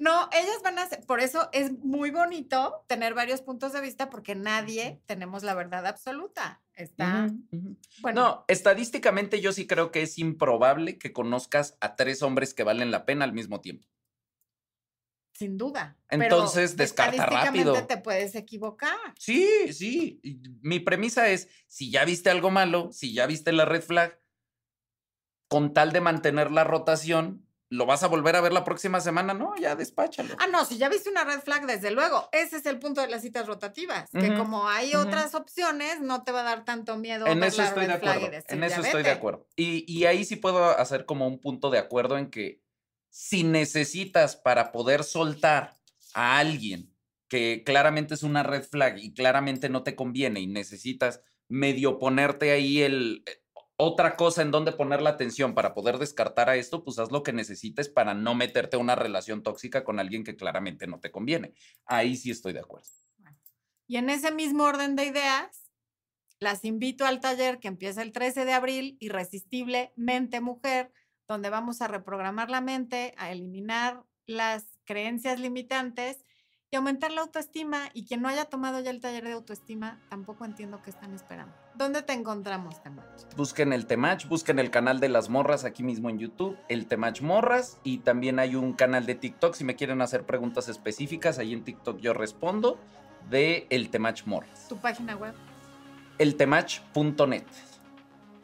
No, 0.04 0.28
ellas 0.32 0.60
van 0.62 0.78
a 0.78 0.86
ser, 0.86 1.00
por 1.06 1.20
eso 1.20 1.48
es 1.52 1.72
muy 1.78 2.10
bonito 2.10 2.84
tener 2.88 3.14
varios 3.14 3.40
puntos 3.40 3.72
de 3.72 3.80
vista 3.80 4.10
porque 4.10 4.34
nadie 4.34 5.00
tenemos 5.06 5.42
la 5.42 5.54
verdad 5.54 5.86
absoluta. 5.86 6.62
Está, 6.74 7.30
bueno, 8.02 8.20
No, 8.20 8.44
estadísticamente 8.48 9.40
yo 9.40 9.52
sí 9.52 9.66
creo 9.66 9.90
que 9.92 10.02
es 10.02 10.18
improbable 10.18 10.98
que 10.98 11.14
conozcas 11.14 11.78
a 11.80 11.96
tres 11.96 12.22
hombres 12.22 12.52
que 12.52 12.64
valen 12.64 12.90
la 12.90 13.06
pena 13.06 13.24
al 13.24 13.32
mismo 13.32 13.62
tiempo. 13.62 13.88
sin 15.32 15.56
duda. 15.56 15.96
pero 16.06 16.22
Entonces, 16.24 16.76
descarta 16.76 17.12
estadísticamente 17.16 17.70
rápido. 17.70 17.86
te 17.86 17.96
puedes 17.96 18.34
equivocar. 18.34 19.14
Sí, 19.18 19.72
sí. 19.72 20.20
Mi 20.60 20.80
premisa 20.80 21.30
es, 21.30 21.48
si 21.66 21.90
ya 21.90 22.04
viste 22.04 22.28
algo 22.28 22.50
malo, 22.50 22.92
si 22.92 23.14
ya 23.14 23.26
viste 23.26 23.52
la 23.52 23.64
red 23.64 23.82
flag, 23.82 24.20
con 25.48 25.72
tal 25.72 25.92
de 25.92 26.02
mantener 26.02 26.50
la 26.50 26.64
rotación, 26.64 27.46
¿lo 27.74 27.86
vas 27.86 28.02
a 28.02 28.08
volver 28.08 28.36
a 28.36 28.40
ver 28.40 28.52
la 28.52 28.64
próxima 28.64 29.00
semana? 29.00 29.34
No, 29.34 29.54
ya 29.56 29.74
despáchalo. 29.76 30.36
Ah, 30.38 30.46
no, 30.46 30.64
si 30.64 30.78
ya 30.78 30.88
viste 30.88 31.10
una 31.10 31.24
red 31.24 31.40
flag, 31.40 31.66
desde 31.66 31.90
luego. 31.90 32.28
Ese 32.32 32.56
es 32.58 32.66
el 32.66 32.78
punto 32.78 33.00
de 33.00 33.08
las 33.08 33.22
citas 33.22 33.46
rotativas. 33.46 34.10
Que 34.10 34.34
como 34.34 34.68
hay 34.68 34.94
otras 34.94 35.34
opciones, 35.34 36.00
no 36.00 36.22
te 36.24 36.32
va 36.32 36.40
a 36.40 36.44
dar 36.44 36.64
tanto 36.64 36.96
miedo. 36.96 37.26
En 37.26 37.40
ver 37.40 37.48
eso 37.48 37.62
la 37.62 37.68
estoy 37.68 37.86
de 37.86 37.92
red 37.94 38.00
flag 38.00 38.14
y 38.14 38.16
acuerdo. 38.18 38.36
decir, 38.36 38.52
En 38.54 38.60
"Ya 38.60 38.66
eso 38.66 38.80
estoy 38.80 39.02
de 39.02 39.08
vete". 39.08 39.18
acuerdo. 39.18 39.48
Y, 39.56 39.84
y 39.92 40.04
ahí 40.06 40.24
sí 40.24 40.36
puedo 40.36 40.64
hacer 40.78 41.04
como 41.06 41.26
un 41.26 41.40
punto 41.40 41.70
de 41.70 41.78
acuerdo 41.78 42.16
en 42.18 42.30
que 42.30 42.62
si 43.10 43.44
necesitas 43.44 44.36
para 44.36 44.72
poder 44.72 45.04
soltar 45.04 45.74
a 46.14 46.38
alguien 46.38 46.92
que 47.28 47.62
claramente 47.64 48.14
es 48.14 48.22
una 48.22 48.42
red 48.42 48.62
flag 48.64 48.98
y 48.98 49.14
claramente 49.14 49.68
no 49.68 49.82
te 49.82 49.96
conviene 49.96 50.40
y 50.40 50.46
necesitas 50.46 51.20
medio 51.48 51.98
ponerte 51.98 52.50
ahí 52.52 52.82
el 52.82 53.24
otra 53.76 54.16
cosa 54.16 54.42
en 54.42 54.50
donde 54.50 54.72
poner 54.72 55.02
la 55.02 55.10
atención 55.10 55.54
para 55.54 55.74
poder 55.74 55.98
descartar 55.98 56.48
a 56.48 56.56
esto, 56.56 56.84
pues 56.84 56.98
haz 56.98 57.10
lo 57.10 57.22
que 57.22 57.32
necesites 57.32 57.88
para 57.88 58.14
no 58.14 58.34
meterte 58.34 58.76
a 58.76 58.80
una 58.80 58.94
relación 58.94 59.42
tóxica 59.42 59.84
con 59.84 59.98
alguien 59.98 60.24
que 60.24 60.36
claramente 60.36 60.86
no 60.86 61.00
te 61.00 61.10
conviene. 61.10 61.54
Ahí 61.84 62.16
sí 62.16 62.30
estoy 62.30 62.52
de 62.52 62.60
acuerdo. 62.60 62.88
Y 63.86 63.96
en 63.96 64.10
ese 64.10 64.30
mismo 64.30 64.64
orden 64.64 64.96
de 64.96 65.06
ideas, 65.06 65.70
las 66.38 66.64
invito 66.64 67.04
al 67.04 67.20
taller 67.20 67.58
que 67.58 67.68
empieza 67.68 68.02
el 68.02 68.12
13 68.12 68.44
de 68.44 68.52
abril, 68.52 68.96
Irresistible 69.00 69.92
Mente 69.96 70.40
Mujer, 70.40 70.92
donde 71.26 71.50
vamos 71.50 71.80
a 71.80 71.88
reprogramar 71.88 72.50
la 72.50 72.60
mente, 72.60 73.14
a 73.16 73.32
eliminar 73.32 74.04
las 74.26 74.78
creencias 74.84 75.40
limitantes 75.40 76.24
y 76.74 76.76
aumentar 76.76 77.12
la 77.12 77.20
autoestima. 77.20 77.88
Y 77.94 78.04
quien 78.04 78.20
no 78.20 78.28
haya 78.28 78.46
tomado 78.46 78.80
ya 78.80 78.90
el 78.90 79.00
taller 79.00 79.22
de 79.22 79.32
autoestima, 79.32 80.00
tampoco 80.08 80.44
entiendo 80.44 80.82
qué 80.82 80.90
están 80.90 81.14
esperando. 81.14 81.54
¿Dónde 81.76 82.02
te 82.02 82.12
encontramos, 82.14 82.82
Temach? 82.82 83.06
Busquen 83.36 83.72
el 83.72 83.86
Temach, 83.86 84.26
busquen 84.26 84.58
el 84.58 84.72
canal 84.72 84.98
de 84.98 85.08
las 85.08 85.28
morras 85.28 85.64
aquí 85.64 85.84
mismo 85.84 86.10
en 86.10 86.18
YouTube, 86.18 86.58
el 86.68 86.88
Temach 86.88 87.20
Morras, 87.20 87.78
y 87.84 87.98
también 87.98 88.40
hay 88.40 88.56
un 88.56 88.72
canal 88.72 89.06
de 89.06 89.14
TikTok 89.14 89.54
si 89.54 89.62
me 89.62 89.76
quieren 89.76 90.02
hacer 90.02 90.26
preguntas 90.26 90.68
específicas, 90.68 91.38
ahí 91.38 91.52
en 91.52 91.62
TikTok 91.62 92.00
yo 92.00 92.12
respondo, 92.12 92.80
de 93.30 93.68
el 93.70 93.90
Temach 93.90 94.24
Morras. 94.26 94.66
Tu 94.68 94.76
página 94.76 95.14
web. 95.14 95.34
Eltemach.net. 96.18 97.44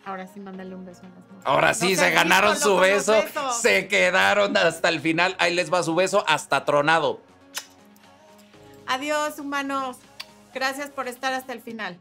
Ahora 0.05 0.29
sí, 0.29 0.39
mándale 0.39 0.77
un 0.77 0.85
beso 0.85 1.01
a 1.01 1.09
las 1.09 1.19
morras. 1.19 1.45
Ahora 1.45 1.75
sí, 1.75 1.97
se 1.97 2.11
ganaron 2.13 2.57
su 2.57 2.77
beso, 2.77 3.15
se 3.61 3.89
quedaron 3.89 4.57
hasta 4.57 4.89
el 4.89 5.01
final, 5.01 5.35
ahí 5.41 5.53
les 5.53 5.73
va 5.73 5.83
su 5.83 5.97
beso, 5.97 6.25
hasta 6.29 6.65
tronado. 6.65 7.29
Adiós, 8.91 9.39
humanos. 9.39 9.99
Gracias 10.53 10.91
por 10.91 11.07
estar 11.07 11.33
hasta 11.33 11.53
el 11.53 11.61
final. 11.61 11.97